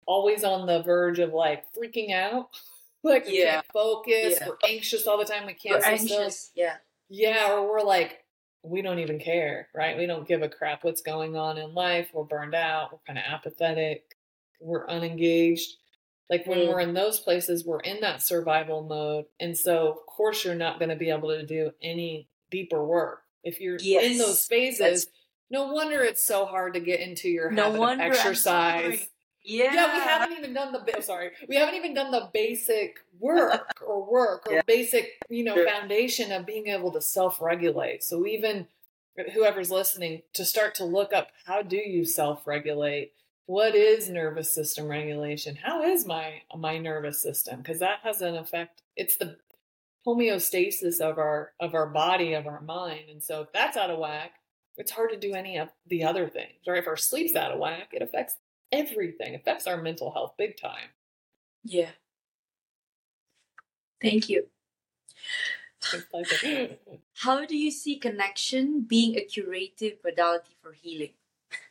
always 0.07 0.45
on 0.45 0.67
the 0.67 0.83
verge 0.83 1.19
of 1.19 1.33
like 1.33 1.65
freaking 1.75 2.13
out, 2.15 2.49
like 3.03 3.27
we 3.27 3.41
Yeah. 3.43 3.55
can't 3.55 3.67
focus, 3.73 4.37
Yeah. 4.41 4.49
we're 4.49 4.59
anxious 4.69 5.07
all 5.09 5.19
the 5.19 5.25
time, 5.25 5.47
we 5.47 5.55
can't 5.55 5.85
anxious. 5.85 6.53
Yeah. 6.55 6.77
Yeah, 7.15 7.53
or 7.53 7.69
we're 7.71 7.83
like, 7.83 8.19
we 8.63 8.81
don't 8.81 9.01
even 9.01 9.19
care, 9.19 9.69
right? 9.75 9.99
We 9.99 10.07
don't 10.07 10.27
give 10.27 10.41
a 10.43 10.49
crap 10.49 10.83
what's 10.83 11.03
going 11.03 11.37
on 11.37 11.59
in 11.59 11.75
life. 11.75 12.09
We're 12.15 12.25
burned 12.25 12.55
out. 12.55 12.91
We're 12.93 12.99
kind 13.07 13.19
of 13.19 13.25
apathetic. 13.31 14.17
We're 14.61 14.87
unengaged. 14.89 15.69
Like 16.31 16.47
when 16.47 16.61
Mm. 16.61 16.69
we're 16.69 16.81
in 16.81 16.95
those 16.95 17.21
places, 17.21 17.67
we're 17.67 17.81
in 17.81 18.01
that 18.01 18.23
survival 18.23 18.83
mode. 18.83 19.27
And 19.39 19.59
so, 19.59 19.89
of 19.91 20.07
course, 20.07 20.45
you're 20.45 20.55
not 20.55 20.79
going 20.79 20.89
to 20.89 20.97
be 20.97 21.11
able 21.11 21.29
to 21.29 21.45
do 21.45 21.73
any 21.83 22.29
deeper 22.51 22.83
work. 22.83 23.23
If 23.45 23.61
you're 23.61 23.77
in 23.77 24.17
those 24.17 24.47
phases, 24.47 24.79
that's- 24.79 25.07
no 25.51 25.71
wonder 25.73 26.03
it's 26.03 26.25
so 26.25 26.47
hard 26.47 26.73
to 26.75 26.81
get 26.81 27.01
into 27.01 27.29
your 27.29 27.51
No 27.51 27.65
habit 27.65 27.79
wonder. 27.81 28.05
of 28.07 28.13
exercise. 28.13 29.11
Yeah. 29.45 29.75
Yeah, 29.75 29.93
we 29.95 30.01
haven't 30.01 30.39
even 30.39 30.53
done 30.55 30.73
the 30.73 30.79
ba- 30.81 31.03
sorry, 31.03 31.31
we 31.49 31.57
haven't 31.57 31.75
even 31.75 31.95
done 31.95 32.11
the 32.13 32.29
basic 32.33 32.99
work 33.19 33.75
or 33.87 34.05
work 34.11 34.47
or 34.49 34.55
Yeah. 34.55 34.63
basic, 34.67 35.11
you 35.29 35.43
know, 35.45 35.55
Sure. 35.57 35.69
foundation 35.69 36.31
of 36.33 36.47
being 36.47 36.69
able 36.69 36.93
to 36.93 37.01
self-regulate. 37.01 38.03
So 38.05 38.25
even 38.27 38.69
whoever's 39.35 39.71
listening 39.71 40.23
to 40.35 40.45
start 40.45 40.75
to 40.77 40.85
look 40.85 41.13
up 41.13 41.29
how 41.45 41.63
do 41.63 41.77
you 41.77 42.05
self-regulate? 42.05 43.13
What 43.47 43.75
is 43.75 44.09
nervous 44.09 44.55
system 44.55 44.87
regulation? 44.89 45.57
How 45.57 45.83
is 45.83 46.07
my 46.07 46.43
my 46.57 46.79
nervous 46.79 47.21
system? 47.21 47.59
Because 47.61 47.81
that 47.81 47.99
has 48.05 48.23
an 48.23 48.37
effect. 48.37 48.83
It's 48.97 49.17
the 49.17 49.37
homeostasis 50.07 51.01
of 51.01 51.19
our 51.19 51.53
of 51.61 51.75
our 51.75 51.87
body, 51.87 52.33
of 52.35 52.47
our 52.47 52.61
mind. 52.61 53.09
And 53.11 53.23
so 53.23 53.43
if 53.43 53.53
that's 53.53 53.77
out 53.77 53.91
of 53.91 53.99
whack, 53.99 54.33
it's 54.77 54.91
hard 54.93 55.11
to 55.11 55.19
do 55.19 55.35
any 55.35 55.59
of 55.59 55.69
the 55.87 56.05
other 56.05 56.29
things. 56.29 56.55
Or 56.67 56.75
if 56.77 56.87
our 56.87 56.97
sleep's 56.97 57.35
out 57.35 57.53
of 57.53 57.59
whack, 57.59 57.89
it 57.93 58.03
affects 58.03 58.37
everything. 58.73 59.35
Affects 59.35 59.67
our 59.67 59.81
mental 59.81 60.11
health 60.13 60.35
big 60.37 60.57
time. 60.57 60.89
Yeah. 61.65 61.91
Thank 64.01 64.29
you. 64.29 64.47
How 67.17 67.45
do 67.45 67.57
you 67.57 67.71
see 67.71 67.97
connection 67.97 68.83
being 68.83 69.17
a 69.17 69.23
curative 69.23 69.99
modality 70.05 70.57
for 70.63 70.73
healing? 70.73 71.11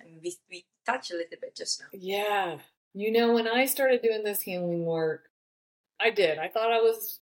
I 0.02 0.06
mean, 0.06 0.20
we, 0.24 0.36
we 0.50 0.66
touched 0.86 1.12
a 1.12 1.16
little 1.16 1.38
bit 1.42 1.56
just 1.56 1.80
now. 1.82 1.88
yeah. 1.94 2.58
You 2.94 3.10
know, 3.12 3.34
when 3.34 3.48
I 3.48 3.66
started 3.68 4.02
doing 4.02 4.24
this 4.26 4.42
healing 4.42 4.86
work, 4.86 5.30
I 5.98 6.10
did. 6.10 6.38
I 6.40 6.50
thought 6.50 6.74
I 6.74 6.82
was, 6.82 7.22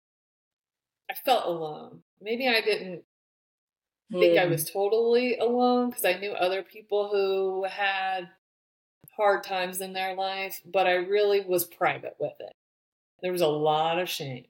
I 1.10 1.14
felt 1.14 1.46
alone. 1.46 2.02
Maybe 2.22 2.50
I 2.50 2.60
didn't 2.60 3.04
think 4.12 4.38
I 4.38 4.46
Mm. 4.46 4.50
was 4.50 4.70
totally 4.70 5.38
alone 5.38 5.90
because 5.90 6.04
I 6.06 6.20
knew 6.20 6.32
other 6.34 6.64
people 6.64 7.08
who 7.10 7.64
had 7.64 8.30
hard 9.16 9.44
times 9.44 9.82
in 9.82 9.94
their 9.94 10.16
life, 10.16 10.62
but 10.66 10.88
I 10.88 10.94
really 10.96 11.42
was 11.42 11.66
private 11.66 12.16
with 12.20 12.34
it. 12.40 12.54
There 13.22 13.32
was 13.32 13.42
a 13.42 13.48
lot 13.48 14.00
of 14.00 14.10
shame. 14.10 14.46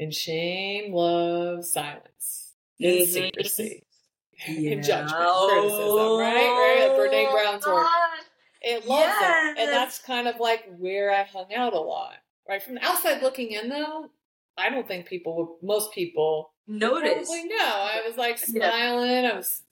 And 0.00 0.12
shame 0.12 0.92
loves 0.92 1.72
silence 1.72 2.54
and 2.80 3.00
Mhm. 3.00 3.06
secrecy 3.06 3.84
Yeah. 4.48 4.72
and 4.72 4.82
judgment, 4.82 5.30
criticism, 5.48 6.18
right? 6.18 6.34
Right? 6.34 6.90
Brene 6.98 7.30
Brown's 7.30 7.66
work. 7.66 7.86
It 8.62 8.86
loves 8.86 9.12
it. 9.20 9.58
And 9.58 9.70
that's 9.70 9.98
kind 9.98 10.26
of 10.26 10.40
like 10.40 10.64
where 10.78 11.10
I 11.12 11.22
hung 11.24 11.52
out 11.54 11.72
a 11.74 11.80
lot. 11.80 12.14
Right? 12.48 12.62
From 12.62 12.74
the 12.74 12.84
outside 12.84 13.22
looking 13.22 13.52
in 13.52 13.68
though, 13.68 14.10
I 14.56 14.70
don't 14.70 14.86
think 14.88 15.06
people 15.06 15.36
would 15.36 15.48
most 15.66 15.92
people 15.92 16.50
Notice. 16.66 17.28
No. 17.28 17.56
I 17.60 18.02
was 18.06 18.16
like 18.16 18.38
Yeah. 18.48 18.70
smiling. 18.70 19.26
I 19.26 19.34
was 19.36 19.62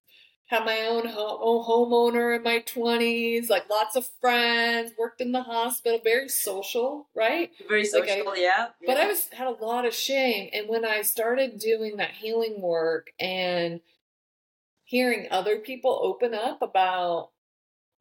had 0.51 0.65
my 0.65 0.81
own, 0.81 1.07
ho- 1.07 1.39
own 1.41 1.65
homeowner 1.65 2.35
in 2.37 2.43
my 2.43 2.59
twenties, 2.59 3.49
like 3.49 3.71
lots 3.71 3.95
of 3.95 4.05
friends, 4.21 4.91
worked 4.99 5.21
in 5.21 5.31
the 5.31 5.43
hospital, 5.45 6.01
very 6.03 6.29
social, 6.29 7.09
right? 7.15 7.53
Very 7.69 7.89
Like 7.93 8.09
I- 8.11 8.17
social, 8.19 8.37
yeah. 8.37 8.67
But 8.85 8.97
yeah. 8.99 9.05
I 9.05 9.07
was 9.07 9.29
had 9.33 9.47
a 9.47 9.65
lot 9.65 9.85
of 9.87 9.95
shame, 9.95 10.51
and 10.53 10.69
when 10.69 10.85
I 10.85 11.03
started 11.03 11.61
doing 11.61 11.99
that 11.99 12.11
healing 12.11 12.61
work 12.61 13.13
and 13.21 13.81
hearing 14.83 15.29
other 15.31 15.59
people 15.59 16.01
open 16.03 16.35
up 16.35 16.63
about 16.63 17.31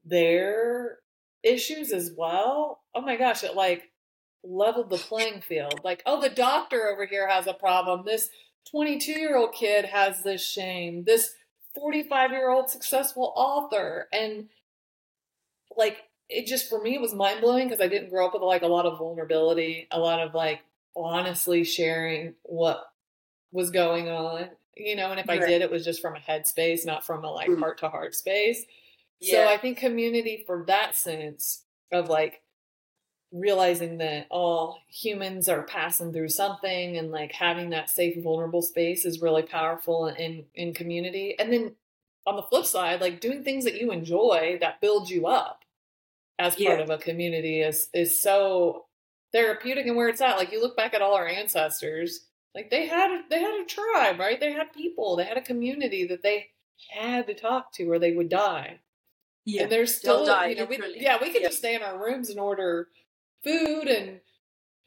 their 0.04 0.98
issues 1.44 1.92
as 1.92 2.12
well, 2.18 2.82
oh 2.96 3.02
my 3.02 3.16
gosh, 3.16 3.44
it 3.44 3.56
like 3.56 3.92
leveled 4.44 4.90
the 4.90 4.98
playing 4.98 5.42
field. 5.42 5.82
Like, 5.84 6.02
oh, 6.08 6.20
the 6.20 6.30
doctor 6.30 6.88
over 6.88 7.06
here 7.06 7.28
has 7.30 7.46
a 7.46 7.54
problem. 7.54 8.06
This 8.06 8.30
22 8.72 9.12
year 9.20 9.38
old 9.38 9.54
kid 9.54 9.86
has 9.86 10.24
this 10.24 10.44
shame. 10.44 11.04
This 11.06 11.36
45 11.76 12.32
year 12.32 12.50
old 12.50 12.70
successful 12.70 13.34
author. 13.36 14.08
And 14.12 14.50
like, 15.76 15.98
it 16.30 16.46
just 16.46 16.70
for 16.70 16.82
me, 16.82 16.96
it 16.96 17.02
was 17.02 17.14
mind 17.14 17.42
blowing 17.42 17.68
because 17.68 17.82
I 17.82 17.88
didn't 17.88 18.10
grow 18.10 18.28
up 18.28 18.34
with 18.34 18.44
like 18.44 18.62
a 18.62 18.68
lot 18.68 18.86
of 18.86 19.00
vulnerability, 19.00 19.88
a 19.92 20.00
lot 20.00 20.20
of 20.20 20.34
like 20.34 20.62
honestly 20.96 21.64
sharing 21.64 22.36
what 22.44 22.84
was 23.52 23.72
going 23.72 24.10
on, 24.10 24.50
you 24.76 24.96
know. 24.96 25.12
And 25.12 25.20
if 25.20 25.30
I 25.30 25.38
did, 25.38 25.62
it 25.62 25.72
was 25.72 25.84
just 25.84 26.02
from 26.02 26.16
a 26.16 26.20
headspace, 26.20 26.86
not 26.86 27.06
from 27.06 27.24
a 27.24 27.32
like 27.32 27.50
heart 27.58 27.80
to 27.80 27.90
heart 27.90 28.14
space. 28.14 28.64
So 29.22 29.48
I 29.48 29.58
think 29.58 29.78
community 29.78 30.44
for 30.46 30.64
that 30.68 30.96
sense 30.96 31.64
of 31.92 32.10
like 32.10 32.42
realizing 33.32 33.98
that 34.00 34.28
all 34.30 34.80
humans 34.90 35.48
are 35.50 35.64
passing 35.64 36.12
through 36.14 36.30
something 36.30 36.98
and 36.98 37.12
like 37.12 37.32
having 37.32 37.70
that 37.72 37.90
safe 37.90 38.22
vulnerable 38.24 38.62
space 38.62 39.06
is 39.06 39.22
really 39.22 39.44
powerful 39.44 40.08
in 40.08 40.46
in 40.56 40.74
community. 40.74 41.36
And 41.40 41.52
then 41.54 41.76
on 42.26 42.36
the 42.36 42.44
flip 42.44 42.66
side, 42.66 43.02
like 43.02 43.22
doing 43.22 43.44
things 43.44 43.64
that 43.66 43.80
you 43.80 43.92
enjoy 43.92 44.58
that 44.62 44.82
build 44.82 45.10
you 45.10 45.28
up 45.28 45.64
as 46.40 46.56
part 46.56 46.78
Yeah. 46.80 46.84
of 46.84 46.90
a 46.90 46.98
community 46.98 47.62
is 47.62 47.90
is 47.94 48.20
so 48.22 48.86
therapeutic 49.32 49.86
and 49.88 49.96
where 49.96 50.10
it's 50.10 50.22
at. 50.22 50.38
Like 50.38 50.52
you 50.52 50.62
look 50.62 50.76
back 50.78 50.94
at 50.94 51.02
all 51.02 51.14
our 51.16 51.28
ancestors 51.28 52.26
Like 52.56 52.70
they 52.72 52.88
had 52.88 53.24
they 53.30 53.40
had 53.42 53.62
a 53.62 53.66
tribe, 53.66 54.20
right? 54.20 54.40
They 54.40 54.52
had 54.54 54.74
people, 54.74 55.16
they 55.16 55.26
had 55.26 55.38
a 55.38 55.42
community 55.42 56.06
that 56.08 56.24
they 56.24 56.50
had 56.90 57.28
to 57.28 57.34
talk 57.36 57.72
to 57.74 57.92
or 57.92 58.00
they 58.00 58.14
would 58.16 58.30
die. 58.30 58.80
Yeah. 59.46 59.64
and 59.64 59.72
there's 59.72 59.96
still, 59.96 60.26
die, 60.26 60.48
you 60.48 60.56
know, 60.58 60.66
we, 60.66 60.80
yeah, 60.98 61.18
we 61.22 61.32
could 61.32 61.42
Yeah. 61.42 61.48
just 61.50 61.60
stay 61.60 61.76
in 61.76 61.82
our 61.84 61.98
rooms 62.04 62.30
and 62.30 62.40
order 62.40 62.90
food 63.44 63.88
and 63.88 64.20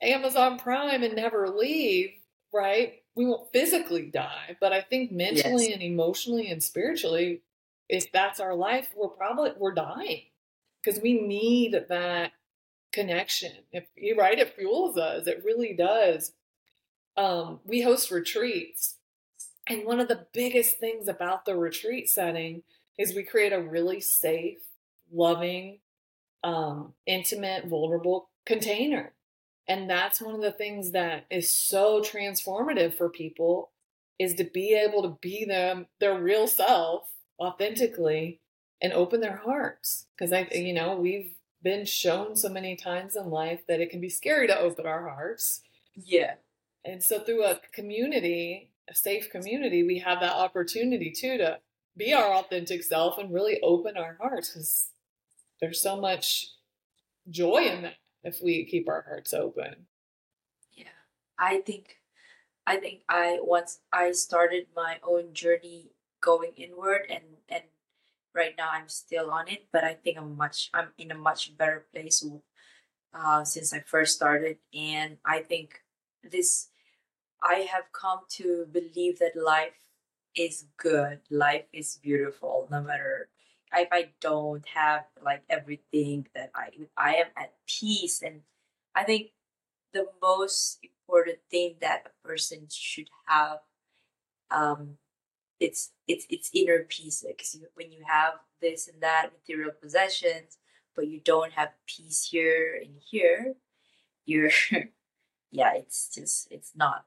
Amazon 0.00 0.58
Prime 0.58 1.02
and 1.02 1.14
never 1.14 1.48
leave, 1.48 2.10
right? 2.52 3.02
We 3.14 3.26
won't 3.26 3.52
physically 3.52 4.06
die, 4.06 4.56
but 4.60 4.72
I 4.72 4.80
think 4.80 5.12
mentally 5.12 5.72
and 5.72 5.82
emotionally 5.82 6.50
and 6.50 6.62
spiritually, 6.62 7.42
if 7.88 8.10
that's 8.10 8.40
our 8.40 8.54
life, 8.54 8.88
we're 8.96 9.08
probably 9.08 9.52
we're 9.58 9.74
dying 9.74 10.22
because 10.82 11.00
we 11.00 11.20
need 11.20 11.84
that 11.88 12.32
connection. 12.92 13.52
If 13.70 13.84
you're 13.94 14.16
right, 14.16 14.38
it 14.38 14.56
fuels 14.56 14.96
us. 14.96 15.26
It 15.26 15.42
really 15.44 15.74
does. 15.74 16.32
Um, 17.16 17.60
we 17.64 17.82
host 17.82 18.10
retreats, 18.10 18.96
and 19.68 19.84
one 19.84 20.00
of 20.00 20.08
the 20.08 20.26
biggest 20.32 20.78
things 20.78 21.06
about 21.06 21.44
the 21.44 21.54
retreat 21.54 22.08
setting 22.08 22.62
is 22.98 23.14
we 23.14 23.22
create 23.22 23.52
a 23.52 23.60
really 23.60 24.00
safe, 24.00 24.58
loving, 25.12 25.80
um, 26.42 26.94
intimate, 27.06 27.66
vulnerable 27.66 28.30
container. 28.46 29.12
And 29.68 29.88
that's 29.88 30.20
one 30.20 30.34
of 30.34 30.40
the 30.40 30.52
things 30.52 30.90
that 30.92 31.26
is 31.30 31.54
so 31.54 32.00
transformative 32.00 32.94
for 32.94 33.08
people 33.08 33.70
is 34.18 34.34
to 34.34 34.44
be 34.44 34.74
able 34.74 35.02
to 35.02 35.18
be 35.20 35.44
them, 35.44 35.86
their 36.00 36.18
real 36.18 36.46
self, 36.46 37.10
authentically, 37.40 38.40
and 38.80 38.92
open 38.92 39.20
their 39.20 39.36
hearts. 39.36 40.06
Because 40.16 40.32
I, 40.32 40.48
you 40.52 40.72
know, 40.72 40.96
we've 40.96 41.34
been 41.62 41.84
shown 41.84 42.36
so 42.36 42.48
many 42.48 42.76
times 42.76 43.16
in 43.16 43.30
life 43.30 43.60
that 43.68 43.80
it 43.80 43.90
can 43.90 44.00
be 44.00 44.08
scary 44.08 44.46
to 44.48 44.58
open 44.58 44.86
our 44.86 45.08
hearts. 45.08 45.62
Yeah. 45.94 46.34
And 46.84 47.02
so 47.02 47.20
through 47.20 47.44
a 47.44 47.60
community, 47.72 48.70
a 48.90 48.94
safe 48.94 49.30
community, 49.30 49.84
we 49.84 49.98
have 50.00 50.20
that 50.20 50.34
opportunity 50.34 51.12
too 51.12 51.38
to 51.38 51.58
be 51.96 52.12
our 52.12 52.34
authentic 52.34 52.82
self 52.82 53.18
and 53.18 53.32
really 53.32 53.60
open 53.62 53.96
our 53.96 54.16
hearts 54.20 54.50
because 54.50 54.88
there's 55.60 55.80
so 55.80 56.00
much 56.00 56.48
joy 57.30 57.58
in 57.58 57.82
that 57.82 57.94
if 58.24 58.40
we 58.42 58.64
keep 58.64 58.88
our 58.88 59.04
hearts 59.06 59.34
open. 59.34 59.86
Yeah. 60.72 60.96
I 61.38 61.58
think 61.58 61.98
I 62.66 62.76
think 62.76 63.02
I 63.08 63.38
once 63.42 63.80
I 63.92 64.12
started 64.12 64.66
my 64.74 64.98
own 65.02 65.34
journey 65.34 65.90
going 66.20 66.52
inward 66.56 67.02
and 67.10 67.24
and 67.48 67.64
right 68.34 68.54
now 68.56 68.70
I'm 68.72 68.88
still 68.88 69.30
on 69.30 69.48
it, 69.48 69.66
but 69.72 69.84
I 69.84 69.94
think 69.94 70.18
I'm 70.18 70.36
much 70.36 70.70
I'm 70.72 70.88
in 70.98 71.10
a 71.10 71.18
much 71.18 71.56
better 71.56 71.86
place 71.92 72.24
uh, 73.14 73.44
since 73.44 73.72
I 73.72 73.80
first 73.80 74.16
started 74.16 74.58
and 74.72 75.18
I 75.24 75.40
think 75.40 75.82
this 76.22 76.68
I 77.42 77.66
have 77.72 77.90
come 77.92 78.20
to 78.38 78.66
believe 78.70 79.18
that 79.18 79.34
life 79.34 79.90
is 80.36 80.66
good. 80.76 81.20
Life 81.30 81.66
is 81.72 81.98
beautiful 82.00 82.68
no 82.70 82.80
matter 82.80 83.28
if 83.80 83.88
I 83.92 84.10
don't 84.20 84.66
have 84.68 85.04
like 85.24 85.42
everything 85.48 86.26
that 86.34 86.50
I 86.54 86.70
I 86.96 87.14
am 87.16 87.26
at 87.36 87.54
peace 87.66 88.22
and 88.22 88.42
I 88.94 89.04
think 89.04 89.30
the 89.92 90.06
most 90.20 90.78
important 90.82 91.38
thing 91.50 91.76
that 91.80 92.06
a 92.06 92.26
person 92.28 92.66
should 92.70 93.08
have 93.26 93.58
um 94.50 94.96
it's 95.60 95.92
it's 96.08 96.26
it's 96.28 96.50
inner 96.52 96.84
peace 96.88 97.24
because 97.26 97.54
you, 97.54 97.66
when 97.74 97.92
you 97.92 98.02
have 98.06 98.34
this 98.60 98.88
and 98.88 99.00
that 99.02 99.30
material 99.32 99.70
possessions 99.80 100.58
but 100.94 101.08
you 101.08 101.20
don't 101.20 101.52
have 101.52 101.70
peace 101.86 102.28
here 102.30 102.78
and 102.82 102.94
here 103.10 103.54
you're 104.26 104.50
yeah 105.50 105.72
it's 105.74 106.08
just 106.14 106.48
it's 106.50 106.72
not 106.74 107.04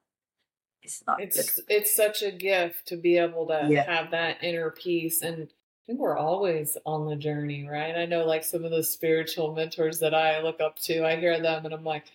it's 0.81 1.03
not 1.05 1.19
It's 1.21 1.55
good 1.55 1.65
it's 1.67 1.95
such 1.95 2.21
a 2.23 2.31
gift 2.31 2.87
to 2.87 2.97
be 2.97 3.17
able 3.17 3.47
to 3.47 3.67
Yeah. 3.69 3.83
have 3.83 4.11
that 4.11 4.43
inner 4.43 4.71
peace 4.71 5.21
and 5.21 5.49
I 5.87 5.91
think 5.91 5.99
we're 5.99 6.17
always 6.17 6.77
on 6.85 7.07
the 7.07 7.15
journey, 7.15 7.67
right? 7.69 7.95
I 7.95 8.05
know 8.05 8.25
like 8.25 8.43
some 8.43 8.65
of 8.65 8.71
the 8.71 8.83
spiritual 8.83 9.53
mentors 9.53 9.99
that 9.99 10.15
I 10.15 10.41
look 10.41 10.59
up 10.59 10.79
to, 10.79 11.05
I 11.05 11.15
hear 11.17 11.39
them 11.39 11.63
and 11.65 11.73
I'm 11.75 11.83
like, 11.83 12.05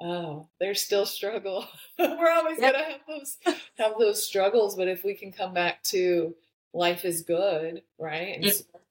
oh, 0.00 0.48
they're 0.58 0.74
still 0.74 1.06
struggle. 1.06 1.66
we're 1.98 2.30
always 2.30 2.58
Yep. 2.58 2.72
gonna 2.72 2.84
have 2.84 3.00
those 3.06 3.38
have 3.78 3.92
those 4.00 4.24
struggles, 4.26 4.74
but 4.76 4.88
if 4.88 5.04
we 5.04 5.14
can 5.14 5.30
come 5.30 5.54
back 5.54 5.82
to 5.84 6.34
life 6.72 7.04
is 7.04 7.22
good, 7.22 7.82
right? 7.98 8.36
And 8.36 8.46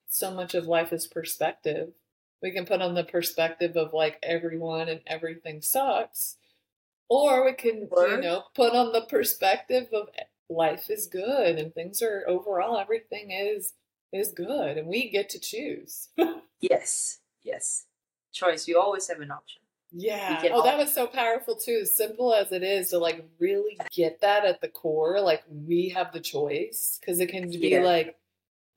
so 0.08 0.32
much 0.32 0.56
of 0.56 0.68
life 0.68 0.94
is 0.94 1.06
perspective. 1.06 1.92
We 2.42 2.52
can 2.52 2.66
put 2.66 2.82
on 2.82 2.94
the 2.94 3.04
perspective 3.04 3.76
of 3.76 3.92
like 3.94 4.20
everyone 4.24 4.88
and 4.88 5.02
everything 5.06 5.62
sucks. 5.62 6.38
Or 7.10 7.44
we 7.46 7.54
can, 7.54 7.90
you 8.00 8.18
know, 8.22 8.44
put 8.56 8.74
on 8.74 8.92
the 8.94 9.02
perspective 9.02 9.88
of 9.94 10.10
eh, 10.18 10.24
life 10.50 10.90
is 10.90 11.08
good 11.08 11.58
and 11.58 11.74
things 11.74 12.02
are 12.02 12.24
overall 12.28 12.78
everything 12.78 13.32
is 13.32 13.74
is 14.12 14.32
good 14.32 14.78
and 14.78 14.88
we 14.88 15.10
get 15.10 15.30
to 15.30 15.40
choose. 15.40 16.10
yes 16.62 17.20
yes 17.44 17.86
choice 18.34 18.68
you 18.68 18.80
always 18.80 19.08
have 19.08 19.20
an 19.22 19.32
option 19.32 19.62
Yeah. 19.92 20.42
Oh, 20.52 20.62
that 20.64 20.78
was 20.78 20.94
so 20.94 21.08
powerful 21.08 21.56
too. 21.56 21.84
Simple 21.86 22.32
as 22.34 22.52
it 22.52 22.62
is 22.62 22.90
to 22.90 23.00
like 23.00 23.26
really 23.40 23.76
get 23.92 24.22
that 24.22 24.46
at 24.46 24.62
the 24.62 24.68
core, 24.68 25.20
like 25.20 25.42
we 25.50 25.90
have 25.90 26.12
the 26.14 26.20
choice 26.20 27.00
because 27.00 27.20
it 27.20 27.30
can 27.30 27.50
be 27.50 27.70
Yeah. 27.70 27.82
like, 27.82 28.16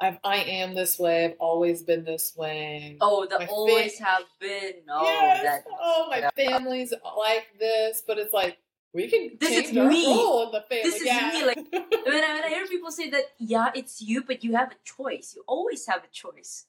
I've, 0.00 0.18
I 0.24 0.36
am 0.38 0.74
this 0.74 0.98
way. 0.98 1.26
I've 1.26 1.36
always 1.38 1.82
been 1.82 2.04
this 2.04 2.34
way. 2.34 2.96
oh 3.02 3.26
the 3.28 3.38
My 3.40 3.46
fa- 3.46 3.52
always 3.52 3.98
have 3.98 4.24
been 4.40 4.74
oh 4.88 5.04
yes. 5.04 5.42
that 5.42 5.64
oh, 5.78 6.06
my 6.08 6.18
yeah. 6.20 6.30
family's 6.34 6.94
like 7.16 7.46
this, 7.60 8.02
but 8.06 8.16
it's 8.18 8.32
like 8.32 8.56
we 8.94 9.08
can 9.08 9.36
This 9.40 9.70
is 9.70 9.76
our 9.76 9.88
me. 9.88 10.06
role 10.06 10.46
in 10.46 10.52
the 10.52 10.60
family. 10.62 10.82
This 10.90 10.96
is 10.96 11.04
me, 11.04 11.44
like- 11.44 11.56
when 11.72 12.24
I, 12.24 12.34
when 12.34 12.44
I 12.44 12.48
hear 12.48 12.66
people 12.66 12.90
say 12.90 13.08
that 13.10 13.24
yeah 13.38 13.70
it's 13.74 14.02
you 14.02 14.22
but 14.22 14.44
you 14.44 14.54
have 14.56 14.72
a 14.72 14.76
choice 14.84 15.34
you 15.36 15.42
always 15.46 15.86
have 15.86 16.02
a 16.04 16.08
choice 16.12 16.66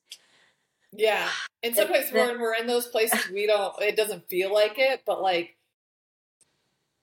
Yeah. 0.92 1.28
And 1.64 1.74
That- 1.76 1.88
sometimes 1.88 2.12
that- 2.12 2.28
when 2.28 2.40
we're 2.40 2.56
in 2.56 2.68
those 2.68 2.88
places, 2.88 3.30
we 3.30 3.48
don't, 3.48 3.74
it 3.82 3.96
doesn't 3.96 4.28
feel 4.30 4.54
like 4.54 4.76
it, 4.78 5.02
but 5.06 5.22
like 5.22 5.58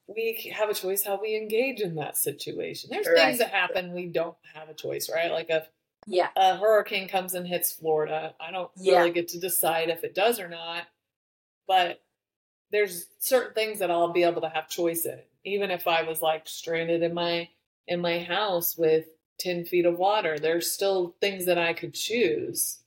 we 0.06 0.52
have 0.56 0.68
a 0.70 0.74
choice 0.74 1.04
how 1.04 1.20
we 1.20 1.36
engage 1.36 1.80
in 1.80 1.94
that 1.96 2.16
situation. 2.16 2.90
There's 2.90 3.06
Right. 3.06 3.16
things 3.16 3.38
that 3.38 3.50
happen 3.50 3.92
we 3.92 4.06
don't 4.06 4.36
have 4.54 4.68
a 4.68 4.74
choice, 4.74 5.08
right? 5.12 5.30
Like 5.30 5.50
a 5.50 5.66
yeah 6.06 6.28
a 6.36 6.56
hurricane 6.56 7.08
comes 7.08 7.34
and 7.34 7.46
hits 7.46 7.72
Florida, 7.72 8.34
I 8.40 8.50
don't 8.50 8.70
Yeah. 8.76 8.98
really 8.98 9.12
get 9.12 9.28
to 9.28 9.38
decide 9.38 9.88
if 9.90 10.02
it 10.02 10.14
does 10.14 10.40
or 10.40 10.48
not, 10.48 10.84
but 11.68 12.00
there's 12.72 13.06
certain 13.18 13.54
things 13.54 13.78
that 13.80 13.90
I'll 13.90 14.12
be 14.12 14.22
able 14.24 14.42
to 14.42 14.48
have 14.48 14.68
choice 14.68 15.04
in. 15.06 15.18
Even 15.44 15.70
if 15.70 15.86
I 15.86 16.02
was 16.02 16.22
like 16.22 16.46
stranded 16.46 17.02
in 17.02 17.14
my 17.14 17.48
in 17.88 18.00
my 18.00 18.20
house 18.20 18.76
with 18.76 19.06
10 19.38 19.64
feet 19.64 19.86
of 19.86 19.98
water, 19.98 20.38
there's 20.38 20.70
still 20.70 21.14
things 21.20 21.46
that 21.46 21.58
I 21.58 21.72
could 21.72 21.94
choose 21.94 22.80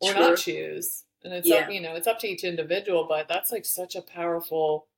or 0.00 0.12
not 0.14 0.36
choose. 0.38 1.04
And 1.24 1.32
it's 1.32 1.48
Yeah. 1.48 1.58
up, 1.60 1.70
you 1.70 1.80
know, 1.80 1.94
it's 1.94 2.06
up 2.08 2.18
to 2.20 2.28
each 2.28 2.44
individual, 2.44 3.04
but 3.04 3.28
that's 3.28 3.52
like 3.52 3.64
such 3.64 3.94
a 3.94 4.02
powerful 4.02 4.88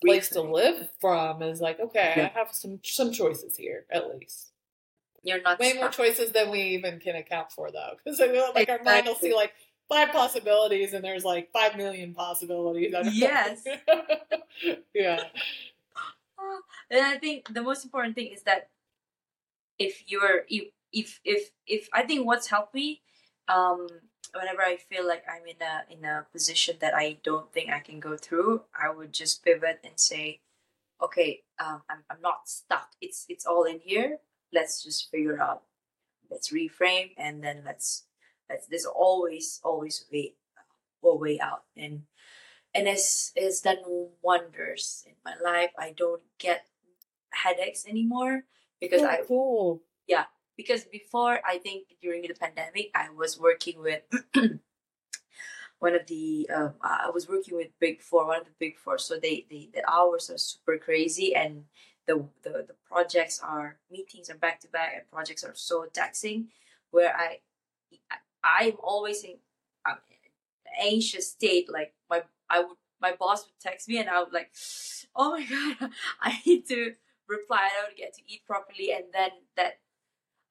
place 0.00 0.28
to 0.30 0.42
live 0.42 0.90
from 1.00 1.42
is 1.42 1.60
like, 1.60 1.80
okay, 1.80 2.30
I 2.34 2.38
have 2.38 2.52
some 2.52 2.80
some 2.84 3.12
choices 3.12 3.56
here 3.56 3.86
at 3.90 4.14
least. 4.14 4.52
you're 5.22 5.40
not 5.40 5.58
Way 5.58 5.72
more 5.72 5.88
choices 5.88 6.32
than 6.32 6.50
we 6.50 6.60
even 6.60 7.00
can 7.00 7.16
account 7.16 7.50
for 7.50 7.70
though. 7.70 7.94
Because 8.04 8.20
I 8.20 8.28
feel 8.28 8.50
like 8.54 8.68
oh, 8.68 8.72
our 8.74 8.82
mind 8.82 9.06
will 9.06 9.14
see 9.14 9.34
like 9.34 9.54
five 9.88 10.12
possibilities 10.12 10.92
and 10.92 11.04
there's 11.04 11.24
like 11.24 11.50
five 11.52 11.76
million 11.76 12.14
possibilities. 12.14 12.94
I 12.94 13.02
don't 13.02 13.06
know. 13.06 13.12
Yes. 13.12 13.64
yeah. 14.94 15.20
and 16.90 17.00
I 17.04 17.18
think 17.18 17.52
the 17.52 17.62
most 17.62 17.84
important 17.84 18.14
thing 18.14 18.28
is 18.28 18.42
that 18.42 18.68
if 19.78 20.04
you're 20.06 20.44
if 20.48 20.68
if 20.92 21.20
if, 21.24 21.50
if 21.66 21.88
I 21.92 22.02
think 22.02 22.26
what's 22.26 22.46
helped 22.46 22.74
me 22.74 23.02
um 23.48 23.88
whenever 24.34 24.62
I 24.62 24.76
feel 24.76 25.06
like 25.06 25.24
I'm 25.28 25.46
in 25.46 25.62
a 25.62 25.92
in 25.92 26.04
a 26.04 26.26
position 26.32 26.76
that 26.80 26.94
I 26.94 27.18
don't 27.22 27.52
think 27.52 27.70
I 27.70 27.80
can 27.80 28.00
go 28.00 28.16
through, 28.16 28.62
I 28.74 28.90
would 28.90 29.12
just 29.12 29.44
pivot 29.44 29.80
and 29.84 29.98
say, 29.98 30.40
okay, 31.02 31.42
um, 31.58 31.82
I'm 31.88 32.04
I'm 32.10 32.20
not 32.20 32.48
stuck. 32.48 32.90
It's 33.00 33.26
it's 33.28 33.46
all 33.46 33.64
in 33.64 33.80
here. 33.80 34.18
Let's 34.52 34.82
just 34.82 35.10
figure 35.10 35.40
out. 35.40 35.62
Let's 36.30 36.50
reframe 36.50 37.10
and 37.16 37.42
then 37.42 37.62
let's. 37.64 38.04
There's 38.48 38.86
always 38.86 39.60
always 39.64 40.04
a 40.04 40.14
way 40.14 40.34
a 41.02 41.14
way 41.16 41.38
out 41.40 41.64
and 41.76 42.02
and 42.74 42.88
it's 42.88 43.32
it's 43.36 43.60
done 43.60 43.78
wonders 44.22 45.04
in 45.06 45.14
my 45.24 45.34
life. 45.42 45.70
I 45.78 45.92
don't 45.92 46.22
get 46.38 46.66
headaches 47.30 47.86
anymore 47.86 48.44
because 48.80 49.02
Oh, 49.02 49.06
I 49.08 49.22
cool. 49.26 49.82
because 50.56 50.84
before 50.84 51.40
I 51.44 51.58
think 51.58 51.88
during 52.00 52.22
the 52.22 52.34
pandemic 52.34 52.90
I 52.94 53.10
was 53.10 53.38
working 53.38 53.82
with 53.82 54.02
one 55.78 55.94
of 55.94 56.06
the 56.06 56.48
um, 56.54 56.74
I 56.80 57.10
was 57.12 57.28
working 57.28 57.56
with 57.56 57.78
Big 57.80 58.00
Four, 58.00 58.26
one 58.26 58.40
of 58.40 58.46
the 58.46 58.52
Big 58.58 58.78
Four. 58.78 58.98
So 58.98 59.18
they, 59.18 59.46
they 59.50 59.68
the 59.74 59.82
hours 59.90 60.30
are 60.30 60.38
super 60.38 60.78
crazy 60.78 61.34
and 61.34 61.64
the, 62.06 62.24
the 62.42 62.64
the 62.68 62.76
projects 62.86 63.40
are 63.42 63.78
meetings 63.90 64.30
are 64.30 64.36
back 64.38 64.60
to 64.60 64.68
back 64.68 64.92
and 64.94 65.10
projects 65.10 65.42
are 65.44 65.54
so 65.54 65.86
taxing 65.92 66.48
where 66.90 67.14
I 67.16 67.40
I'm 68.44 68.74
always 68.82 69.24
in 69.24 69.36
um, 69.88 69.96
an 70.66 70.92
anxious 70.92 71.30
state 71.30 71.72
like 71.72 71.94
my 72.10 72.22
I 72.50 72.60
would 72.60 72.76
my 73.00 73.14
boss 73.18 73.44
would 73.46 73.58
text 73.60 73.88
me 73.88 73.98
and 73.98 74.08
I 74.08 74.22
would 74.22 74.32
like 74.32 74.52
oh 75.16 75.32
my 75.32 75.44
god 75.80 75.90
I 76.20 76.38
need 76.44 76.66
to 76.68 76.94
reply. 77.28 77.68
I 77.70 77.84
don't 77.84 77.96
get 77.96 78.14
to 78.14 78.22
eat 78.26 78.46
properly, 78.46 78.92
and 78.92 79.04
then 79.12 79.30
that. 79.56 79.78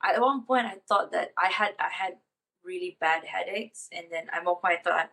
At 0.06 0.20
one 0.20 0.44
point, 0.44 0.66
I 0.66 0.76
thought 0.88 1.14
that 1.14 1.32
I 1.38 1.48
had 1.48 1.76
I 1.80 1.90
had 1.90 2.16
really 2.64 2.98
bad 3.00 3.24
headaches, 3.24 3.90
and 3.92 4.08
then 4.12 4.28
at 4.34 4.44
one 4.44 4.56
point 4.56 4.80
I 4.80 4.82
thought, 4.82 5.12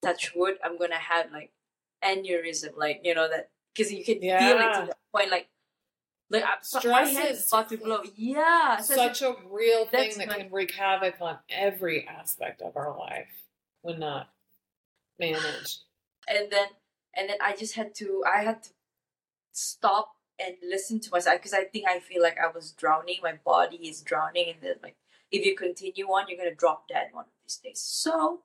touch 0.00 0.32
wood, 0.34 0.58
I'm 0.62 0.78
gonna 0.78 0.94
have 0.94 1.32
like 1.32 1.52
aneurysm, 2.04 2.76
like 2.76 3.00
you 3.02 3.14
know 3.14 3.28
that 3.28 3.50
because 3.74 3.92
you 3.92 4.04
can 4.04 4.22
yeah. 4.22 4.38
feel 4.38 4.58
it 4.58 4.80
to 4.80 4.86
that 4.86 4.98
point, 5.12 5.30
like 5.30 5.48
like 6.30 6.44
stress 6.62 7.16
is 7.16 7.48
about 7.48 7.68
to 7.68 7.76
blow. 7.76 8.02
Yeah, 8.16 8.80
such 8.80 9.22
a 9.22 9.36
real 9.48 9.86
thing 9.86 10.18
that 10.18 10.30
can 10.30 10.50
wreak 10.50 10.74
havoc 10.74 11.16
on 11.20 11.38
every 11.48 12.06
aspect 12.08 12.62
of 12.62 12.76
our 12.76 12.96
life 12.98 13.28
when 13.82 14.00
not 14.00 14.28
managed. 15.18 15.84
And 16.28 16.50
then, 16.50 16.68
and 17.14 17.28
then 17.28 17.36
I 17.40 17.54
just 17.54 17.74
had 17.74 17.94
to. 17.96 18.24
I 18.26 18.42
had 18.42 18.62
to 18.64 18.70
stop 19.52 20.14
and 20.38 20.56
listen 20.68 21.00
to 21.00 21.10
myself 21.10 21.38
because 21.38 21.54
I 21.54 21.64
think 21.64 21.86
I 21.88 22.00
feel 22.00 22.22
like 22.22 22.38
I 22.42 22.50
was 22.52 22.72
drowning. 22.72 23.18
My 23.22 23.38
body 23.44 23.76
is 23.88 24.02
drowning, 24.02 24.48
and 24.48 24.58
then 24.60 24.74
like 24.82 24.96
if 25.30 25.46
you 25.46 25.54
continue 25.54 26.06
on, 26.06 26.26
you're 26.28 26.38
gonna 26.38 26.54
drop 26.54 26.88
dead 26.88 27.08
one 27.12 27.26
of 27.26 27.30
these 27.44 27.60
days. 27.62 27.80
So 27.80 28.40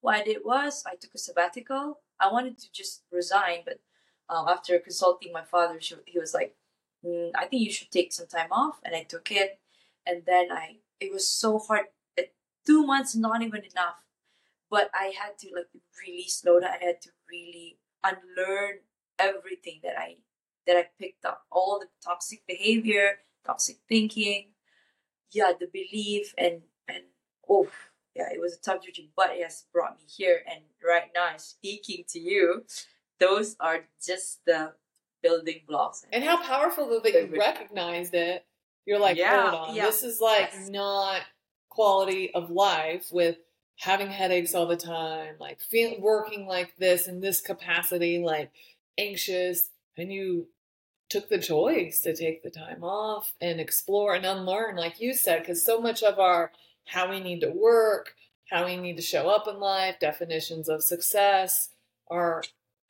what 0.00 0.16
I 0.16 0.24
did 0.24 0.38
was 0.42 0.84
I 0.86 0.94
took 0.96 1.14
a 1.14 1.18
sabbatical. 1.18 2.00
I 2.18 2.32
wanted 2.32 2.58
to 2.58 2.72
just 2.72 3.02
resign, 3.12 3.58
but 3.66 3.80
um, 4.28 4.48
after 4.48 4.78
consulting 4.78 5.32
my 5.32 5.42
father, 5.42 5.80
she, 5.80 5.96
he 6.06 6.18
was 6.18 6.32
like, 6.32 6.56
mm, 7.06 7.30
"I 7.34 7.46
think 7.46 7.62
you 7.62 7.72
should 7.72 7.90
take 7.90 8.12
some 8.12 8.26
time 8.26 8.52
off," 8.52 8.80
and 8.84 8.94
I 8.94 9.02
took 9.04 9.30
it. 9.30 9.60
And 10.06 10.22
then 10.26 10.52
I, 10.52 10.76
it 11.00 11.12
was 11.12 11.28
so 11.28 11.58
hard. 11.58 11.86
Two 12.66 12.84
months 12.84 13.14
not 13.14 13.42
even 13.42 13.62
enough, 13.64 14.02
but 14.70 14.90
I 14.92 15.12
had 15.18 15.38
to 15.38 15.48
like 15.54 15.68
really 16.04 16.28
slow 16.28 16.58
down. 16.60 16.70
I 16.70 16.84
had 16.84 17.00
to 17.02 17.10
really 17.30 17.78
unlearn 18.02 18.80
everything 19.18 19.80
that 19.84 19.98
I 19.98 20.16
that 20.66 20.76
I 20.76 20.86
picked 20.98 21.24
up, 21.24 21.42
all 21.50 21.78
the 21.78 21.86
toxic 22.04 22.42
behavior, 22.46 23.20
toxic 23.44 23.76
thinking, 23.88 24.48
yeah, 25.30 25.52
the 25.58 25.68
belief, 25.72 26.34
and 26.36 26.62
and 26.88 27.04
oh, 27.48 27.68
yeah, 28.14 28.28
it 28.32 28.40
was 28.40 28.54
a 28.54 28.60
tough 28.60 28.82
journey, 28.82 29.10
but 29.16 29.30
it 29.30 29.42
has 29.42 29.64
brought 29.72 29.98
me 29.98 30.04
here. 30.08 30.42
And 30.50 30.62
right 30.84 31.10
now, 31.14 31.36
speaking 31.36 32.04
to 32.08 32.18
you. 32.18 32.64
Those 33.18 33.56
are 33.60 33.88
just 34.04 34.44
the 34.44 34.74
building 35.26 35.60
blocks. 35.66 36.04
And 36.12 36.24
how 36.24 36.42
powerful 36.42 37.00
that 37.02 37.12
you 37.12 37.38
recognized 37.38 38.14
it. 38.14 38.44
You're 38.84 39.00
like, 39.00 39.16
yeah, 39.16 39.50
hold 39.50 39.70
on, 39.70 39.74
yeah. 39.74 39.86
this 39.86 40.04
is 40.04 40.20
like 40.20 40.50
yes. 40.52 40.68
not 40.68 41.22
quality 41.68 42.32
of 42.34 42.50
life 42.50 43.08
with 43.10 43.36
having 43.78 44.08
headaches 44.08 44.54
all 44.54 44.66
the 44.66 44.76
time, 44.76 45.34
like 45.40 45.60
feel, 45.60 46.00
working 46.00 46.46
like 46.46 46.76
this 46.76 47.08
in 47.08 47.20
this 47.20 47.40
capacity, 47.40 48.18
like 48.18 48.50
anxious, 48.96 49.70
and 49.98 50.12
you 50.12 50.46
took 51.08 51.28
the 51.28 51.38
choice 51.38 52.00
to 52.00 52.14
take 52.14 52.42
the 52.42 52.50
time 52.50 52.82
off 52.82 53.34
and 53.40 53.60
explore 53.60 54.14
and 54.14 54.24
unlearn, 54.24 54.76
like 54.76 55.00
you 55.00 55.14
said, 55.14 55.40
because 55.40 55.64
so 55.64 55.80
much 55.80 56.02
of 56.02 56.18
our 56.18 56.52
how 56.86 57.10
we 57.10 57.20
need 57.20 57.40
to 57.40 57.50
work, 57.50 58.14
how 58.50 58.64
we 58.64 58.76
need 58.76 58.96
to 58.96 59.02
show 59.02 59.28
up 59.28 59.48
in 59.48 59.58
life, 59.58 59.96
definitions 60.00 60.68
of 60.68 60.82
success 60.82 61.70
are 62.08 62.42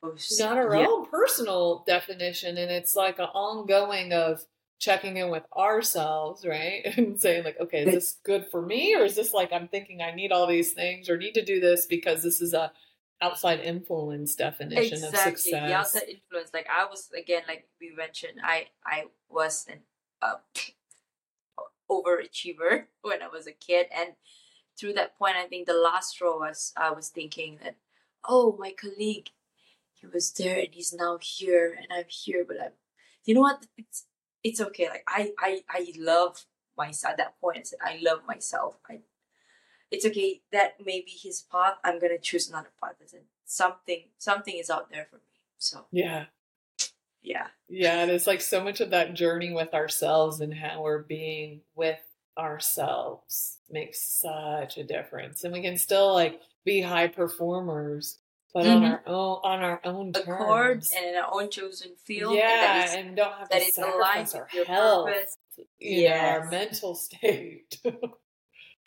not 0.02 0.56
our 0.56 0.76
yeah. 0.76 0.86
own 0.86 1.06
personal 1.06 1.84
definition. 1.86 2.56
And 2.58 2.70
it's 2.70 2.94
like 2.94 3.18
an 3.18 3.26
ongoing 3.26 4.12
of 4.12 4.44
checking 4.78 5.16
in 5.16 5.30
with 5.30 5.44
ourselves, 5.56 6.44
right? 6.46 6.82
And 6.96 7.18
saying, 7.18 7.44
like, 7.44 7.58
okay, 7.60 7.84
is 7.84 7.94
this 7.94 8.16
good 8.24 8.46
for 8.50 8.62
me? 8.62 8.94
Or 8.94 9.04
is 9.04 9.16
this 9.16 9.32
like 9.32 9.52
I'm 9.52 9.68
thinking 9.68 10.02
I 10.02 10.14
need 10.14 10.32
all 10.32 10.46
these 10.46 10.72
things 10.72 11.08
or 11.08 11.16
need 11.16 11.34
to 11.34 11.44
do 11.44 11.60
this 11.60 11.86
because 11.86 12.22
this 12.22 12.40
is 12.40 12.54
a 12.54 12.72
outside 13.20 13.60
influence 13.60 14.34
definition 14.34 14.98
exactly. 14.98 15.08
of 15.08 15.38
success. 15.38 15.68
The 15.68 15.74
outside 15.74 16.08
influence. 16.08 16.50
Like 16.52 16.66
I 16.70 16.84
was 16.84 17.08
again, 17.16 17.42
like 17.48 17.68
we 17.80 17.94
mentioned, 17.94 18.38
I 18.42 18.66
I 18.84 19.04
was 19.28 19.66
an 19.70 19.80
uh, 20.22 20.36
overachiever 21.90 22.84
when 23.02 23.22
I 23.22 23.28
was 23.28 23.46
a 23.46 23.52
kid, 23.52 23.86
and 23.96 24.10
through 24.78 24.94
that 24.94 25.18
point, 25.18 25.36
I 25.36 25.46
think 25.46 25.66
the 25.66 25.74
last 25.74 26.10
straw 26.10 26.38
was 26.38 26.72
I 26.76 26.90
was 26.90 27.08
thinking 27.08 27.58
that, 27.62 27.76
oh, 28.28 28.56
my 28.58 28.72
colleague, 28.72 29.30
he 30.06 30.14
was 30.14 30.32
there 30.32 30.58
and 30.58 30.68
he's 30.72 30.92
now 30.92 31.18
here, 31.20 31.76
and 31.76 31.86
I'm 31.92 32.04
here, 32.08 32.44
but 32.46 32.60
I'm, 32.60 32.72
you 33.24 33.34
know 33.34 33.42
what? 33.42 33.66
It's 33.76 34.06
it's 34.42 34.60
okay. 34.60 34.88
Like 34.88 35.04
I 35.08 35.32
I 35.38 35.60
I 35.68 35.92
love 35.98 36.44
myself 36.76 37.12
at 37.12 37.16
that 37.18 37.40
point. 37.40 37.58
I 37.58 37.62
said 37.62 37.78
I 37.82 37.98
love 38.02 38.20
myself. 38.26 38.76
I 38.88 39.00
it's 39.90 40.06
okay 40.06 40.40
that 40.52 40.74
maybe 40.84 41.10
his 41.10 41.42
path 41.42 41.74
i'm 41.84 41.98
gonna 41.98 42.18
choose 42.18 42.48
another 42.48 42.70
path 42.82 42.94
and 43.12 43.22
something 43.44 44.04
something 44.18 44.56
is 44.56 44.70
out 44.70 44.90
there 44.90 45.06
for 45.10 45.16
me 45.16 45.22
so 45.58 45.86
yeah 45.90 46.24
yeah 47.22 47.46
yeah 47.68 48.00
and 48.00 48.10
it's 48.10 48.26
like 48.26 48.40
so 48.40 48.62
much 48.62 48.80
of 48.80 48.90
that 48.90 49.14
journey 49.14 49.52
with 49.52 49.74
ourselves 49.74 50.40
and 50.40 50.54
how 50.54 50.82
we're 50.82 51.02
being 51.02 51.60
with 51.74 52.00
ourselves 52.38 53.58
makes 53.70 54.02
such 54.02 54.76
a 54.76 54.84
difference 54.84 55.44
and 55.44 55.52
we 55.52 55.62
can 55.62 55.76
still 55.76 56.12
like 56.12 56.40
be 56.64 56.80
high 56.80 57.08
performers 57.08 58.18
but 58.56 58.64
mm-hmm. 58.64 58.84
on 58.84 58.90
our 58.90 59.02
own 59.06 59.38
on 59.44 59.62
our 59.62 59.80
own 59.84 60.12
terms 60.14 60.90
and 60.96 61.04
in 61.04 61.14
our 61.14 61.28
own 61.30 61.50
chosen 61.50 61.90
field 62.02 62.34
yeah 62.34 62.80
and, 62.80 62.88
is, 62.88 62.94
and 62.94 63.16
don't 63.16 63.34
have 63.34 63.50
to 63.50 63.60
sacrifice 63.60 64.34
our 64.34 64.48
health 64.66 65.08
purpose. 65.08 65.36
you 65.58 65.66
yes. 65.78 66.22
know 66.22 66.28
our 66.40 66.50
mental 66.50 66.94
state 66.94 67.78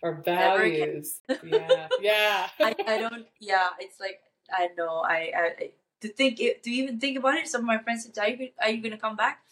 our 0.03 0.22
values. 0.22 1.20
yeah, 1.43 1.88
yeah. 2.01 2.47
I, 2.59 2.76
I 2.88 2.97
don't. 2.97 3.26
Yeah, 3.39 3.67
it's 3.80 3.99
like 3.99 4.20
I 4.51 4.70
know. 4.78 5.03
I, 5.05 5.32
I 5.36 5.70
to 6.01 6.07
think 6.07 6.38
to 6.38 6.70
even 6.70 6.99
think 6.99 7.17
about 7.17 7.36
it. 7.36 7.47
Some 7.47 7.61
of 7.61 7.67
my 7.67 7.80
friends 7.80 8.05
said, 8.05 8.17
"Are 8.22 8.30
you 8.30 8.49
are 8.61 8.70
you 8.70 8.82
gonna 8.82 8.97
come 8.97 9.15
back?" 9.15 9.43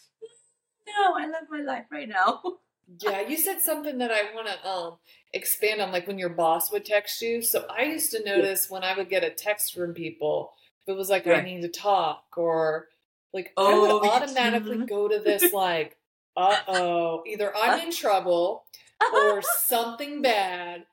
No, 0.88 1.16
I 1.18 1.28
love 1.28 1.44
my 1.50 1.62
life 1.62 1.86
right 1.92 2.08
now. 2.08 2.42
yeah, 3.02 3.22
you 3.22 3.38
said 3.38 3.60
something 3.60 3.98
that 3.98 4.12
I 4.12 4.34
want 4.34 4.48
to 4.48 4.68
um 4.68 4.98
expand 5.34 5.82
on, 5.82 5.92
like 5.92 6.08
when 6.08 6.18
your 6.18 6.30
boss 6.30 6.72
would 6.72 6.86
text 6.86 7.22
you. 7.22 7.42
So 7.42 7.66
I 7.70 7.84
used 7.84 8.12
to 8.12 8.24
notice 8.24 8.70
when 8.70 8.84
I 8.84 8.96
would 8.96 9.10
get 9.10 9.24
a 9.24 9.30
text 9.30 9.74
from 9.74 9.94
people, 9.94 10.54
if 10.82 10.94
it 10.94 10.98
was 10.98 11.10
like 11.10 11.26
right. 11.26 11.40
I 11.40 11.42
need 11.42 11.62
to 11.62 11.70
talk 11.70 12.24
or 12.38 12.88
like 13.34 13.52
oh, 13.58 13.68
I 13.68 13.80
would 13.80 13.92
oh, 13.92 14.10
automatically 14.10 14.86
go 14.86 15.08
to 15.08 15.20
this 15.20 15.52
like, 15.52 15.98
uh 16.36 16.58
oh, 16.68 17.24
either 17.28 17.56
I'm 17.56 17.80
in 17.82 17.92
trouble 17.92 18.64
or 19.14 19.42
something 19.66 20.22
bad. 20.22 20.86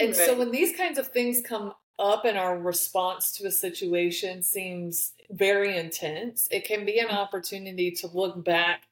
And 0.00 0.10
right. 0.10 0.16
so 0.16 0.38
when 0.38 0.52
these 0.52 0.76
kinds 0.76 0.98
of 0.98 1.08
things 1.08 1.40
come 1.44 1.72
up 1.98 2.24
and 2.24 2.38
our 2.38 2.56
response 2.56 3.32
to 3.32 3.46
a 3.48 3.50
situation 3.50 4.44
seems 4.44 5.14
very 5.30 5.76
intense, 5.76 6.46
it 6.52 6.64
can 6.64 6.86
be 6.86 7.00
an 7.00 7.08
opportunity 7.08 7.90
to 7.90 8.06
look 8.06 8.44
back 8.44 8.82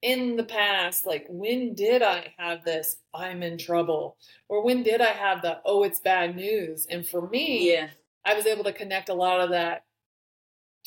in 0.00 0.36
the 0.36 0.44
past 0.44 1.04
like 1.06 1.26
when 1.28 1.74
did 1.74 2.02
i 2.02 2.32
have 2.38 2.64
this 2.64 2.98
i'm 3.14 3.42
in 3.42 3.58
trouble 3.58 4.16
or 4.48 4.62
when 4.62 4.82
did 4.82 5.00
i 5.00 5.10
have 5.10 5.42
the 5.42 5.58
oh 5.64 5.82
it's 5.82 5.98
bad 5.98 6.36
news 6.36 6.86
and 6.88 7.04
for 7.04 7.28
me 7.28 7.72
yeah 7.72 7.88
i 8.24 8.34
was 8.34 8.46
able 8.46 8.62
to 8.62 8.72
connect 8.72 9.08
a 9.08 9.14
lot 9.14 9.40
of 9.40 9.50
that 9.50 9.84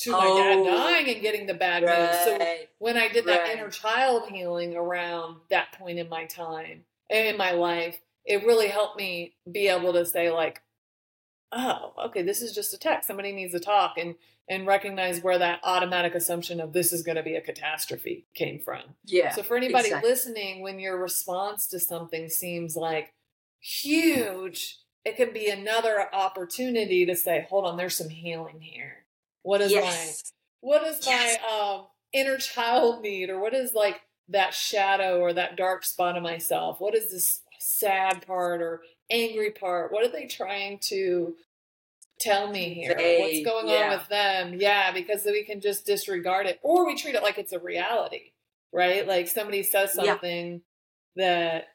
to 0.01 0.11
my 0.11 0.25
dad 0.25 0.57
oh, 0.59 0.65
dying 0.65 1.09
and 1.09 1.21
getting 1.21 1.45
the 1.45 1.53
bad 1.53 1.83
right, 1.83 2.11
news. 2.11 2.39
So 2.39 2.47
when 2.79 2.97
I 2.97 3.07
did 3.07 3.25
that 3.25 3.41
right. 3.41 3.57
inner 3.57 3.69
child 3.69 4.29
healing 4.29 4.75
around 4.75 5.37
that 5.49 5.73
point 5.73 5.99
in 5.99 6.09
my 6.09 6.25
time 6.25 6.83
and 7.09 7.27
in 7.27 7.37
my 7.37 7.51
life, 7.51 7.99
it 8.25 8.45
really 8.45 8.67
helped 8.67 8.97
me 8.97 9.35
be 9.51 9.67
able 9.67 9.93
to 9.93 10.05
say 10.05 10.31
like, 10.31 10.61
oh, 11.51 11.93
okay, 12.05 12.21
this 12.21 12.41
is 12.41 12.53
just 12.53 12.73
a 12.73 12.77
text. 12.77 13.07
Somebody 13.07 13.31
needs 13.31 13.53
to 13.53 13.59
talk 13.59 13.97
and 13.97 14.15
and 14.49 14.67
recognize 14.67 15.21
where 15.21 15.37
that 15.37 15.61
automatic 15.63 16.13
assumption 16.13 16.59
of 16.59 16.73
this 16.73 16.91
is 16.91 17.03
going 17.03 17.15
to 17.15 17.23
be 17.23 17.35
a 17.35 17.41
catastrophe 17.41 18.25
came 18.33 18.59
from. 18.59 18.81
Yeah. 19.05 19.31
So 19.31 19.43
for 19.43 19.55
anybody 19.55 19.87
exactly. 19.87 20.09
listening, 20.09 20.61
when 20.61 20.79
your 20.79 20.97
response 20.97 21.67
to 21.67 21.79
something 21.79 22.27
seems 22.27 22.75
like 22.75 23.13
huge, 23.61 24.79
it 25.05 25.15
can 25.15 25.31
be 25.31 25.47
another 25.47 26.13
opportunity 26.13 27.05
to 27.05 27.15
say, 27.15 27.47
hold 27.49 27.65
on, 27.65 27.77
there's 27.77 27.95
some 27.95 28.09
healing 28.09 28.59
here. 28.59 29.05
What 29.43 29.61
is 29.61 29.71
yes. 29.71 30.33
my 30.61 30.67
what 30.67 30.83
is 30.83 31.05
yes. 31.05 31.37
my 31.41 31.49
um, 31.49 31.85
inner 32.13 32.37
child 32.37 33.01
need, 33.01 33.29
or 33.29 33.39
what 33.39 33.53
is 33.53 33.73
like 33.73 34.01
that 34.29 34.53
shadow 34.53 35.19
or 35.19 35.33
that 35.33 35.55
dark 35.55 35.83
spot 35.83 36.17
of 36.17 36.23
myself? 36.23 36.79
What 36.79 36.95
is 36.95 37.11
this 37.11 37.41
sad 37.57 38.25
part 38.25 38.61
or 38.61 38.81
angry 39.11 39.51
part? 39.51 39.91
What 39.91 40.05
are 40.05 40.11
they 40.11 40.25
trying 40.25 40.79
to 40.83 41.35
tell 42.19 42.51
me 42.51 42.73
here? 42.73 42.95
They, 42.95 43.19
What's 43.19 43.45
going 43.45 43.67
yeah. 43.67 43.83
on 43.83 43.89
with 43.97 44.07
them? 44.09 44.55
Yeah, 44.59 44.91
because 44.91 45.23
we 45.25 45.43
can 45.43 45.61
just 45.61 45.85
disregard 45.85 46.47
it, 46.47 46.59
or 46.63 46.85
we 46.85 46.95
treat 46.95 47.15
it 47.15 47.23
like 47.23 47.37
it's 47.37 47.53
a 47.53 47.59
reality, 47.59 48.31
right? 48.71 49.07
Like 49.07 49.27
somebody 49.27 49.63
says 49.63 49.93
something 49.93 50.61
yeah. 51.15 51.25
that 51.25 51.67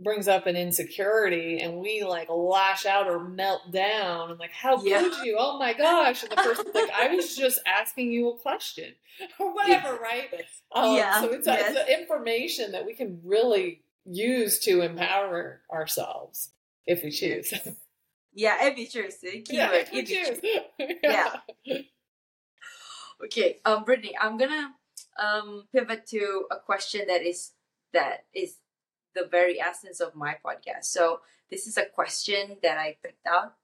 brings 0.00 0.26
up 0.26 0.46
an 0.46 0.56
insecurity 0.56 1.60
and 1.60 1.78
we 1.78 2.02
like 2.02 2.28
lash 2.28 2.84
out 2.84 3.06
or 3.06 3.22
melt 3.22 3.70
down 3.70 4.30
and 4.30 4.40
like 4.40 4.50
how 4.50 4.82
yeah. 4.82 5.00
could 5.00 5.24
you 5.24 5.36
oh 5.38 5.56
my 5.58 5.72
gosh 5.72 6.22
and 6.22 6.32
the 6.32 6.36
person's 6.36 6.74
like 6.74 6.90
i 6.90 7.14
was 7.14 7.36
just 7.38 7.60
asking 7.64 8.10
you 8.10 8.28
a 8.30 8.36
question 8.38 8.92
or 9.38 9.54
whatever 9.54 9.96
right 9.96 10.30
um, 10.74 10.96
yeah 10.96 11.20
so 11.20 11.30
it's, 11.30 11.46
yes. 11.46 11.76
it's 11.76 12.00
information 12.00 12.72
that 12.72 12.84
we 12.84 12.92
can 12.92 13.20
really 13.24 13.82
use 14.04 14.58
to 14.58 14.80
empower 14.80 15.60
ourselves 15.72 16.50
if 16.86 17.02
we 17.02 17.10
choose 17.10 17.52
yeah 18.34 18.66
if 18.66 18.76
we 18.76 18.86
choose 18.86 19.16
keyword 19.20 19.44
yeah, 19.50 19.70
if 19.72 19.92
we 19.92 20.02
choose. 20.02 20.40
yeah. 21.02 21.36
yeah 21.64 21.78
okay 23.24 23.58
um 23.64 23.84
brittany 23.84 24.16
i'm 24.20 24.36
gonna 24.36 24.74
um, 25.18 25.64
pivot 25.72 26.06
to 26.08 26.46
a 26.50 26.56
question 26.56 27.02
that 27.08 27.22
is 27.22 27.52
that 27.92 28.24
is 28.34 28.56
the 29.14 29.26
very 29.30 29.60
essence 29.60 30.00
of 30.00 30.14
my 30.14 30.36
podcast. 30.44 30.84
So 30.84 31.20
this 31.50 31.66
is 31.66 31.76
a 31.76 31.86
question 31.86 32.56
that 32.62 32.78
I 32.78 32.96
picked 33.02 33.26
out 33.26 33.54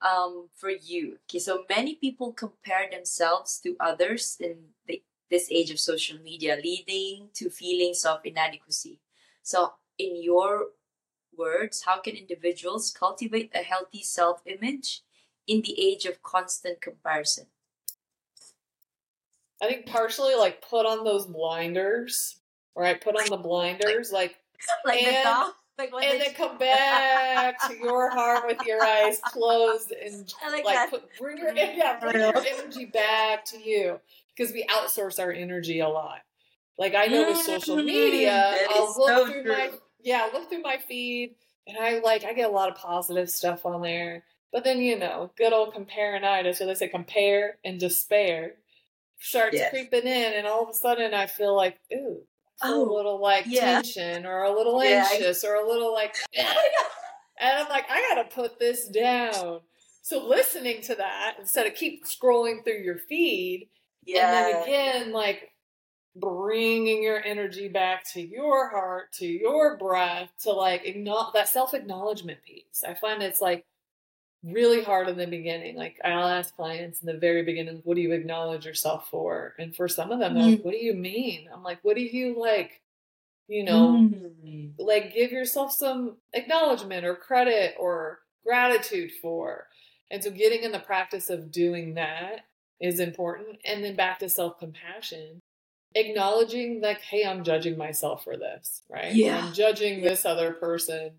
um, 0.00 0.48
for 0.54 0.70
you. 0.70 1.18
Okay, 1.28 1.38
so 1.38 1.64
many 1.68 1.94
people 1.96 2.32
compare 2.32 2.88
themselves 2.90 3.60
to 3.62 3.76
others 3.78 4.36
in 4.40 4.56
the, 4.86 5.02
this 5.30 5.48
age 5.50 5.70
of 5.70 5.78
social 5.78 6.18
media, 6.18 6.58
leading 6.62 7.28
to 7.34 7.50
feelings 7.50 8.04
of 8.04 8.20
inadequacy. 8.24 9.00
So, 9.42 9.74
in 9.98 10.22
your 10.22 10.68
words, 11.36 11.82
how 11.84 12.00
can 12.00 12.14
individuals 12.14 12.90
cultivate 12.90 13.50
a 13.54 13.58
healthy 13.58 14.02
self 14.02 14.42
image 14.46 15.02
in 15.46 15.62
the 15.62 15.80
age 15.80 16.04
of 16.04 16.22
constant 16.22 16.80
comparison? 16.80 17.46
I 19.62 19.66
think 19.66 19.86
partially 19.86 20.34
like 20.34 20.66
put 20.68 20.86
on 20.86 21.04
those 21.04 21.26
blinders, 21.26 22.40
right? 22.74 23.00
Put 23.00 23.16
on 23.16 23.28
the 23.30 23.36
blinders, 23.42 24.12
like 24.12 24.36
like 24.84 25.02
and, 25.02 25.16
the 25.16 25.22
dog. 25.22 25.52
Like 25.78 25.92
when 25.92 26.04
and 26.04 26.20
then 26.20 26.34
come 26.36 26.58
back 26.58 27.66
to 27.66 27.74
your 27.74 28.10
heart 28.10 28.46
with 28.46 28.62
your 28.62 28.82
eyes 28.82 29.20
closed 29.24 29.92
and 29.92 30.32
I 30.44 30.50
like, 30.50 30.64
like 30.64 30.90
put, 30.90 31.18
bring 31.18 31.38
your 31.38 31.54
yeah 31.54 31.98
bring 31.98 32.14
your 32.14 32.36
energy 32.36 32.86
back 32.86 33.44
to 33.46 33.58
you 33.58 33.98
because 34.36 34.52
we 34.52 34.66
outsource 34.66 35.18
our 35.18 35.32
energy 35.32 35.80
a 35.80 35.88
lot. 35.88 36.20
Like 36.78 36.94
I 36.94 37.06
know 37.06 37.28
with 37.28 37.38
social 37.38 37.76
Mm, 37.76 37.86
media, 37.86 38.54
I'll 38.70 38.94
look 38.96 39.08
so 39.08 39.26
through 39.26 39.42
true. 39.42 39.52
my 39.52 39.70
yeah 40.02 40.28
look 40.32 40.48
through 40.48 40.62
my 40.62 40.78
feed 40.78 41.34
and 41.66 41.76
I 41.78 41.98
like 42.00 42.24
I 42.24 42.32
get 42.32 42.48
a 42.48 42.52
lot 42.52 42.68
of 42.70 42.76
positive 42.76 43.28
stuff 43.30 43.64
on 43.66 43.82
there. 43.82 44.24
But 44.52 44.64
then 44.64 44.80
you 44.80 44.98
know, 44.98 45.30
good 45.36 45.52
old 45.52 45.74
comparinitis, 45.74 46.56
so 46.56 46.66
they 46.66 46.74
say 46.74 46.88
compare 46.88 47.58
and 47.64 47.78
despair 47.78 48.54
starts 49.20 49.54
Yes. 49.56 49.70
creeping 49.70 50.06
in, 50.06 50.32
and 50.32 50.46
all 50.46 50.62
of 50.64 50.70
a 50.70 50.74
sudden 50.74 51.14
I 51.14 51.26
feel 51.26 51.54
like 51.56 51.78
ooh. 51.92 52.22
Feel 52.62 52.72
Oh, 52.72 52.90
a 52.90 52.94
little 52.94 53.20
like 53.22 53.44
yeah. 53.46 53.76
tension 53.80 54.26
or 54.26 54.42
a 54.42 54.52
little 54.54 54.82
Yeah, 54.84 55.06
I- 55.08 55.14
anxious 55.14 55.44
or 55.44 55.54
a 55.54 55.66
little 55.66 55.92
like 55.94 56.14
and 56.36 56.46
I'm 57.40 57.68
like, 57.68 57.84
I 57.90 58.00
gotta 58.14 58.28
put 58.28 58.58
this 58.58 58.86
down. 58.88 59.60
So 60.02 60.26
listening 60.26 60.82
to 60.82 60.94
that 60.96 61.36
instead 61.38 61.66
of 61.66 61.74
keep 61.74 62.04
scrolling 62.04 62.64
through 62.64 62.80
your 62.82 62.98
feed, 62.98 63.68
yeah. 64.04 64.26
and 64.26 64.54
then 64.54 64.62
again, 64.62 65.12
like 65.12 65.49
bringing 66.16 67.02
your 67.02 67.22
energy 67.24 67.68
back 67.68 68.04
to 68.12 68.20
your 68.20 68.68
heart, 68.70 69.12
to 69.14 69.26
your 69.26 69.76
breath, 69.76 70.30
to 70.42 70.50
like 70.52 70.86
acknowledge 70.86 71.32
that 71.34 71.48
self 71.48 71.74
acknowledgement 71.74 72.42
piece. 72.42 72.82
I 72.86 72.94
find 72.94 73.22
it's 73.22 73.40
like 73.40 73.64
really 74.42 74.82
hard 74.82 75.08
in 75.08 75.16
the 75.18 75.26
beginning. 75.26 75.76
Like 75.76 75.98
I'll 76.04 76.26
ask 76.28 76.54
clients 76.56 77.00
in 77.00 77.06
the 77.06 77.18
very 77.18 77.42
beginning, 77.42 77.80
what 77.84 77.94
do 77.94 78.00
you 78.00 78.12
acknowledge 78.12 78.64
yourself 78.66 79.08
for? 79.10 79.54
And 79.58 79.74
for 79.76 79.86
some 79.88 80.10
of 80.10 80.18
them, 80.18 80.34
they're 80.34 80.42
like, 80.44 80.64
what 80.64 80.72
do 80.72 80.78
you 80.84 80.94
mean? 80.94 81.48
I'm 81.52 81.62
like, 81.62 81.78
what 81.82 81.96
do 81.96 82.02
you 82.02 82.40
like, 82.40 82.80
you 83.48 83.64
know, 83.64 84.08
Mm. 84.44 84.72
like 84.78 85.14
give 85.14 85.30
yourself 85.32 85.72
some 85.72 86.16
acknowledgement 86.32 87.04
or 87.04 87.14
credit 87.14 87.74
or 87.78 88.20
gratitude 88.44 89.12
for. 89.20 89.66
And 90.10 90.24
so 90.24 90.30
getting 90.30 90.62
in 90.64 90.72
the 90.72 90.78
practice 90.80 91.30
of 91.30 91.52
doing 91.52 91.94
that 91.94 92.46
is 92.80 92.98
important. 92.98 93.58
And 93.64 93.84
then 93.84 93.94
back 93.94 94.18
to 94.20 94.28
self 94.28 94.58
compassion, 94.58 95.40
acknowledging 95.94 96.80
like, 96.80 97.00
hey, 97.00 97.24
I'm 97.24 97.44
judging 97.44 97.76
myself 97.76 98.24
for 98.24 98.36
this, 98.36 98.82
right? 98.88 99.14
Yeah. 99.14 99.44
I'm 99.46 99.52
judging 99.52 100.02
this 100.02 100.24
other 100.24 100.52
person 100.52 101.12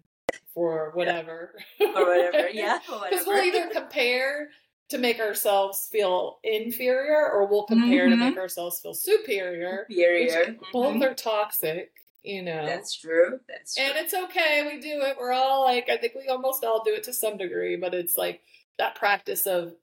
for 0.54 0.92
whatever. 0.94 1.56
or 1.80 1.88
whatever. 2.06 2.50
Yeah, 2.54 2.80
Because 3.10 3.26
we'll 3.26 3.44
either 3.44 3.70
compare 3.70 4.50
to 4.90 4.98
make 4.98 5.20
ourselves 5.20 5.88
feel 5.92 6.40
inferior 6.44 7.30
or 7.32 7.48
we'll 7.48 7.64
compare 7.66 8.10
to 8.10 8.16
Mhm. 8.16 8.20
make 8.20 8.38
ourselves 8.38 8.80
feel 8.82 8.94
superior. 8.94 9.86
superior. 9.90 10.58
Both 10.74 10.96
Mhm. 10.96 11.04
are 11.10 11.14
toxic, 11.16 11.92
you 12.24 12.42
know. 12.42 12.66
That's 12.66 12.94
true. 13.00 13.40
That's 13.48 13.76
true. 13.76 13.86
And 13.86 13.98
it's 13.98 14.14
okay. 14.14 14.68
We 14.70 14.82
do 14.82 15.02
it. 15.04 15.16
We're 15.18 15.32
all 15.32 15.64
like, 15.64 15.88
I 15.90 15.96
think 15.98 16.16
we 16.16 16.28
almost 16.28 16.64
all 16.66 16.84
do 16.84 16.94
it 16.94 17.04
to 17.04 17.14
some 17.14 17.38
degree, 17.38 17.78
but 17.78 17.94
it's 17.94 18.18
like 18.18 18.42
that 18.78 18.96
practice 18.96 19.48
of 19.48 19.74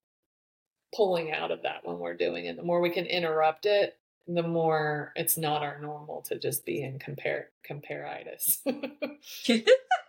pulling 0.94 1.32
out 1.32 1.50
of 1.50 1.62
that 1.62 1.84
when 1.86 1.98
we're 1.98 2.16
doing 2.16 2.46
it. 2.46 2.56
The 2.56 2.62
more 2.62 2.80
we 2.80 2.90
can 2.90 3.06
interrupt 3.06 3.64
it, 3.66 3.96
the 4.28 4.42
more 4.42 5.12
it's 5.16 5.38
not 5.38 5.62
our 5.62 5.80
normal 5.80 6.20
to 6.22 6.38
just 6.38 6.66
be 6.66 6.82
in 6.82 6.98
compare 6.98 7.50
comparitis. 7.68 8.58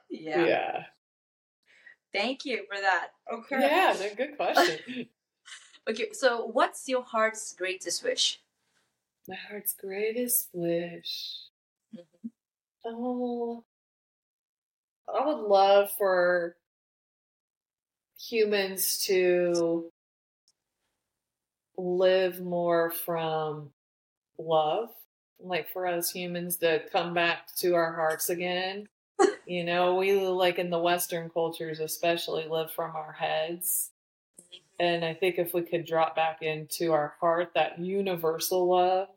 yeah. 0.10 0.46
yeah. 0.46 0.84
Thank 2.14 2.44
you 2.46 2.66
for 2.70 2.80
that. 2.80 3.10
Okay. 3.32 3.60
Yeah, 3.62 3.94
they're 3.98 4.16
good 4.16 4.38
question. 4.38 5.08
Okay, 5.90 6.10
so 6.12 6.46
what's 6.46 6.88
your 6.88 7.02
heart's 7.02 7.54
greatest 7.54 8.04
wish? 8.04 8.40
My 9.28 9.36
heart's 9.36 9.74
greatest 9.74 10.50
wish. 10.54 11.48
Mhm. 11.96 12.30
Oh, 12.86 13.64
I 15.12 15.26
would 15.26 15.48
love 15.48 15.90
for 15.98 16.58
humans 18.20 19.00
to 19.06 19.92
live 21.78 22.40
more 22.40 22.92
from 22.92 23.72
love, 24.40 24.90
like 25.40 25.70
for 25.72 25.88
us 25.88 26.12
humans 26.12 26.58
to 26.58 26.84
come 26.92 27.14
back 27.14 27.56
to 27.58 27.76
our 27.76 27.94
hearts 27.94 28.30
again. 28.30 28.88
You 29.46 29.64
know, 29.64 29.96
we 29.96 30.14
like 30.16 30.60
in 30.60 30.70
the 30.70 30.80
Western 30.80 31.30
cultures, 31.30 31.80
especially, 31.80 32.48
live 32.48 32.72
from 32.72 32.96
our 32.96 33.14
heads. 33.14 33.92
And 34.80 35.04
I 35.06 35.14
think 35.14 35.40
if 35.40 35.54
we 35.54 35.64
could 35.64 35.86
drop 35.86 36.16
back 36.16 36.42
into 36.42 36.94
our 36.94 37.16
heart, 37.20 37.52
that 37.56 37.80
universal 37.80 38.68
love 38.68 39.10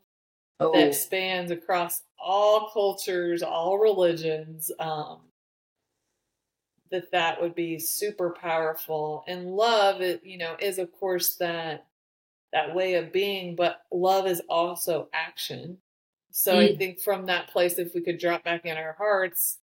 Oh, 0.59 0.71
that 0.73 0.95
spans 0.95 1.51
across 1.51 2.03
all 2.19 2.69
cultures, 2.73 3.43
all 3.43 3.77
religions, 3.79 4.71
um, 4.79 5.21
that 6.91 7.11
that 7.11 7.41
would 7.41 7.55
be 7.55 7.79
super 7.79 8.31
powerful. 8.31 9.23
And 9.27 9.55
love, 9.55 10.01
it, 10.01 10.23
you 10.23 10.37
know, 10.37 10.55
is 10.59 10.77
of 10.79 10.91
course 10.91 11.35
that 11.37 11.87
that 12.53 12.75
way 12.75 12.95
of 12.95 13.11
being, 13.11 13.55
but 13.55 13.83
love 13.91 14.27
is 14.27 14.41
also 14.49 15.09
action. 15.13 15.79
So 16.31 16.59
I 16.59 16.69
Mm. 16.69 16.77
think 16.77 16.99
from 17.01 17.25
that 17.27 17.49
place, 17.49 17.79
if 17.79 17.93
we 17.95 18.01
could 18.01 18.19
drop 18.19 18.43
back 18.43 18.65
in 18.65 18.77
our 18.77 18.93
hearts, 18.93 19.59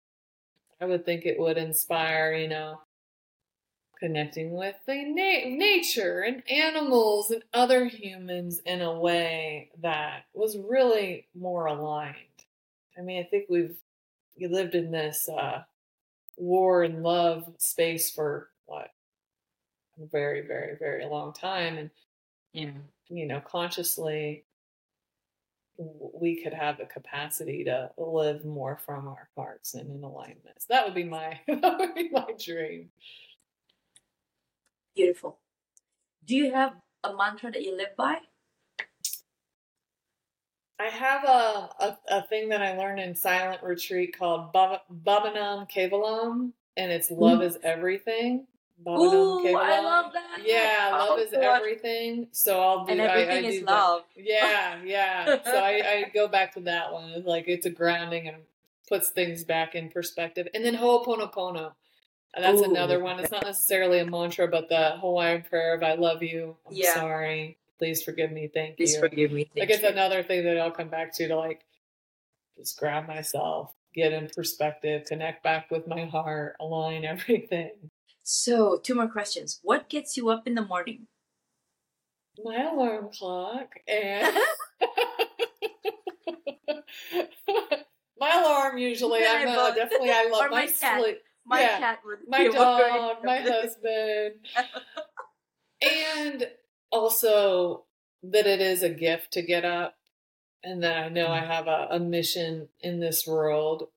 I 0.81 0.85
would 0.85 1.05
think 1.05 1.25
it 1.25 1.39
would 1.39 1.57
inspire, 1.57 2.33
you 2.33 2.47
know, 2.47 2.81
connecting 3.99 4.53
with 4.53 4.75
the 4.85 5.03
na- 5.05 5.49
nature 5.57 6.21
and 6.21 6.43
animals 6.49 7.31
and 7.31 7.43
other 7.53 7.85
humans 7.85 8.59
in 8.65 8.81
a 8.81 8.99
way 8.99 9.71
that 9.81 10.25
was 10.33 10.57
really 10.57 11.27
more 11.35 11.65
aligned. 11.67 12.15
I 12.97 13.01
mean, 13.01 13.23
I 13.23 13.27
think 13.27 13.47
we've 13.49 13.77
we 14.39 14.47
lived 14.47 14.75
in 14.75 14.91
this 14.91 15.29
uh, 15.29 15.63
war 16.37 16.83
and 16.83 17.03
love 17.03 17.53
space 17.57 18.11
for 18.11 18.49
what 18.65 18.91
a 20.01 20.05
very, 20.05 20.41
very, 20.47 20.77
very 20.77 21.05
long 21.05 21.33
time, 21.33 21.77
and 21.77 21.89
yeah. 22.57 22.71
you 23.09 23.25
know, 23.25 23.41
consciously 23.41 24.45
we 25.77 26.41
could 26.41 26.53
have 26.53 26.77
the 26.77 26.85
capacity 26.85 27.63
to 27.63 27.91
live 27.97 28.43
more 28.45 28.77
from 28.83 29.07
our 29.07 29.29
hearts 29.35 29.75
and 29.75 29.89
in 29.91 30.03
alignment. 30.03 30.65
That 30.69 30.85
would 30.85 30.95
be 30.95 31.03
my 31.03 31.39
that 31.47 31.77
would 31.79 31.93
be 31.93 32.09
my 32.09 32.27
dream. 32.43 32.89
Beautiful. 34.95 35.37
Do 36.25 36.35
you 36.35 36.51
have 36.53 36.73
a 37.03 37.15
mantra 37.15 37.51
that 37.51 37.61
you 37.61 37.77
live 37.77 37.95
by? 37.95 38.17
I 40.79 40.85
have 40.85 41.23
a, 41.23 41.69
a, 41.79 41.97
a 42.09 42.21
thing 42.23 42.49
that 42.49 42.61
I 42.61 42.77
learned 42.77 42.99
in 42.99 43.15
silent 43.15 43.63
retreat 43.63 44.17
called 44.17 44.53
Bhava- 44.53 44.81
Baba 44.89 45.33
Nam 45.33 45.65
Kevalam, 45.65 46.51
and 46.75 46.91
it's 46.91 47.09
love 47.09 47.39
mm-hmm. 47.39 47.47
is 47.47 47.57
everything. 47.63 48.45
Ooh, 48.85 49.55
I 49.57 49.79
love 49.81 50.13
that. 50.13 50.45
Yeah, 50.45 50.89
oh, 50.93 50.97
love 50.97 51.09
Oh, 51.11 51.21
is 51.21 51.31
God. 51.31 51.41
everything. 51.41 52.27
So 52.31 52.61
I'll 52.61 52.85
do. 52.85 52.91
And 52.91 53.01
everything 53.01 53.45
I, 53.45 53.47
is 53.47 53.59
do 53.59 53.65
that. 53.65 53.71
love. 53.71 54.03
Yeah, 54.15 54.79
yeah. 54.83 55.41
so 55.43 55.57
I, 55.57 55.69
I 56.05 56.05
go 56.13 56.27
back 56.27 56.53
to 56.53 56.59
that 56.61 56.93
one. 56.93 57.09
It's 57.11 57.27
like 57.27 57.45
it's 57.47 57.65
a 57.65 57.69
grounding 57.69 58.27
and 58.27 58.37
puts 58.87 59.09
things 59.09 59.43
back 59.43 59.75
in 59.75 59.89
perspective. 59.89 60.47
And 60.53 60.63
then 60.63 60.75
Ho'oponopono. 60.75 61.73
And 62.35 62.43
That's 62.43 62.61
Ooh. 62.61 62.65
another 62.71 62.99
one. 63.01 63.19
It's 63.19 63.31
not 63.31 63.45
necessarily 63.45 63.99
a 63.99 64.05
mantra, 64.05 64.47
but 64.47 64.69
the 64.69 64.97
Hawaiian 65.01 65.41
prayer 65.43 65.73
of 65.73 65.81
I 65.83 65.95
love 65.95 66.21
you. 66.21 66.55
I'm 66.67 66.73
Yeah. 66.73 66.93
sorry. 66.93 67.57
Please 67.79 68.03
forgive 68.03 68.31
me. 68.31 68.49
Thank 68.53 68.77
Please 68.77 68.93
you. 68.93 68.99
forgive 68.99 69.31
me. 69.31 69.49
Like 69.55 69.69
Thank 69.69 69.71
it's 69.71 69.83
you. 69.83 69.89
another 69.89 70.23
thing 70.23 70.43
that 70.45 70.59
I'll 70.59 70.71
come 70.71 70.89
back 70.89 71.13
to 71.15 71.27
to 71.27 71.35
like 71.35 71.61
just 72.57 72.77
grab 72.79 73.07
myself, 73.07 73.73
get 73.93 74.13
in 74.13 74.29
perspective, 74.29 75.05
connect 75.05 75.43
back 75.43 75.69
with 75.71 75.87
my 75.87 76.05
heart, 76.05 76.55
align 76.59 77.05
everything. 77.05 77.71
So, 78.37 78.77
two 78.77 78.93
more 78.93 79.07
questions. 79.07 79.61
What 79.63 79.87
gets 79.87 80.17
you 80.17 80.27
up 80.27 80.45
in 80.47 80.55
the 80.55 80.61
morning? 80.61 81.07
My 82.43 82.61
alarm 82.69 83.07
clock 83.17 83.69
and 83.87 84.27
my 88.19 88.31
alarm 88.37 88.77
usually 88.79 89.25
I 89.25 89.45
uh, 89.45 89.73
definitely 89.73 90.11
I 90.11 90.27
love 90.31 90.47
Or 90.47 90.49
my, 90.49 90.65
my 90.65 90.67
cat. 90.67 91.01
sleep. 91.01 91.19
My 91.45 91.61
Yeah. 91.61 91.77
cat 91.79 91.99
would 92.05 92.19
My 92.27 92.49
dog, 92.49 93.23
my 93.23 93.39
husband. 93.39 94.33
And 95.81 96.49
also 96.91 97.85
that 98.23 98.45
it 98.45 98.59
is 98.59 98.83
a 98.83 98.89
gift 98.89 99.31
to 99.33 99.41
get 99.41 99.63
up 99.63 99.95
and 100.63 100.83
that 100.83 100.97
I 100.97 101.07
know 101.07 101.31
I 101.31 101.39
Mm. 101.39 101.47
have 101.47 101.67
a, 101.67 101.87
a 101.91 101.99
mission 101.99 102.67
in 102.81 102.99
this 102.99 103.25
world. 103.25 103.87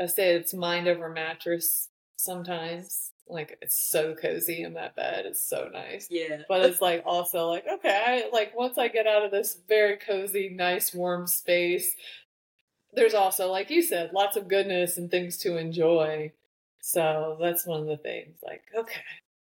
I 0.00 0.06
say 0.06 0.34
it's 0.36 0.54
mind 0.54 0.86
over 0.86 1.08
mattress 1.08 1.88
sometimes. 2.16 3.10
Like 3.28 3.58
it's 3.60 3.78
so 3.78 4.14
cozy 4.14 4.62
in 4.62 4.74
that 4.74 4.96
bed. 4.96 5.26
It's 5.26 5.42
so 5.42 5.68
nice. 5.72 6.08
Yeah. 6.10 6.42
But 6.48 6.64
it's 6.64 6.80
like 6.80 7.02
also 7.04 7.48
like, 7.48 7.64
okay, 7.66 8.02
I, 8.06 8.34
like 8.34 8.56
once 8.56 8.78
I 8.78 8.88
get 8.88 9.06
out 9.06 9.24
of 9.24 9.30
this 9.30 9.58
very 9.68 9.96
cozy, 9.96 10.48
nice, 10.48 10.94
warm 10.94 11.26
space, 11.26 11.94
there's 12.92 13.14
also, 13.14 13.50
like 13.50 13.70
you 13.70 13.82
said, 13.82 14.12
lots 14.12 14.36
of 14.36 14.48
goodness 14.48 14.96
and 14.96 15.10
things 15.10 15.36
to 15.38 15.56
enjoy. 15.56 16.32
So 16.80 17.36
that's 17.40 17.66
one 17.66 17.80
of 17.80 17.86
the 17.86 17.98
things. 17.98 18.38
Like, 18.42 18.62
okay, 18.76 19.02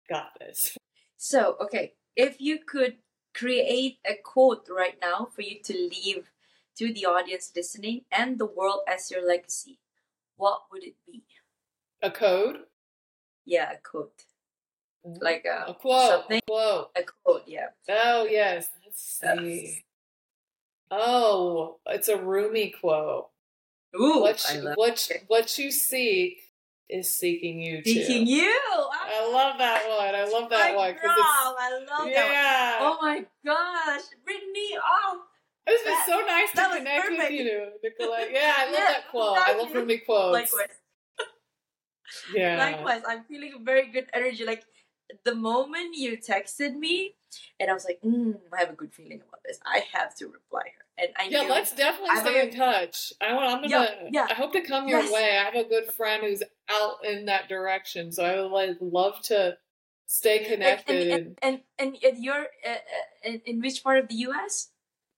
got 0.10 0.30
this. 0.40 0.78
So, 1.18 1.58
okay, 1.62 1.94
if 2.16 2.40
you 2.40 2.60
could 2.66 2.98
create 3.34 3.98
a 4.06 4.16
quote 4.24 4.68
right 4.70 4.98
now 5.02 5.28
for 5.36 5.42
you 5.42 5.62
to 5.64 5.74
leave 5.74 6.32
to 6.78 6.94
the 6.94 7.06
audience 7.06 7.52
listening 7.56 8.02
and 8.12 8.40
the 8.40 8.46
world 8.46 8.82
as 8.88 9.12
your 9.12 9.28
legacy, 9.28 9.80
what 10.38 10.64
would 10.72 10.84
it 10.84 10.96
be? 11.06 11.24
A 12.02 12.12
code, 12.12 12.60
Yeah, 13.46 13.72
a 13.72 13.78
quote. 13.78 14.24
Like 15.04 15.46
a, 15.46 15.70
a 15.72 15.74
quote, 15.76 16.10
something. 16.10 16.38
a 16.40 16.42
quote. 16.52 16.90
A 16.96 17.02
quote, 17.04 17.44
yeah. 17.46 17.68
Oh 17.90 18.26
yes, 18.30 18.70
let's 18.84 19.02
see. 19.02 19.84
Oh, 20.90 21.78
it's 21.88 22.08
a 22.08 22.18
Rumi 22.18 22.74
quote. 22.80 23.28
Ooh, 24.00 24.22
what 24.22 24.46
I 24.50 24.56
you, 24.56 24.62
love 24.62 24.74
what 24.78 25.08
it. 25.12 25.24
what 25.28 25.58
you 25.58 25.72
seek 25.72 26.42
is 26.90 27.12
seeking 27.16 27.62
you 27.62 27.82
too. 27.82 27.94
Thinking 27.94 28.28
you. 28.28 28.42
I 28.50 29.24
ah, 29.28 29.32
love 29.32 29.58
that 29.60 29.88
one. 29.88 30.16
I 30.16 30.24
love 30.26 30.50
that 30.50 30.76
one 30.76 30.94
girl, 30.94 31.02
I 31.06 31.72
love 31.72 32.08
it's 32.08 32.16
that. 32.16 32.26
one. 32.26 32.32
yeah. 32.34 32.78
Oh 32.82 32.98
my 33.02 33.26
gosh, 33.46 34.02
Brittany! 34.24 34.78
Oh, 34.84 35.22
it's 35.68 35.84
been 35.84 35.94
that- 35.94 36.06
so 36.08 36.20
nice 36.26 36.52
to 36.52 36.78
connect 36.78 37.10
with 37.10 37.32
you, 37.32 37.68
Nicolette. 37.84 38.30
Yeah, 38.34 38.54
I 38.58 38.66
love 38.66 38.74
Yeah, 38.74 38.86
that 38.92 39.08
quote. 39.12 39.38
I 39.38 39.58
love. 39.58 39.74
Rumi 39.74 39.98
quotes. 40.00 40.34
likewise. 40.34 40.76
Yeah. 42.34 42.58
Likewise, 42.58 43.02
I'm 43.08 43.24
feeling 43.24 43.54
very 43.64 43.88
good 43.92 44.08
energy. 44.14 44.46
Like 44.46 44.64
the 45.24 45.36
moment 45.36 45.96
you 45.96 46.18
texted 46.18 46.76
me, 46.76 47.16
and 47.60 47.70
I 47.70 47.74
was 47.74 47.86
like, 47.86 48.00
mm, 48.04 48.36
I 48.54 48.60
have 48.60 48.70
a 48.72 48.74
good 48.74 48.94
feeling 48.94 49.22
about 49.28 49.42
this. 49.46 49.60
I 49.66 49.84
have 49.94 50.16
to 50.16 50.28
reply 50.28 50.64
her, 50.78 50.86
and 50.98 51.10
I 51.18 51.28
Yeah, 51.30 51.44
knew 51.44 51.50
let's 51.50 51.72
definitely 51.76 52.12
I 52.18 52.22
stay 52.22 52.38
have 52.40 52.48
in 52.50 52.56
touch. 52.56 53.14
I 53.22 53.34
want. 53.34 53.46
I'm 53.64 53.70
gonna. 53.70 53.90
Yeah, 54.02 54.10
yeah. 54.12 54.28
I 54.30 54.34
hope 54.34 54.52
to 54.54 54.62
come 54.62 54.88
your 54.88 55.02
Yes. 55.02 55.12
way. 55.12 55.38
I 55.38 55.44
have 55.44 55.56
a 55.56 55.64
good 55.68 55.94
friend 55.94 56.24
who's 56.24 56.44
out 56.70 57.04
in 57.06 57.26
that 57.26 57.48
direction, 57.50 58.12
so 58.12 58.24
I 58.26 58.42
would 58.42 58.52
like 58.52 58.78
love 58.82 59.22
to 59.24 59.58
stay 60.08 60.40
And, 60.40 60.48
connected. 60.48 61.12
and, 61.12 61.38
and, 61.42 61.62
and, 61.80 61.98
and 62.04 62.24
you're 62.24 62.48
uh, 62.66 62.70
uh, 62.70 62.76
in, 63.24 63.42
in 63.46 63.60
which 63.62 63.84
part 63.84 63.98
of 64.00 64.08
the 64.08 64.16
U.S.? 64.16 64.70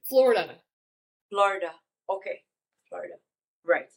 Florida. 0.03 0.55
Florida. 1.29 1.71
Okay, 2.09 2.41
Florida. 2.89 3.15
Right. 3.65 3.89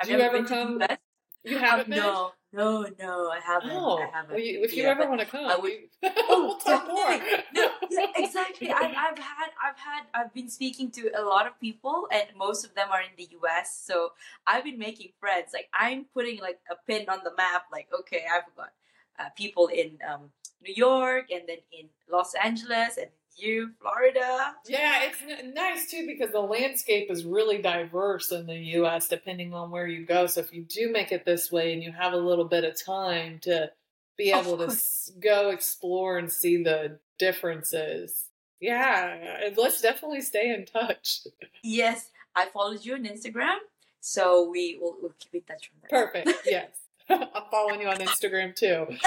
I've 0.00 0.06
Do 0.06 0.14
you 0.14 0.20
ever 0.20 0.38
been 0.38 0.44
to 0.44 0.48
the 0.48 0.54
come- 0.54 0.80
US. 0.82 0.98
You 1.44 1.58
haven't 1.58 1.84
Um, 1.86 1.90
been? 1.90 1.98
no, 1.98 2.32
no, 2.52 2.86
no, 2.98 3.30
I 3.30 3.40
haven't. 3.44 3.70
Oh, 3.72 3.98
I 3.98 4.06
haven't. 4.16 4.30
well, 4.30 4.40
you, 4.40 4.64
if 4.64 4.74
you 4.74 4.84
Yeah, 4.84 4.90
ever 4.90 5.06
want 5.08 5.20
to 5.20 5.26
come, 5.26 5.44
I 5.46 5.56
would- 5.56 5.72
Oh, 6.30 6.46
we'll 6.46 6.58
talk 6.58 6.86
more. 6.88 7.18
No, 7.52 7.70
yeah, 7.90 8.06
exactly. 8.16 8.70
I've, 8.70 8.90
I've 8.96 9.18
had, 9.18 9.50
I've 9.62 9.78
had, 9.78 10.02
I've 10.14 10.32
been 10.34 10.48
speaking 10.48 10.90
to 10.92 11.10
a 11.18 11.22
lot 11.22 11.46
of 11.46 11.58
people, 11.60 12.08
and 12.10 12.24
most 12.36 12.64
of 12.64 12.74
them 12.74 12.88
are 12.90 13.02
in 13.02 13.10
the 13.16 13.28
U.S. 13.32 13.82
So 13.84 14.12
I've 14.46 14.64
been 14.64 14.78
making 14.78 15.10
friends. 15.20 15.50
Like 15.52 15.68
I'm 15.74 16.06
putting 16.14 16.40
like 16.40 16.58
a 16.70 16.76
pin 16.86 17.08
on 17.08 17.20
the 17.24 17.32
map. 17.36 17.64
Like 17.70 17.88
okay, 18.00 18.24
I've 18.32 18.54
got 18.56 18.70
uh, 19.18 19.28
people 19.36 19.66
in 19.68 19.98
um, 20.08 20.30
New 20.62 20.74
York, 20.74 21.26
and 21.30 21.42
then 21.46 21.58
in 21.72 21.88
Los 22.10 22.34
Angeles, 22.34 22.96
and 22.96 23.08
you, 23.38 23.70
Florida. 23.80 24.54
Yeah, 24.66 25.04
it's 25.04 25.18
n- 25.22 25.54
nice 25.54 25.90
too 25.90 26.06
because 26.06 26.30
the 26.32 26.40
landscape 26.40 27.10
is 27.10 27.24
really 27.24 27.58
diverse 27.62 28.32
in 28.32 28.46
the 28.46 28.56
U.S. 28.56 29.08
depending 29.08 29.54
on 29.54 29.70
where 29.70 29.86
you 29.86 30.04
go. 30.06 30.26
So 30.26 30.40
if 30.40 30.52
you 30.52 30.62
do 30.62 30.90
make 30.92 31.12
it 31.12 31.24
this 31.24 31.50
way 31.52 31.72
and 31.72 31.82
you 31.82 31.92
have 31.92 32.12
a 32.12 32.16
little 32.18 32.44
bit 32.44 32.64
of 32.64 32.82
time 32.82 33.38
to 33.42 33.70
be 34.16 34.30
able 34.32 34.56
to 34.58 34.64
s- 34.66 35.12
go 35.20 35.50
explore 35.50 36.18
and 36.18 36.30
see 36.30 36.62
the 36.62 36.98
differences, 37.18 38.24
yeah, 38.60 39.44
and 39.44 39.56
let's 39.56 39.80
definitely 39.80 40.20
stay 40.22 40.50
in 40.52 40.66
touch. 40.66 41.20
Yes, 41.62 42.10
I 42.34 42.46
followed 42.46 42.84
you 42.84 42.94
on 42.94 43.04
Instagram, 43.04 43.56
so 44.00 44.48
we 44.50 44.78
will 44.80 44.96
we'll 45.00 45.14
keep 45.20 45.34
in 45.34 45.40
touch 45.42 45.70
from 45.70 45.78
there. 45.88 46.06
Perfect. 46.06 46.46
Yes, 46.46 46.70
I'm 47.08 47.26
following 47.50 47.80
you 47.80 47.88
on 47.88 47.98
Instagram 47.98 48.54
too. 48.54 48.86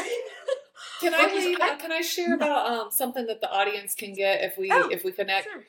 Can 1.00 1.14
I 1.14 1.34
leave, 1.34 1.58
I- 1.62 1.72
uh, 1.72 1.78
can 1.78 1.92
I 1.92 2.02
share 2.02 2.36
about 2.36 2.70
um, 2.72 2.92
something 2.92 3.26
that 3.28 3.42
the 3.42 3.50
audience 3.52 3.96
can 3.96 4.14
get 4.14 4.44
if 4.44 4.58
we 4.58 4.70
Oh, 4.72 4.90
if 4.92 5.04
we 5.04 5.12
connect? 5.12 5.48
Sure. 5.50 5.64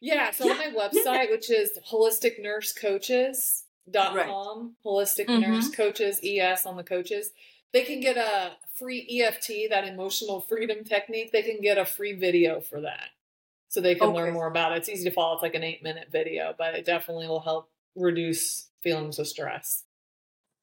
Yeah, 0.00 0.30
so 0.30 0.50
on 0.50 0.56
my 0.56 0.70
website, 0.70 1.30
which 1.30 1.50
is 1.50 1.78
holisticnursecoaches.com, 1.90 4.76
holistic 4.84 5.26
Mhm. 5.26 5.40
nurse 5.40 5.70
coaches, 5.70 6.20
ES 6.24 6.64
on 6.66 6.76
the 6.76 6.84
coaches, 6.84 7.32
they 7.72 7.84
can 7.84 8.00
get 8.00 8.16
a 8.16 8.56
free 8.74 9.06
EFT, 9.08 9.68
that 9.68 9.86
emotional 9.86 10.40
freedom 10.40 10.84
technique. 10.84 11.30
They 11.32 11.42
can 11.42 11.60
get 11.60 11.78
a 11.78 11.84
free 11.84 12.12
video 12.14 12.60
for 12.60 12.80
that. 12.80 13.10
So 13.68 13.80
they 13.80 13.94
can 13.94 14.08
Okay. 14.08 14.16
learn 14.16 14.32
more 14.34 14.48
about 14.48 14.72
it. 14.72 14.78
It's 14.78 14.88
easy 14.88 15.04
to 15.04 15.10
follow. 15.14 15.34
It's 15.34 15.42
like 15.42 15.54
an 15.54 15.62
eight 15.62 15.82
minute 15.82 16.08
video, 16.08 16.54
but 16.56 16.74
it 16.74 16.84
definitely 16.84 17.28
will 17.28 17.40
help 17.40 17.70
reduce 17.94 18.70
feelings 18.80 19.18
of 19.18 19.28
stress. 19.28 19.84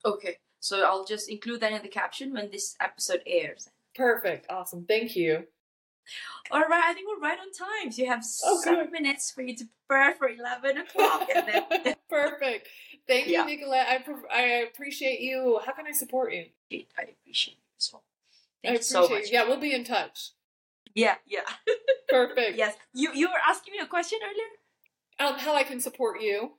Okay, 0.03 0.39
so 0.59 0.83
I'll 0.83 1.05
just 1.05 1.29
include 1.29 1.61
that 1.61 1.71
in 1.71 1.81
the 1.83 1.87
caption 1.87 2.33
when 2.33 2.49
this 2.51 2.75
episode 2.81 3.21
airs. 3.25 3.69
Perfect. 3.97 4.45
Awesome. 4.49 4.85
Thank 4.85 5.15
you. 5.15 5.45
All 6.51 6.61
right, 6.61 6.83
I 6.85 6.93
think 6.93 7.07
we're 7.09 7.19
right 7.27 7.37
on 7.37 7.51
time. 7.51 7.91
So 7.91 8.01
you 8.01 8.07
have 8.09 8.23
Oh, 8.45 8.61
seven 8.63 8.85
good. 8.85 8.91
minutes 8.93 9.31
for 9.31 9.41
you 9.41 9.55
to 9.57 9.65
prepare 9.89 10.13
for 10.15 10.29
eleven 10.29 10.77
o'clock, 10.77 11.27
then 11.33 11.95
Perfect. 12.09 12.69
Thank 13.07 13.27
you, 13.27 13.43
Nicolette. 13.45 13.87
I, 13.89 13.97
pre- 13.99 14.29
I 14.33 14.41
appreciate 14.71 15.19
you. 15.21 15.59
How 15.65 15.73
can 15.73 15.85
I 15.87 15.91
support 15.91 16.33
you? 16.33 16.45
I 16.71 17.03
appreciate 17.21 17.55
you 17.55 17.63
as 17.77 17.89
well. 17.91 18.03
I 18.65 18.71
you 18.73 18.81
so 18.81 19.03
appreciate 19.05 19.23
much. 19.23 19.31
you. 19.31 19.37
Yeah, 19.39 19.47
we'll 19.47 19.59
be 19.59 19.73
in 19.73 19.83
touch. 19.83 20.31
yeah, 20.95 21.15
yeah. 21.27 21.41
Perfect. 22.09 22.57
yes. 22.57 22.75
You 22.93 23.11
you 23.13 23.27
were 23.27 23.41
asking 23.49 23.73
me 23.73 23.79
a 23.79 23.85
question 23.87 24.19
earlier. 24.23 25.31
Um, 25.33 25.39
how 25.39 25.55
I 25.55 25.63
can 25.63 25.79
support 25.81 26.21
you. 26.21 26.53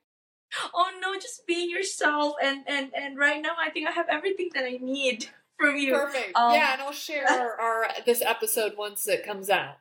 Oh 0.74 0.91
no, 1.01 1.14
just 1.14 1.47
being 1.47 1.70
yourself, 1.70 2.34
and 2.43 2.64
and 2.66 2.91
and 2.95 3.18
right 3.18 3.41
now 3.41 3.53
I 3.59 3.70
think 3.70 3.89
I 3.89 3.93
have 3.93 4.07
everything 4.11 4.51
that 4.55 4.64
I 4.64 4.78
need 4.80 5.28
from 5.59 5.76
you. 5.76 5.92
Perfect. 5.92 6.36
Um, 6.36 6.54
yeah, 6.54 6.72
and 6.74 6.82
I'll 6.82 6.92
share 6.92 7.28
our, 7.28 7.61
our 7.61 7.88
this 8.06 8.22
episode 8.22 8.74
once 8.76 9.06
it 9.09 9.24
comes 9.24 9.50
out. 9.50 9.76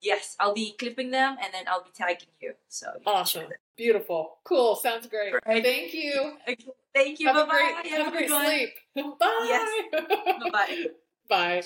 Yes, 0.00 0.36
I'll 0.40 0.54
be 0.54 0.74
clipping 0.78 1.12
them, 1.12 1.36
and 1.42 1.54
then 1.54 1.64
I'll 1.68 1.84
be 1.84 1.90
tagging 1.94 2.28
you. 2.40 2.54
So 2.68 2.88
you 2.96 3.02
Awesome. 3.06 3.46
Beautiful. 3.76 4.38
Cool. 4.44 4.74
Sounds 4.74 5.06
great. 5.06 5.32
Right. 5.46 5.62
Thank 5.62 5.94
you. 5.94 6.34
Thank 6.94 7.20
you. 7.20 7.28
Have 7.28 7.36
bye 7.36 7.42
a 7.42 7.82
great 7.82 7.92
have 7.92 8.08
a 8.08 8.10
great 8.10 8.28
sleep. 8.28 8.70
Bye. 9.18 9.44
Yes. 9.48 10.04
Bye-bye. 10.42 10.86
Bye. 11.28 11.62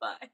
Bye. 0.00 0.28